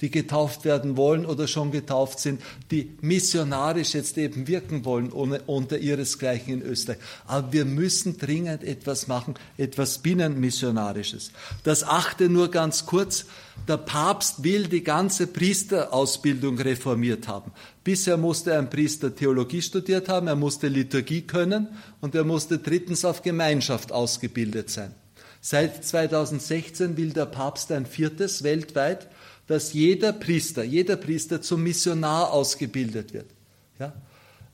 die 0.00 0.10
getauft 0.10 0.64
werden 0.64 0.96
wollen 0.96 1.26
oder 1.26 1.46
schon 1.46 1.70
getauft 1.70 2.20
sind, 2.20 2.40
die 2.70 2.96
missionarisch 3.00 3.94
jetzt 3.94 4.16
eben 4.18 4.46
wirken 4.46 4.84
wollen 4.84 5.12
ohne, 5.12 5.40
unter 5.46 5.78
ihresgleichen 5.78 6.54
in 6.54 6.62
Österreich. 6.62 6.98
Aber 7.26 7.52
wir 7.52 7.64
müssen 7.64 8.16
dringend 8.18 8.62
etwas 8.62 9.08
machen, 9.08 9.34
etwas 9.56 9.98
binnenmissionarisches. 9.98 11.32
Das 11.64 11.82
achte 11.82 12.28
nur 12.28 12.50
ganz 12.50 12.86
kurz. 12.86 13.26
Der 13.66 13.76
Papst 13.76 14.44
will 14.44 14.68
die 14.68 14.84
ganze 14.84 15.26
Priesterausbildung 15.26 16.58
reformiert 16.60 17.26
haben. 17.26 17.50
Bisher 17.82 18.16
musste 18.16 18.56
ein 18.56 18.70
Priester 18.70 19.14
Theologie 19.14 19.62
studiert 19.62 20.08
haben, 20.08 20.28
er 20.28 20.36
musste 20.36 20.68
Liturgie 20.68 21.22
können 21.22 21.68
und 22.00 22.14
er 22.14 22.24
musste 22.24 22.58
drittens 22.58 23.04
auf 23.04 23.22
Gemeinschaft 23.22 23.90
ausgebildet 23.90 24.70
sein. 24.70 24.94
Seit 25.40 25.84
2016 25.84 26.96
will 26.96 27.12
der 27.12 27.26
Papst 27.26 27.70
ein 27.72 27.86
viertes 27.86 28.42
weltweit 28.42 29.08
dass 29.48 29.72
jeder 29.72 30.12
Priester, 30.12 30.62
jeder 30.62 30.96
Priester 30.96 31.42
zum 31.42 31.62
Missionar 31.64 32.32
ausgebildet 32.32 33.12
wird. 33.12 33.30
Ja? 33.80 33.94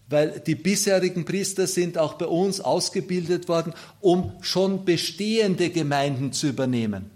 Weil 0.09 0.41
die 0.41 0.55
bisherigen 0.55 1.25
Priester 1.25 1.67
sind 1.67 1.99
auch 1.99 2.15
bei 2.15 2.27
uns 2.27 2.61
ausgebildet 2.61 3.49
worden, 3.49 3.75
um 4.01 4.33
schon 4.41 4.85
bestehende 4.85 5.71
Gemeinden 5.71 6.33
zu 6.33 6.47
übernehmen. 6.47 7.11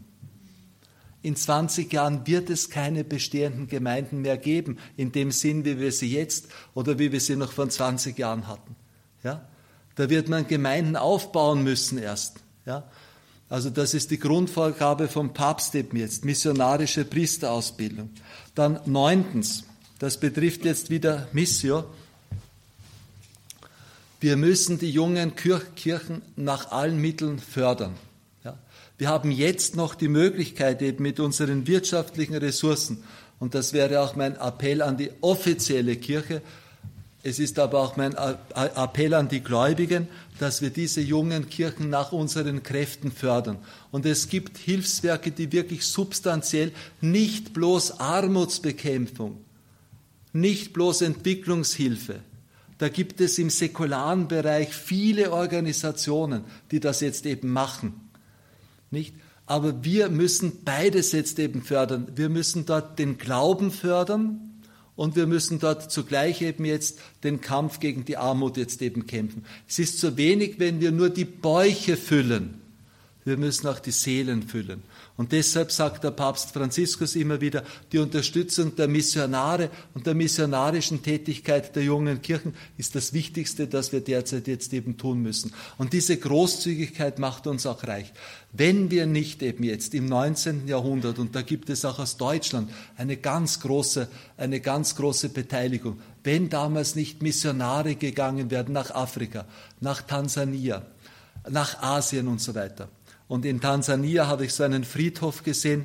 In 1.23 1.37
20 1.37 1.93
Jahren 1.93 2.27
wird 2.27 2.51
es 2.51 2.69
keine 2.69 3.05
bestehenden 3.05 3.69
Gemeinden 3.69 4.23
mehr 4.23 4.39
geben, 4.39 4.79
in 4.97 5.13
dem 5.13 5.31
Sinn, 5.31 5.65
wie 5.65 5.79
wir 5.79 5.93
sie 5.93 6.13
jetzt 6.13 6.47
oder 6.75 6.99
wie 6.99 7.13
wir 7.13 7.21
sie 7.21 7.37
noch 7.37 7.53
vor 7.53 7.69
20 7.69 8.19
Jahren 8.19 8.47
hatten. 8.49 8.75
Ja? 9.23 9.47
Da 9.95 10.11
wird 10.11 10.29
man 10.29 10.49
Gemeinden 10.49 10.97
aufbauen 10.97 11.63
müssen 11.63 11.99
erst. 11.99 12.39
Ja? 12.67 12.91
Also 13.51 13.71
das 13.71 13.95
ist 13.95 14.11
die 14.11 14.19
Grundvorgabe 14.19 15.09
vom 15.09 15.33
Papst 15.33 15.75
eben 15.75 15.97
jetzt, 15.97 16.25
missionarische 16.25 17.05
Priesterausbildung. 17.05 18.11
Dann 18.55 18.81
neuntens, 18.85 19.65
das 19.99 20.21
betrifft 20.21 20.65
jetzt 20.65 20.91
wieder 20.91 21.29
Missio. 21.33 21.85
Wir 24.21 24.37
müssen 24.37 24.79
die 24.79 24.91
jungen 24.91 25.35
Kirchen 25.35 26.23
nach 26.37 26.73
allen 26.73 27.01
Mitteln 27.01 27.39
fördern. 27.39 27.95
Ja. 28.45 28.59
Wir 28.99 29.09
haben 29.09 29.31
jetzt 29.31 29.77
noch 29.77 29.95
die 29.95 30.09
Möglichkeit, 30.09 30.83
eben 30.83 31.03
mit 31.03 31.19
unseren 31.19 31.67
wirtschaftlichen 31.67 32.35
Ressourcen, 32.35 33.03
und 33.41 33.55
das 33.55 33.73
wäre 33.73 34.01
auch 34.01 34.17
mein 34.17 34.37
Appell 34.37 34.83
an 34.83 34.97
die 34.97 35.11
offizielle 35.21 35.97
Kirche, 35.97 36.43
es 37.23 37.39
ist 37.39 37.59
aber 37.59 37.81
auch 37.81 37.97
mein 37.97 38.15
Appell 38.15 39.15
an 39.15 39.29
die 39.29 39.43
Gläubigen, 39.43 40.09
dass 40.39 40.63
wir 40.63 40.71
diese 40.71 41.01
jungen 41.01 41.49
Kirchen 41.49 41.91
nach 41.91 42.13
unseren 42.13 42.63
Kräften 42.63 43.11
fördern. 43.13 43.59
Und 43.91 44.07
es 44.07 44.29
gibt 44.29 44.59
Hilfswerke, 44.59 45.31
die 45.31 45.53
wirklich 45.53 45.85
substanziell 45.87 46.73
nicht 47.01 47.53
bloß 47.53 48.01
Armutsbekämpfung, 48.01 49.39
nicht 50.33 50.73
bloß 50.73 51.03
Entwicklungshilfe. 51.03 52.21
Da 52.79 52.89
gibt 52.89 53.21
es 53.21 53.39
im 53.39 53.51
säkularen 53.51 54.29
Bereich 54.29 54.73
viele 54.73 55.33
Organisationen, 55.33 56.45
die 56.71 56.79
das 56.79 57.01
jetzt 57.01 57.27
eben 57.27 57.51
machen. 57.51 58.09
Nicht? 58.91 59.15
Aber 59.47 59.83
wir 59.83 60.11
müssen 60.11 60.63
beides 60.65 61.13
jetzt 61.13 61.39
eben 61.39 61.63
fördern. 61.63 62.07
Wir 62.15 62.29
müssen 62.29 62.67
dort 62.67 62.99
den 62.99 63.19
Glauben 63.19 63.71
fördern, 63.71 64.48
und 64.99 65.15
wir 65.15 65.29
müssen 65.29 65.61
dort 65.61 65.93
zugleich 65.93 66.43
eben 66.43 66.65
jetzt 66.65 66.99
den 67.23 67.41
Kampf 67.41 67.79
gegen 67.79 68.05
die 68.05 68.17
Armut 68.17 68.57
jetzt 68.57 68.83
eben 68.83 69.07
kämpfen. 69.07 69.45
Es 69.69 69.79
ist 69.79 70.01
zu 70.01 70.17
wenig, 70.17 70.59
wenn 70.59 70.81
wir 70.81 70.91
nur 70.91 71.09
die 71.09 71.25
Bäuche 71.25 71.97
füllen. 71.97 72.61
Wir 73.25 73.37
müssen 73.37 73.69
auch 73.69 73.79
die 73.79 73.93
Seelen 73.93 74.43
füllen. 74.43 74.83
Und 75.19 75.33
deshalb 75.33 75.73
sagt 75.73 76.05
der 76.05 76.13
Papst 76.13 76.53
Franziskus 76.53 77.17
immer 77.17 77.41
wieder, 77.41 77.65
die 77.91 77.99
Unterstützung 77.99 78.77
der 78.77 78.87
Missionare 78.87 79.69
und 79.93 80.07
der 80.07 80.15
missionarischen 80.15 81.03
Tätigkeit 81.03 81.75
der 81.75 81.83
jungen 81.83 82.23
Kirchen 82.23 82.55
ist 82.77 82.95
das 82.95 83.13
Wichtigste, 83.13 83.67
das 83.67 83.91
wir 83.91 84.01
derzeit 84.01 84.47
jetzt 84.47 84.73
eben 84.73 84.97
tun 84.97 85.21
müssen. 85.21 85.53
Und 85.77 85.93
diese 85.93 86.17
Großzügigkeit 86.17 87.19
macht 87.19 87.49
uns 87.49 87.67
auch 87.67 87.83
reich. 87.83 88.13
Wenn 88.53 88.93
wir 88.93 89.07
nicht 89.07 89.43
eben 89.43 89.65
jetzt 89.65 89.93
im 89.93 90.07
19. 90.07 90.69
Jahrhundert, 90.69 91.19
und 91.19 91.35
da 91.35 91.43
gibt 91.43 91.69
es 91.69 91.85
auch 91.85 91.99
aus 91.99 92.17
Deutschland 92.17 92.71
eine 92.97 93.17
ganz 93.17 93.59
große, 93.59 94.07
eine 94.37 94.61
ganz 94.61 94.95
große 94.95 95.31
Beteiligung, 95.31 95.99
wenn 96.23 96.49
damals 96.49 96.95
nicht 96.95 97.23
Missionare 97.23 97.97
gegangen 97.97 98.53
werden 98.53 98.73
nach 98.73 98.93
Afrika, 98.93 99.47
nach 99.81 100.01
Tansania, 100.03 100.87
nach 101.51 101.83
Asien 101.83 102.29
und 102.29 102.41
so 102.41 102.55
weiter, 102.55 102.89
und 103.29 103.45
in 103.45 103.61
Tansania 103.61 104.27
habe 104.27 104.47
ich 104.47 104.55
so 104.55 104.65
einen 104.65 104.85
Friedhof 104.85 105.45
gesehen. 105.45 105.85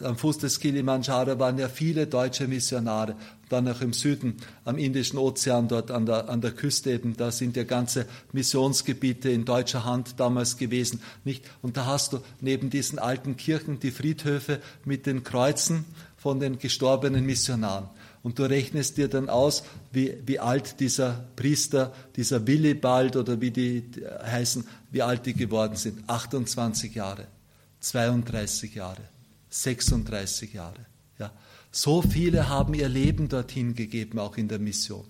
Am 0.00 0.16
Fuß 0.16 0.38
des 0.38 0.60
Kilimanjaro 0.60 1.38
waren 1.38 1.58
ja 1.58 1.68
viele 1.68 2.06
deutsche 2.06 2.48
Missionare. 2.48 3.16
Dann 3.48 3.68
auch 3.68 3.80
im 3.80 3.92
Süden, 3.92 4.36
am 4.64 4.78
Indischen 4.78 5.18
Ozean, 5.18 5.68
dort 5.68 5.90
an 5.90 6.06
der, 6.06 6.28
an 6.28 6.40
der 6.40 6.50
Küste 6.50 6.90
eben, 6.90 7.16
da 7.16 7.30
sind 7.30 7.56
ja 7.56 7.64
ganze 7.64 8.06
Missionsgebiete 8.32 9.30
in 9.30 9.44
deutscher 9.44 9.84
Hand 9.84 10.14
damals 10.18 10.56
gewesen. 10.56 11.00
Nicht? 11.24 11.44
Und 11.62 11.76
da 11.76 11.86
hast 11.86 12.14
du 12.14 12.20
neben 12.40 12.68
diesen 12.68 12.98
alten 12.98 13.36
Kirchen 13.36 13.78
die 13.78 13.90
Friedhöfe 13.90 14.60
mit 14.84 15.06
den 15.06 15.22
Kreuzen 15.22 15.84
von 16.16 16.40
den 16.40 16.58
gestorbenen 16.58 17.24
Missionaren 17.24 17.88
und 18.22 18.38
du 18.38 18.44
rechnest 18.44 18.96
dir 18.96 19.08
dann 19.08 19.28
aus, 19.28 19.64
wie, 19.90 20.16
wie 20.24 20.38
alt 20.38 20.78
dieser 20.80 21.24
Priester, 21.34 21.92
dieser 22.16 22.46
Willibald 22.46 23.16
oder 23.16 23.40
wie 23.40 23.50
die 23.50 23.84
heißen, 24.24 24.66
wie 24.90 25.02
alt 25.02 25.26
die 25.26 25.34
geworden 25.34 25.76
sind. 25.76 26.08
28 26.08 26.94
Jahre, 26.94 27.26
32 27.80 28.74
Jahre, 28.74 29.02
36 29.50 30.52
Jahre. 30.52 30.86
Ja. 31.18 31.32
So 31.72 32.02
viele 32.02 32.48
haben 32.48 32.74
ihr 32.74 32.88
Leben 32.88 33.28
dorthin 33.28 33.74
gegeben, 33.74 34.18
auch 34.18 34.36
in 34.36 34.48
der 34.48 34.58
Mission. 34.58 35.04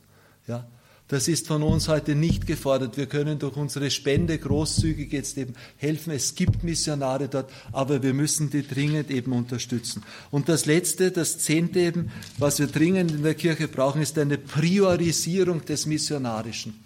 Ja. 0.47 0.67
Das 1.13 1.29
ist 1.29 1.47
von 1.47 1.63
uns 1.63 1.89
heute 1.89 2.15
nicht 2.15 2.47
gefordert. 2.47 2.97
Wir 2.97 3.05
können 3.05 3.39
durch 3.39 3.59
unsere 3.59 3.91
Spende 3.91 4.39
großzügig 4.39 5.13
jetzt 5.13 5.37
eben 5.37 5.53
helfen. 5.77 6.11
Es 6.11 6.35
gibt 6.35 6.65
Missionare 6.65 7.29
dort, 7.29 7.51
aber 7.71 8.03
wir 8.03 8.15
müssen 8.15 8.49
die 8.49 8.67
dringend 8.67 9.11
eben 9.11 9.35
unterstützen. 9.35 10.03
Und 10.31 10.49
das 10.49 10.65
Letzte, 10.65 11.11
das 11.11 11.37
Zehnte 11.37 11.81
eben, 11.81 12.11
was 12.39 12.61
wir 12.61 12.67
dringend 12.67 13.11
in 13.11 13.23
der 13.25 13.35
Kirche 13.35 13.69
brauchen, 13.69 14.01
ist 14.01 14.17
eine 14.17 14.39
Priorisierung 14.39 15.63
des 15.67 15.85
Missionarischen. 15.85 16.83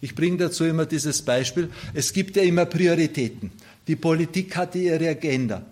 Ich 0.00 0.16
bringe 0.16 0.38
dazu 0.38 0.64
immer 0.64 0.84
dieses 0.84 1.22
Beispiel. 1.22 1.70
Es 1.94 2.12
gibt 2.12 2.34
ja 2.34 2.42
immer 2.42 2.64
Prioritäten. 2.64 3.52
Die 3.86 3.94
Politik 3.94 4.56
hat 4.56 4.74
ihre 4.74 5.08
Agenda. 5.08 5.64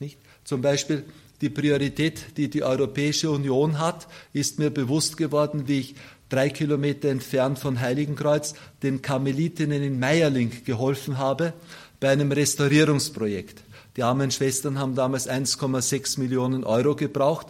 Nicht? 0.00 0.16
Zum 0.44 0.62
Beispiel 0.62 1.04
die 1.42 1.50
Priorität, 1.50 2.38
die 2.38 2.48
die 2.48 2.62
Europäische 2.62 3.30
Union 3.30 3.78
hat, 3.78 4.06
ist 4.32 4.58
mir 4.58 4.70
bewusst 4.70 5.18
geworden, 5.18 5.64
wie 5.66 5.80
ich 5.80 5.94
drei 6.32 6.48
Kilometer 6.48 7.10
entfernt 7.10 7.58
von 7.58 7.80
Heiligenkreuz, 7.80 8.54
den 8.82 9.02
Karmelitinnen 9.02 9.82
in 9.82 9.98
Meierling 9.98 10.64
geholfen 10.64 11.18
habe 11.18 11.52
bei 12.00 12.10
einem 12.10 12.32
Restaurierungsprojekt. 12.32 13.62
Die 13.96 14.02
armen 14.02 14.30
Schwestern 14.30 14.78
haben 14.78 14.94
damals 14.94 15.28
1,6 15.28 16.18
Millionen 16.18 16.64
Euro 16.64 16.96
gebraucht. 16.96 17.48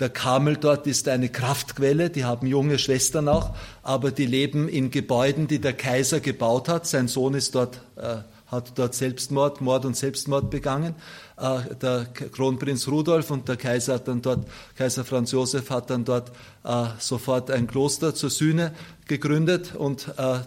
Der 0.00 0.08
Karmel 0.08 0.56
dort 0.56 0.86
ist 0.86 1.08
eine 1.08 1.28
Kraftquelle, 1.28 2.10
die 2.10 2.24
haben 2.24 2.46
junge 2.46 2.78
Schwestern 2.78 3.28
auch, 3.28 3.54
aber 3.82 4.10
die 4.10 4.26
leben 4.26 4.68
in 4.68 4.90
Gebäuden, 4.90 5.46
die 5.46 5.58
der 5.58 5.72
Kaiser 5.74 6.20
gebaut 6.20 6.68
hat. 6.68 6.86
Sein 6.86 7.08
Sohn 7.08 7.34
ist 7.34 7.54
dort, 7.54 7.80
äh, 7.96 8.18
hat 8.56 8.78
dort 8.78 8.94
Selbstmord, 8.94 9.60
Mord 9.60 9.84
und 9.84 9.96
Selbstmord 9.96 10.50
begangen. 10.50 10.94
Äh, 11.36 11.74
der 11.80 12.06
Kronprinz 12.06 12.88
Rudolf 12.88 13.30
und 13.30 13.48
der 13.48 13.56
Kaiser 13.56 13.94
hat 13.94 14.08
dann 14.08 14.22
dort, 14.22 14.46
Kaiser 14.76 15.04
Franz 15.04 15.32
Josef 15.32 15.70
hat 15.70 15.90
dann 15.90 16.04
dort 16.04 16.32
äh, 16.64 16.86
sofort 16.98 17.50
ein 17.50 17.66
Kloster 17.66 18.14
zur 18.14 18.30
Sühne 18.30 18.74
gegründet 19.06 19.74
und 19.76 20.08
äh, 20.16 20.40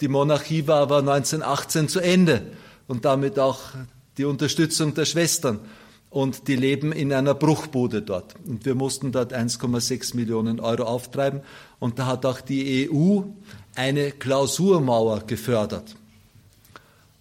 die 0.00 0.08
Monarchie 0.08 0.66
war 0.66 0.80
aber 0.80 0.98
1918 0.98 1.88
zu 1.88 2.00
Ende 2.00 2.42
und 2.88 3.04
damit 3.04 3.38
auch 3.38 3.60
die 4.16 4.24
Unterstützung 4.24 4.94
der 4.94 5.04
Schwestern. 5.04 5.60
Und 6.08 6.48
die 6.48 6.56
leben 6.56 6.90
in 6.90 7.12
einer 7.12 7.34
Bruchbude 7.34 8.02
dort. 8.02 8.34
Und 8.44 8.64
wir 8.64 8.74
mussten 8.74 9.12
dort 9.12 9.32
1,6 9.32 10.16
Millionen 10.16 10.58
Euro 10.58 10.82
auftreiben. 10.82 11.42
Und 11.78 12.00
da 12.00 12.06
hat 12.06 12.26
auch 12.26 12.40
die 12.40 12.90
EU 12.90 13.20
eine 13.76 14.10
Klausurmauer 14.10 15.20
gefördert. 15.20 15.94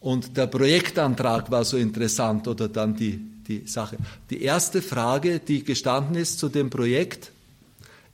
Und 0.02 0.38
der 0.38 0.48
Projektantrag 0.48 1.52
war 1.52 1.66
so 1.66 1.78
interessant 1.78 2.48
oder 2.48 2.70
dann 2.70 2.96
die, 2.96 3.20
die 3.48 3.68
Sache. 3.68 3.98
Die 4.30 4.42
erste 4.42 4.82
Frage, 4.82 5.40
die 5.40 5.64
gestanden 5.64 6.16
ist 6.16 6.40
zu 6.40 6.48
dem 6.48 6.70
Projekt, 6.70 7.32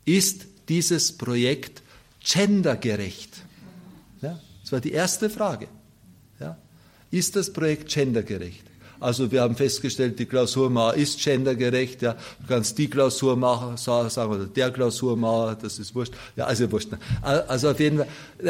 ist 0.04 0.46
dieses 0.68 1.16
Projekt 1.16 1.84
gendergerecht? 2.20 3.38
Ja, 4.22 4.40
das 4.64 4.72
war 4.72 4.80
die 4.80 4.92
erste 4.92 5.30
Frage. 5.30 5.68
Ja, 6.40 6.58
ist 7.12 7.36
das 7.36 7.54
Projekt 7.54 7.94
gendergerecht? 7.94 8.65
Also 9.00 9.32
wir 9.32 9.42
haben 9.42 9.56
festgestellt, 9.56 10.18
die 10.20 10.26
Klausurmauer 10.26 10.96
ist 10.96 11.24
gendergerecht. 11.24 12.02
Ja. 12.02 12.14
Du 12.14 12.48
kannst 12.48 12.78
die 12.78 12.90
Klausurmauer 12.90 13.78
sagen 13.78 14.32
oder 14.32 14.46
der 14.46 14.72
Klausurmauer, 14.72 15.56
das 15.56 15.80
ist 15.80 15.94
wurscht. 15.94 16.14
Ja, 16.36 16.46
also 16.46 16.72
wurscht. 16.72 16.90
Also 17.22 17.70
auf 17.72 17.80
jeden 17.80 18.00
Fall. 18.00 18.08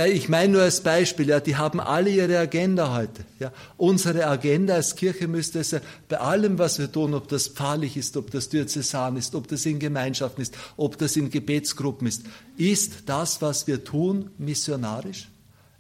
Ich 0.10 0.30
meine 0.30 0.54
nur 0.54 0.62
als 0.62 0.82
Beispiel, 0.82 1.28
ja, 1.28 1.40
die 1.40 1.56
haben 1.56 1.80
alle 1.80 2.10
ihre 2.10 2.38
Agenda 2.38 2.96
heute. 2.96 3.26
Ja. 3.40 3.52
Unsere 3.78 4.28
Agenda 4.28 4.76
als 4.76 4.96
Kirche 4.96 5.28
müsste 5.28 5.60
es 5.60 5.72
sein, 5.72 5.82
bei 6.08 6.20
allem, 6.20 6.58
was 6.58 6.80
wir 6.80 6.92
tun, 6.92 7.14
ob 7.14 7.28
das 7.28 7.48
pfarrlich 7.48 7.98
ist, 7.98 8.16
ob 8.18 8.32
das 8.32 8.50
diözesan 8.50 9.18
ist, 9.18 9.36
ob 9.36 9.48
das 9.48 9.66
in 9.66 9.80
Gemeinschaften 9.80 10.42
ist, 10.42 10.56
ob 10.78 10.98
das 10.98 11.16
in 11.16 11.30
Gebetsgruppen 11.30 12.08
ist, 12.08 12.24
ist 12.58 12.94
das, 13.08 13.42
was 13.42 13.68
wir 13.68 13.84
tun, 13.84 14.30
missionarisch? 14.38 15.30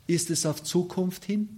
Ist 0.07 0.29
es 0.29 0.45
auf 0.45 0.63
Zukunft 0.63 1.25
hin? 1.25 1.54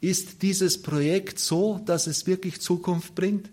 Ist 0.00 0.42
dieses 0.42 0.80
Projekt 0.80 1.38
so, 1.38 1.80
dass 1.84 2.06
es 2.06 2.26
wirklich 2.26 2.60
Zukunft 2.60 3.14
bringt? 3.14 3.50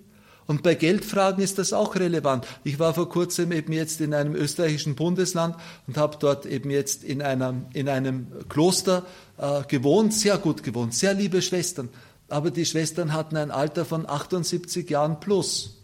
Und 0.47 0.63
bei 0.63 0.75
Geldfragen 0.75 1.43
ist 1.43 1.57
das 1.57 1.73
auch 1.73 1.95
relevant. 1.95 2.47
Ich 2.63 2.79
war 2.79 2.93
vor 2.93 3.09
kurzem 3.09 3.51
eben 3.51 3.73
jetzt 3.73 3.99
in 3.99 4.13
einem 4.13 4.33
österreichischen 4.33 4.95
Bundesland 4.95 5.57
und 5.87 5.97
habe 5.97 6.17
dort 6.19 6.45
eben 6.45 6.69
jetzt 6.71 7.03
in 7.03 7.21
einem, 7.21 7.65
in 7.73 7.89
einem 7.89 8.27
Kloster 8.47 9.05
äh, 9.37 9.63
gewohnt, 9.67 10.13
sehr 10.13 10.37
gut 10.37 10.63
gewohnt, 10.63 10.93
sehr 10.93 11.13
liebe 11.13 11.41
Schwestern. 11.41 11.89
Aber 12.29 12.49
die 12.49 12.65
Schwestern 12.65 13.11
hatten 13.11 13.35
ein 13.35 13.51
Alter 13.51 13.83
von 13.83 14.09
78 14.09 14.89
Jahren 14.89 15.19
plus. 15.19 15.77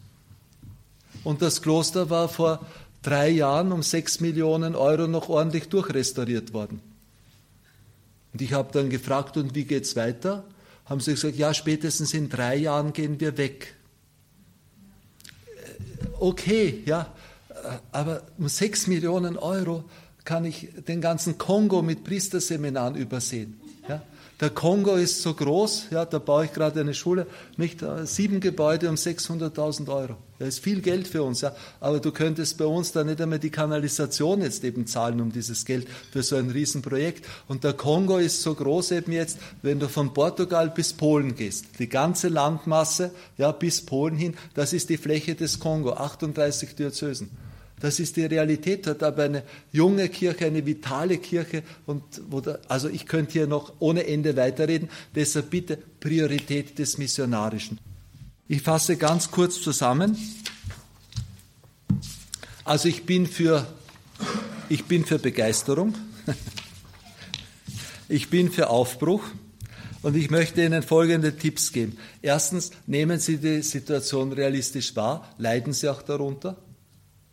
Und 1.25 1.41
das 1.41 1.61
Kloster 1.61 2.09
war 2.09 2.29
vor 2.29 2.65
drei 3.01 3.29
Jahren 3.29 3.73
um 3.73 3.83
sechs 3.83 4.21
Millionen 4.21 4.75
Euro 4.75 5.07
noch 5.07 5.27
ordentlich 5.27 5.67
durchrestauriert 5.67 6.53
worden. 6.53 6.81
Und 8.31 8.41
ich 8.41 8.53
habe 8.53 8.69
dann 8.71 8.89
gefragt, 8.89 9.35
und 9.35 9.55
wie 9.55 9.65
geht's 9.65 9.95
weiter? 9.97 10.45
Haben 10.85 10.99
sie 10.99 11.11
gesagt, 11.11 11.35
ja, 11.35 11.53
spätestens 11.53 12.13
in 12.13 12.29
drei 12.29 12.55
Jahren 12.55 12.93
gehen 12.93 13.19
wir 13.19 13.37
weg. 13.37 13.75
Äh, 15.45 16.07
okay, 16.19 16.83
ja, 16.85 17.13
äh, 17.49 17.77
aber 17.91 18.23
um 18.37 18.47
sechs 18.49 18.87
Millionen 18.87 19.37
Euro 19.37 19.85
kann 20.25 20.45
ich 20.45 20.69
den 20.87 21.01
ganzen 21.01 21.37
Kongo 21.37 21.81
mit 21.81 22.03
Priesterseminaren 22.03 22.95
übersehen. 22.95 23.59
Der 24.39 24.49
Kongo 24.49 24.95
ist 24.95 25.21
so 25.21 25.33
groß, 25.33 25.87
ja, 25.91 26.05
da 26.05 26.17
baue 26.17 26.45
ich 26.45 26.53
gerade 26.53 26.79
eine 26.79 26.95
Schule, 26.95 27.27
nicht 27.55 27.83
äh, 27.83 28.05
sieben 28.05 28.39
Gebäude 28.39 28.89
um 28.89 28.95
600.000 28.95 29.87
Euro. 29.89 30.17
Das 30.39 30.47
ist 30.49 30.59
viel 30.59 30.81
Geld 30.81 31.07
für 31.07 31.21
uns, 31.21 31.41
ja. 31.41 31.55
Aber 31.79 31.99
du 31.99 32.11
könntest 32.11 32.57
bei 32.57 32.65
uns 32.65 32.91
da 32.91 33.03
nicht 33.03 33.21
einmal 33.21 33.37
die 33.37 33.51
Kanalisation 33.51 34.41
jetzt 34.41 34.63
eben 34.63 34.87
zahlen 34.87 35.21
um 35.21 35.31
dieses 35.31 35.65
Geld 35.65 35.87
für 36.11 36.23
so 36.23 36.35
ein 36.35 36.49
Riesenprojekt. 36.49 37.25
Und 37.47 37.63
der 37.63 37.73
Kongo 37.73 38.17
ist 38.17 38.41
so 38.41 38.55
groß 38.55 38.91
eben 38.91 39.11
jetzt, 39.11 39.37
wenn 39.61 39.79
du 39.79 39.87
von 39.87 40.13
Portugal 40.13 40.69
bis 40.71 40.93
Polen 40.93 41.35
gehst. 41.35 41.65
Die 41.79 41.87
ganze 41.87 42.27
Landmasse, 42.27 43.11
ja, 43.37 43.51
bis 43.51 43.85
Polen 43.85 44.17
hin, 44.17 44.35
das 44.55 44.73
ist 44.73 44.89
die 44.89 44.97
Fläche 44.97 45.35
des 45.35 45.59
Kongo, 45.59 45.93
38 45.93 46.75
Diözesen. 46.75 47.29
Das 47.83 47.99
ist 47.99 48.15
die 48.15 48.23
Realität. 48.23 48.87
Hat 48.87 49.03
aber 49.03 49.23
eine 49.23 49.43
junge 49.73 50.07
Kirche, 50.07 50.45
eine 50.45 50.65
vitale 50.65 51.17
Kirche. 51.17 51.63
Und 51.85 52.01
da, 52.45 52.57
also 52.69 52.87
ich 52.87 53.05
könnte 53.05 53.33
hier 53.33 53.45
noch 53.45 53.73
ohne 53.79 54.07
Ende 54.07 54.37
weiterreden. 54.37 54.89
Deshalb 55.13 55.49
bitte 55.49 55.77
Priorität 55.99 56.79
des 56.79 56.97
Missionarischen. 56.97 57.81
Ich 58.47 58.61
fasse 58.61 58.95
ganz 58.95 59.31
kurz 59.31 59.61
zusammen. 59.61 60.17
Also 62.63 62.87
ich 62.87 63.03
bin 63.05 63.27
für, 63.27 63.67
ich 64.69 64.85
bin 64.85 65.05
für 65.05 65.19
Begeisterung. 65.19 65.93
Ich 68.09 68.29
bin 68.29 68.51
für 68.51 68.69
Aufbruch. 68.69 69.23
Und 70.03 70.15
ich 70.15 70.29
möchte 70.29 70.63
Ihnen 70.63 70.83
folgende 70.83 71.35
Tipps 71.35 71.71
geben. 71.71 71.97
Erstens, 72.21 72.71
nehmen 72.85 73.19
Sie 73.19 73.37
die 73.37 73.61
Situation 73.63 74.31
realistisch 74.33 74.95
wahr. 74.95 75.33
Leiden 75.37 75.73
Sie 75.73 75.89
auch 75.89 76.01
darunter? 76.01 76.57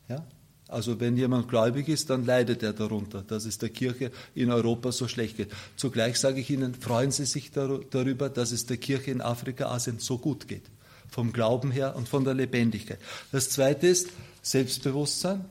Ja? 0.08 0.24
Also 0.70 1.00
wenn 1.00 1.16
jemand 1.16 1.48
gläubig 1.48 1.88
ist, 1.88 2.10
dann 2.10 2.24
leidet 2.24 2.62
er 2.62 2.72
darunter, 2.72 3.22
dass 3.22 3.44
es 3.44 3.58
der 3.58 3.70
Kirche 3.70 4.12
in 4.34 4.50
Europa 4.50 4.92
so 4.92 5.08
schlecht 5.08 5.36
geht. 5.36 5.50
Zugleich 5.76 6.18
sage 6.18 6.40
ich 6.40 6.50
Ihnen, 6.50 6.74
freuen 6.74 7.10
Sie 7.10 7.24
sich 7.24 7.50
darüber, 7.50 8.28
dass 8.28 8.52
es 8.52 8.66
der 8.66 8.76
Kirche 8.76 9.10
in 9.10 9.20
Afrika, 9.20 9.66
Asien 9.66 9.98
so 9.98 10.18
gut 10.18 10.46
geht. 10.46 10.62
Vom 11.08 11.32
Glauben 11.32 11.72
her 11.72 11.96
und 11.96 12.08
von 12.08 12.24
der 12.24 12.34
Lebendigkeit. 12.34 13.00
Das 13.32 13.50
zweite 13.50 13.88
ist 13.88 14.10
Selbstbewusstsein. 14.42 15.44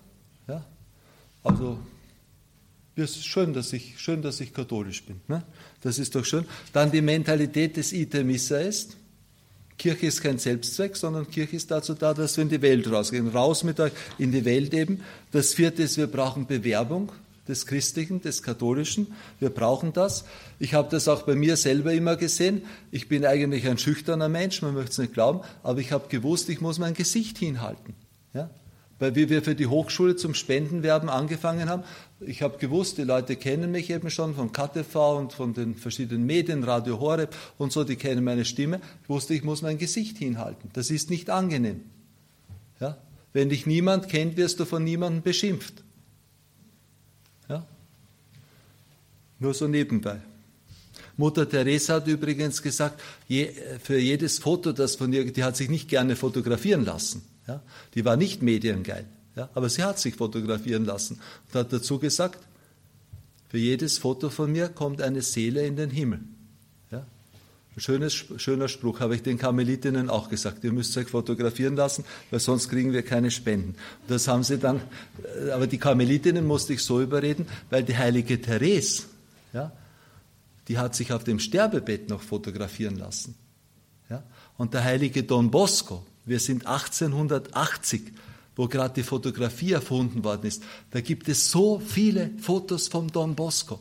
Ja? 0.48 0.66
Also 1.44 1.78
es 2.96 3.18
ist 3.18 3.26
schön, 3.26 3.54
dass 3.54 3.74
ich, 3.74 4.00
schön, 4.00 4.22
dass 4.22 4.40
ich 4.40 4.54
katholisch 4.54 5.04
bin. 5.04 5.20
Ne? 5.28 5.44
Das 5.82 6.00
ist 6.00 6.16
doch 6.16 6.26
schön. 6.26 6.46
Dann 6.74 6.92
die 6.92 7.02
Mentalität 7.02 7.78
des 7.78 7.92
Ite 7.94 8.24
Missa 8.24 8.58
ist. 8.58 8.96
Kirche 9.80 10.08
ist 10.08 10.22
kein 10.22 10.38
Selbstzweck, 10.38 10.96
sondern 10.96 11.32
Kirche 11.32 11.56
ist 11.56 11.72
dazu 11.72 11.96
da, 11.96 12.14
dass 12.14 12.38
wir 12.38 12.44
in 12.44 12.50
die 12.50 12.62
Welt 12.62 12.92
rausgehen. 12.92 13.30
Raus 13.30 13.64
mit 13.64 13.80
euch 13.80 13.94
in 14.20 14.32
die 14.32 14.46
Welt 14.46 14.74
eben. 14.74 15.02
Das 15.32 15.54
vierte 15.54 15.82
ist, 15.82 15.98
wir 15.98 16.08
brauchen 16.08 16.46
Bewerbung 16.46 17.12
des 17.48 17.66
Christlichen, 17.66 18.22
des 18.22 18.44
Katholischen. 18.44 19.08
Wir 19.40 19.50
brauchen 19.50 19.94
das. 19.94 20.26
Ich 20.60 20.74
habe 20.74 20.90
das 20.92 21.08
auch 21.08 21.24
bei 21.24 21.34
mir 21.34 21.56
selber 21.56 21.94
immer 21.94 22.18
gesehen. 22.18 22.62
Ich 22.92 23.08
bin 23.08 23.26
eigentlich 23.26 23.68
ein 23.68 23.78
schüchterner 23.78 24.30
Mensch, 24.30 24.62
man 24.62 24.76
möchte 24.76 24.92
es 24.92 24.98
nicht 25.00 25.14
glauben, 25.14 25.42
aber 25.64 25.80
ich 25.80 25.92
habe 25.92 26.10
gewusst, 26.10 26.50
ich 26.50 26.62
muss 26.62 26.78
mein 26.78 26.94
Gesicht 26.94 27.38
hinhalten. 27.38 27.96
Ja? 28.34 28.50
Weil 29.00 29.16
wir 29.16 29.42
für 29.42 29.56
die 29.56 29.68
Hochschule 29.68 30.18
zum 30.18 30.34
Spendenwerben 30.34 31.10
angefangen 31.10 31.70
haben, 31.70 31.84
ich 32.22 32.42
habe 32.42 32.58
gewusst, 32.58 32.98
die 32.98 33.04
Leute 33.04 33.36
kennen 33.36 33.72
mich 33.72 33.90
eben 33.90 34.10
schon 34.10 34.36
von 34.36 34.52
KTV 34.52 35.18
und 35.18 35.34
von 35.34 35.54
den 35.54 35.76
verschiedenen 35.76 36.26
Medien, 36.26 36.64
Radio 36.64 37.00
Horeb 37.00 37.34
und 37.58 37.72
so, 37.72 37.84
die 37.84 37.96
kennen 37.96 38.24
meine 38.24 38.46
Stimme. 38.46 38.82
Ich 39.04 39.10
wusste, 39.10 39.34
ich 39.34 39.44
muss 39.44 39.62
mein 39.62 39.78
Gesicht 39.78 40.18
hinhalten. 40.18 40.70
Das 40.74 40.92
ist 40.92 41.10
nicht 41.10 41.30
angenehm. 41.30 41.82
Ja? 42.80 42.98
Wenn 43.32 43.50
dich 43.50 43.66
niemand 43.66 44.10
kennt, 44.10 44.36
wirst 44.36 44.60
du 44.60 44.66
von 44.66 44.84
niemandem 44.84 45.22
beschimpft. 45.22 45.84
Ja? 47.48 47.66
Nur 49.40 49.54
so 49.54 49.68
nebenbei. 49.68 50.20
Mutter 51.16 51.48
Teresa 51.48 51.96
hat 51.96 52.08
übrigens 52.08 52.62
gesagt, 52.62 53.02
je, 53.28 53.52
für 53.82 53.98
jedes 53.98 54.40
Foto, 54.40 54.72
das 54.72 54.96
von 54.96 55.12
ihr, 55.14 55.32
die 55.32 55.44
hat 55.44 55.56
sich 55.56 55.70
nicht 55.70 55.90
gerne 55.90 56.16
fotografieren 56.16 56.84
lassen. 56.84 57.24
Ja? 57.48 57.62
Die 57.96 58.04
war 58.04 58.18
nicht 58.18 58.42
mediengeil. 58.42 59.06
Ja? 59.36 59.50
Aber 59.54 59.70
sie 59.70 59.84
hat 59.84 60.00
sich 60.00 60.16
fotografieren 60.16 60.86
lassen 60.86 61.20
und 61.48 61.60
hat 61.60 61.72
dazu 61.72 62.00
gesagt, 62.00 62.40
für 63.50 63.58
jedes 63.58 63.98
Foto 63.98 64.30
von 64.30 64.52
mir 64.52 64.70
kommt 64.70 65.02
eine 65.02 65.22
Seele 65.22 65.66
in 65.66 65.76
den 65.76 65.90
Himmel. 65.90 66.20
Ja? 66.92 67.06
Ein 67.76 67.82
schönes, 67.82 68.14
schöner 68.14 68.68
Spruch, 68.68 69.00
habe 69.00 69.16
ich 69.16 69.24
den 69.24 69.38
Karmelitinnen 69.38 70.10
auch 70.10 70.30
gesagt. 70.30 70.64
Ihr 70.64 70.72
müsst 70.72 70.96
euch 70.98 71.08
fotografieren 71.08 71.76
lassen, 71.76 72.06
weil 72.30 72.40
sonst 72.40 72.70
kriegen 72.70 72.94
wir 72.94 73.02
keine 73.02 73.32
Spenden. 73.32 73.76
Das 74.08 74.28
haben 74.28 74.44
sie 74.44 74.60
dann, 74.60 74.82
äh, 75.48 75.52
aber 75.52 75.66
die 75.66 75.80
Karmelitinnen 75.80 76.46
musste 76.46 76.74
ich 76.74 76.84
so 76.84 77.02
überreden, 77.02 77.48
weil 77.70 77.84
die 77.84 77.98
heilige 77.98 78.40
Therese, 78.40 79.04
ja, 79.52 79.72
die 80.68 80.78
hat 80.78 80.96
sich 80.96 81.12
auf 81.12 81.24
dem 81.24 81.40
Sterbebett 81.40 82.10
noch 82.10 82.22
fotografieren 82.22 82.98
lassen. 82.98 83.34
Ja? 84.10 84.24
Und 84.58 84.76
der 84.76 84.84
heilige 84.84 85.24
Don 85.24 85.50
Bosco, 85.50 86.06
wir 86.26 86.40
sind 86.40 86.68
1880, 86.68 88.12
wo 88.60 88.68
gerade 88.68 88.96
die 88.96 89.04
Fotografie 89.04 89.72
erfunden 89.72 90.22
worden 90.26 90.46
ist. 90.46 90.64
Da 90.92 91.00
gibt 91.00 91.30
es 91.30 91.50
so 91.50 91.80
viele 91.80 92.32
Fotos 92.42 92.90
vom 92.90 93.10
Don 93.10 93.34
Bosco. 93.34 93.80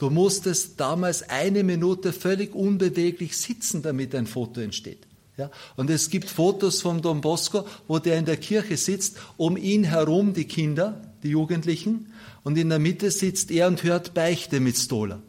Du 0.00 0.10
musstest 0.10 0.80
damals 0.80 1.22
eine 1.30 1.62
Minute 1.62 2.12
völlig 2.12 2.52
unbeweglich 2.52 3.36
sitzen, 3.36 3.80
damit 3.80 4.12
ein 4.16 4.26
Foto 4.26 4.60
entsteht. 4.60 5.06
Ja? 5.36 5.52
Und 5.76 5.88
es 5.88 6.10
gibt 6.10 6.28
Fotos 6.28 6.82
vom 6.82 7.00
Don 7.00 7.20
Bosco, 7.20 7.64
wo 7.86 8.00
der 8.00 8.18
in 8.18 8.24
der 8.24 8.38
Kirche 8.38 8.76
sitzt, 8.76 9.18
um 9.36 9.56
ihn 9.56 9.84
herum 9.84 10.34
die 10.34 10.46
Kinder, 10.46 11.00
die 11.22 11.28
Jugendlichen, 11.28 12.12
und 12.42 12.58
in 12.58 12.70
der 12.70 12.80
Mitte 12.80 13.12
sitzt 13.12 13.52
er 13.52 13.68
und 13.68 13.84
hört 13.84 14.14
Beichte 14.14 14.58
mit 14.58 14.76
Stola. 14.76 15.22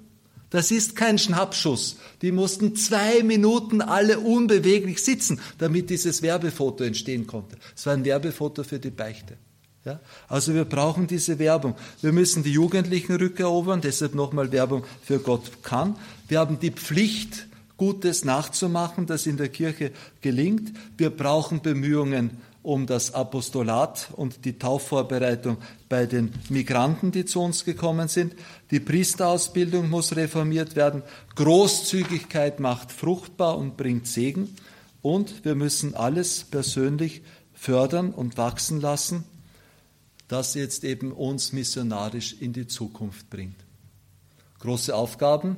Das 0.54 0.70
ist 0.70 0.96
kein 0.96 1.18
Schnappschuss. 1.18 1.98
Die 2.22 2.32
mussten 2.32 2.76
zwei 2.76 3.24
Minuten 3.24 3.82
alle 3.82 4.20
unbeweglich 4.20 5.04
sitzen, 5.04 5.42
damit 5.58 5.90
dieses 5.90 6.22
Werbefoto 6.22 6.84
entstehen 6.84 7.26
konnte. 7.26 7.58
Es 7.76 7.88
war 7.88 7.94
ein 7.94 8.06
Werbefoto 8.06 8.64
für 8.64 8.78
die 8.78 8.92
Beichte. 8.92 9.36
Ja? 9.84 10.00
Also 10.28 10.54
wir 10.54 10.66
brauchen 10.66 11.08
diese 11.08 11.40
Werbung. 11.40 11.74
Wir 12.04 12.12
müssen 12.12 12.44
die 12.44 12.52
Jugendlichen 12.52 13.16
rückerobern, 13.16 13.82
deshalb 13.82 14.14
nochmal 14.14 14.52
Werbung 14.52 14.84
für 15.02 15.18
Gott 15.18 15.64
kann. 15.64 15.96
Wir 16.28 16.38
haben 16.38 16.60
die 16.60 16.70
Pflicht, 16.70 17.48
Gutes 17.76 18.24
nachzumachen, 18.24 19.08
das 19.08 19.26
in 19.26 19.38
der 19.38 19.50
Kirche 19.50 19.92
gelingt. 20.22 20.72
Wir 20.98 21.10
brauchen 21.10 21.64
Bemühungen 21.64 22.30
um 22.64 22.88
das 22.88 23.14
Apostolat 23.14 24.07
und 24.14 24.45
die 24.45 24.57
Taufvorbereitung 24.57 25.57
bei 25.90 26.06
den 26.06 26.34
Migranten, 26.49 27.11
die 27.11 27.26
zu 27.26 27.41
uns 27.41 27.65
gekommen 27.65 28.07
sind. 28.07 28.34
Die 28.72 28.80
Priesterausbildung 28.80 29.90
muss 29.90 30.15
reformiert 30.15 30.77
werden. 30.77 31.03
Großzügigkeit 31.35 32.61
macht 32.61 32.94
fruchtbar 32.94 33.57
und 33.57 33.76
bringt 33.76 34.07
Segen. 34.07 34.56
Und 35.02 35.44
wir 35.44 35.56
müssen 35.56 35.94
alles 35.94 36.45
persönlich 36.45 37.22
fördern 37.53 38.11
und 38.11 38.38
wachsen 38.38 38.80
lassen, 38.80 39.26
das 40.30 40.53
jetzt 40.53 40.85
eben 40.85 41.11
uns 41.11 41.52
missionarisch 41.52 42.34
in 42.40 42.53
die 42.53 42.68
Zukunft 42.68 43.30
bringt. 43.30 43.57
Große 44.60 44.95
Aufgaben, 44.95 45.57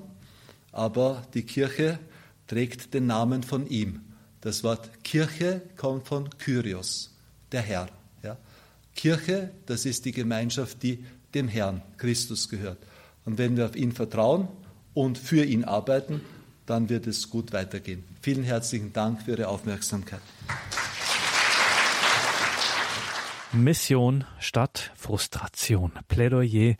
aber 0.72 1.22
die 1.36 1.44
Kirche 1.44 2.00
trägt 2.48 2.96
den 2.96 3.06
Namen 3.06 3.44
von 3.44 3.68
ihm. 3.68 4.02
Das 4.46 4.64
Wort 4.64 5.04
Kirche 5.04 5.60
kommt 5.76 6.08
von 6.08 6.30
Kyrios, 6.38 7.10
der 7.52 7.64
Herr. 7.64 7.90
Ja? 8.22 8.38
Kirche, 8.96 9.50
das 9.66 9.86
ist 9.86 10.06
die 10.06 10.12
Gemeinschaft, 10.12 10.84
die 10.84 11.04
dem 11.34 11.48
Herrn 11.48 11.82
Christus 11.98 12.48
gehört. 12.48 12.78
Und 13.26 13.40
wenn 13.40 13.58
wir 13.58 13.66
auf 13.66 13.76
ihn 13.76 13.92
vertrauen 13.92 14.48
und 14.94 15.18
für 15.18 15.44
ihn 15.44 15.64
arbeiten, 15.64 16.22
dann 16.68 16.90
wird 16.90 17.08
es 17.08 17.32
gut 17.32 17.54
weitergehen. 17.54 18.04
Vielen 18.22 18.44
herzlichen 18.44 18.94
Dank 18.94 19.24
für 19.24 19.32
Ihre 19.32 19.48
Aufmerksamkeit. 19.48 20.22
Mission 23.52 24.26
statt 24.38 24.92
Frustration. 24.94 25.92
Plädoyer 26.08 26.76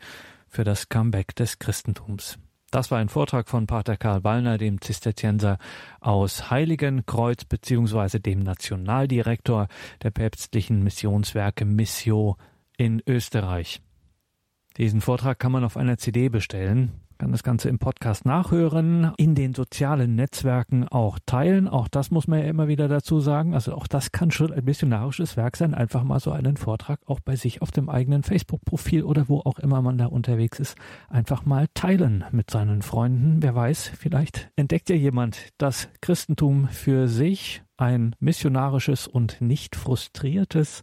für 0.48 0.62
das 0.62 0.88
Comeback 0.88 1.34
des 1.34 1.58
Christentums. 1.58 2.38
Das 2.70 2.90
war 2.90 2.98
ein 2.98 3.08
Vortrag 3.08 3.48
von 3.48 3.66
Pater 3.66 3.96
Karl 3.96 4.24
Wallner, 4.24 4.58
dem 4.58 4.80
Zisterzienser 4.80 5.58
aus 6.00 6.50
Heiligenkreuz 6.50 7.44
beziehungsweise 7.44 8.20
dem 8.20 8.40
Nationaldirektor 8.40 9.68
der 10.02 10.10
päpstlichen 10.10 10.82
Missionswerke 10.82 11.64
Missio 11.64 12.36
in 12.76 13.02
Österreich. 13.06 13.80
Diesen 14.76 15.00
Vortrag 15.00 15.38
kann 15.38 15.52
man 15.52 15.64
auf 15.64 15.76
einer 15.76 15.96
CD 15.96 16.28
bestellen 16.28 17.05
kann 17.18 17.32
das 17.32 17.42
Ganze 17.42 17.68
im 17.68 17.78
Podcast 17.78 18.24
nachhören, 18.24 19.12
in 19.16 19.34
den 19.34 19.54
sozialen 19.54 20.14
Netzwerken 20.14 20.86
auch 20.88 21.18
teilen. 21.24 21.68
Auch 21.68 21.88
das 21.88 22.10
muss 22.10 22.28
man 22.28 22.40
ja 22.40 22.46
immer 22.46 22.68
wieder 22.68 22.88
dazu 22.88 23.20
sagen. 23.20 23.54
Also 23.54 23.74
auch 23.74 23.86
das 23.86 24.12
kann 24.12 24.30
schon 24.30 24.52
ein 24.52 24.64
missionarisches 24.64 25.36
Werk 25.36 25.56
sein. 25.56 25.74
Einfach 25.74 26.04
mal 26.04 26.20
so 26.20 26.32
einen 26.32 26.56
Vortrag 26.56 27.00
auch 27.06 27.20
bei 27.20 27.36
sich 27.36 27.62
auf 27.62 27.70
dem 27.70 27.88
eigenen 27.88 28.22
Facebook-Profil 28.22 29.02
oder 29.04 29.28
wo 29.28 29.40
auch 29.40 29.58
immer 29.58 29.82
man 29.82 29.98
da 29.98 30.06
unterwegs 30.06 30.60
ist, 30.60 30.76
einfach 31.08 31.44
mal 31.44 31.66
teilen 31.74 32.24
mit 32.32 32.50
seinen 32.50 32.82
Freunden. 32.82 33.42
Wer 33.42 33.54
weiß, 33.54 33.92
vielleicht 33.98 34.50
entdeckt 34.56 34.88
ja 34.88 34.96
jemand 34.96 35.50
das 35.58 35.88
Christentum 36.00 36.68
für 36.68 37.08
sich, 37.08 37.62
ein 37.76 38.14
missionarisches 38.20 39.06
und 39.06 39.40
nicht 39.40 39.76
frustriertes 39.76 40.82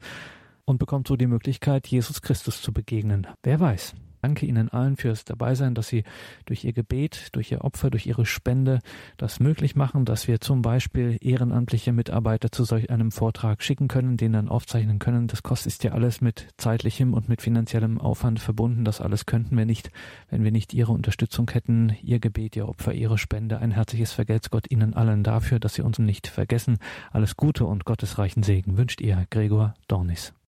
und 0.65 0.77
bekommt 0.77 1.07
so 1.07 1.15
die 1.15 1.27
Möglichkeit, 1.27 1.87
Jesus 1.87 2.21
Christus 2.21 2.61
zu 2.61 2.73
begegnen. 2.73 3.27
Wer 3.43 3.59
weiß. 3.59 3.95
Danke 4.23 4.45
Ihnen 4.45 4.69
allen 4.69 4.95
fürs 4.95 5.25
Dabeisein, 5.25 5.75
dass 5.75 5.89
Sie 5.89 6.05
durch 6.45 6.63
Ihr 6.63 6.71
Gebet, 6.71 7.27
durch 7.33 7.51
Ihr 7.51 7.65
Opfer, 7.65 7.89
durch 7.89 8.07
Ihre 8.07 8.25
Spende 8.25 8.79
das 9.17 9.41
möglich 9.41 9.75
machen, 9.75 10.05
dass 10.05 10.29
wir 10.29 10.39
zum 10.39 10.61
Beispiel 10.61 11.17
ehrenamtliche 11.19 11.91
Mitarbeiter 11.91 12.49
zu 12.49 12.63
solch 12.63 12.89
einem 12.89 13.11
Vortrag 13.11 13.61
schicken 13.61 13.89
können, 13.89 14.15
den 14.15 14.31
dann 14.31 14.47
aufzeichnen 14.47 14.97
können. 14.97 15.27
Das 15.27 15.43
kostet 15.43 15.83
ja 15.83 15.91
alles 15.91 16.21
mit 16.21 16.47
zeitlichem 16.55 17.13
und 17.13 17.27
mit 17.27 17.41
finanziellem 17.41 17.99
Aufwand 17.99 18.39
verbunden. 18.39 18.85
Das 18.85 19.01
alles 19.01 19.25
könnten 19.25 19.57
wir 19.57 19.65
nicht, 19.65 19.91
wenn 20.29 20.45
wir 20.45 20.51
nicht 20.53 20.73
Ihre 20.73 20.93
Unterstützung 20.93 21.51
hätten, 21.51 21.97
Ihr 22.01 22.19
Gebet, 22.19 22.55
Ihr 22.55 22.69
Opfer, 22.69 22.93
Ihre 22.93 23.17
Spende. 23.17 23.57
Ein 23.57 23.71
herzliches 23.71 24.13
Vergelt's 24.13 24.49
Gott 24.49 24.71
Ihnen 24.71 24.93
allen 24.93 25.23
dafür, 25.23 25.59
dass 25.59 25.73
Sie 25.73 25.81
uns 25.81 25.99
nicht 25.99 26.27
vergessen. 26.27 26.77
Alles 27.11 27.35
Gute 27.35 27.65
und 27.65 27.83
gottesreichen 27.83 28.41
Segen 28.41 28.77
wünscht 28.77 29.01
Ihr 29.01 29.25
Gregor 29.29 29.73
Dornis. 29.89 30.33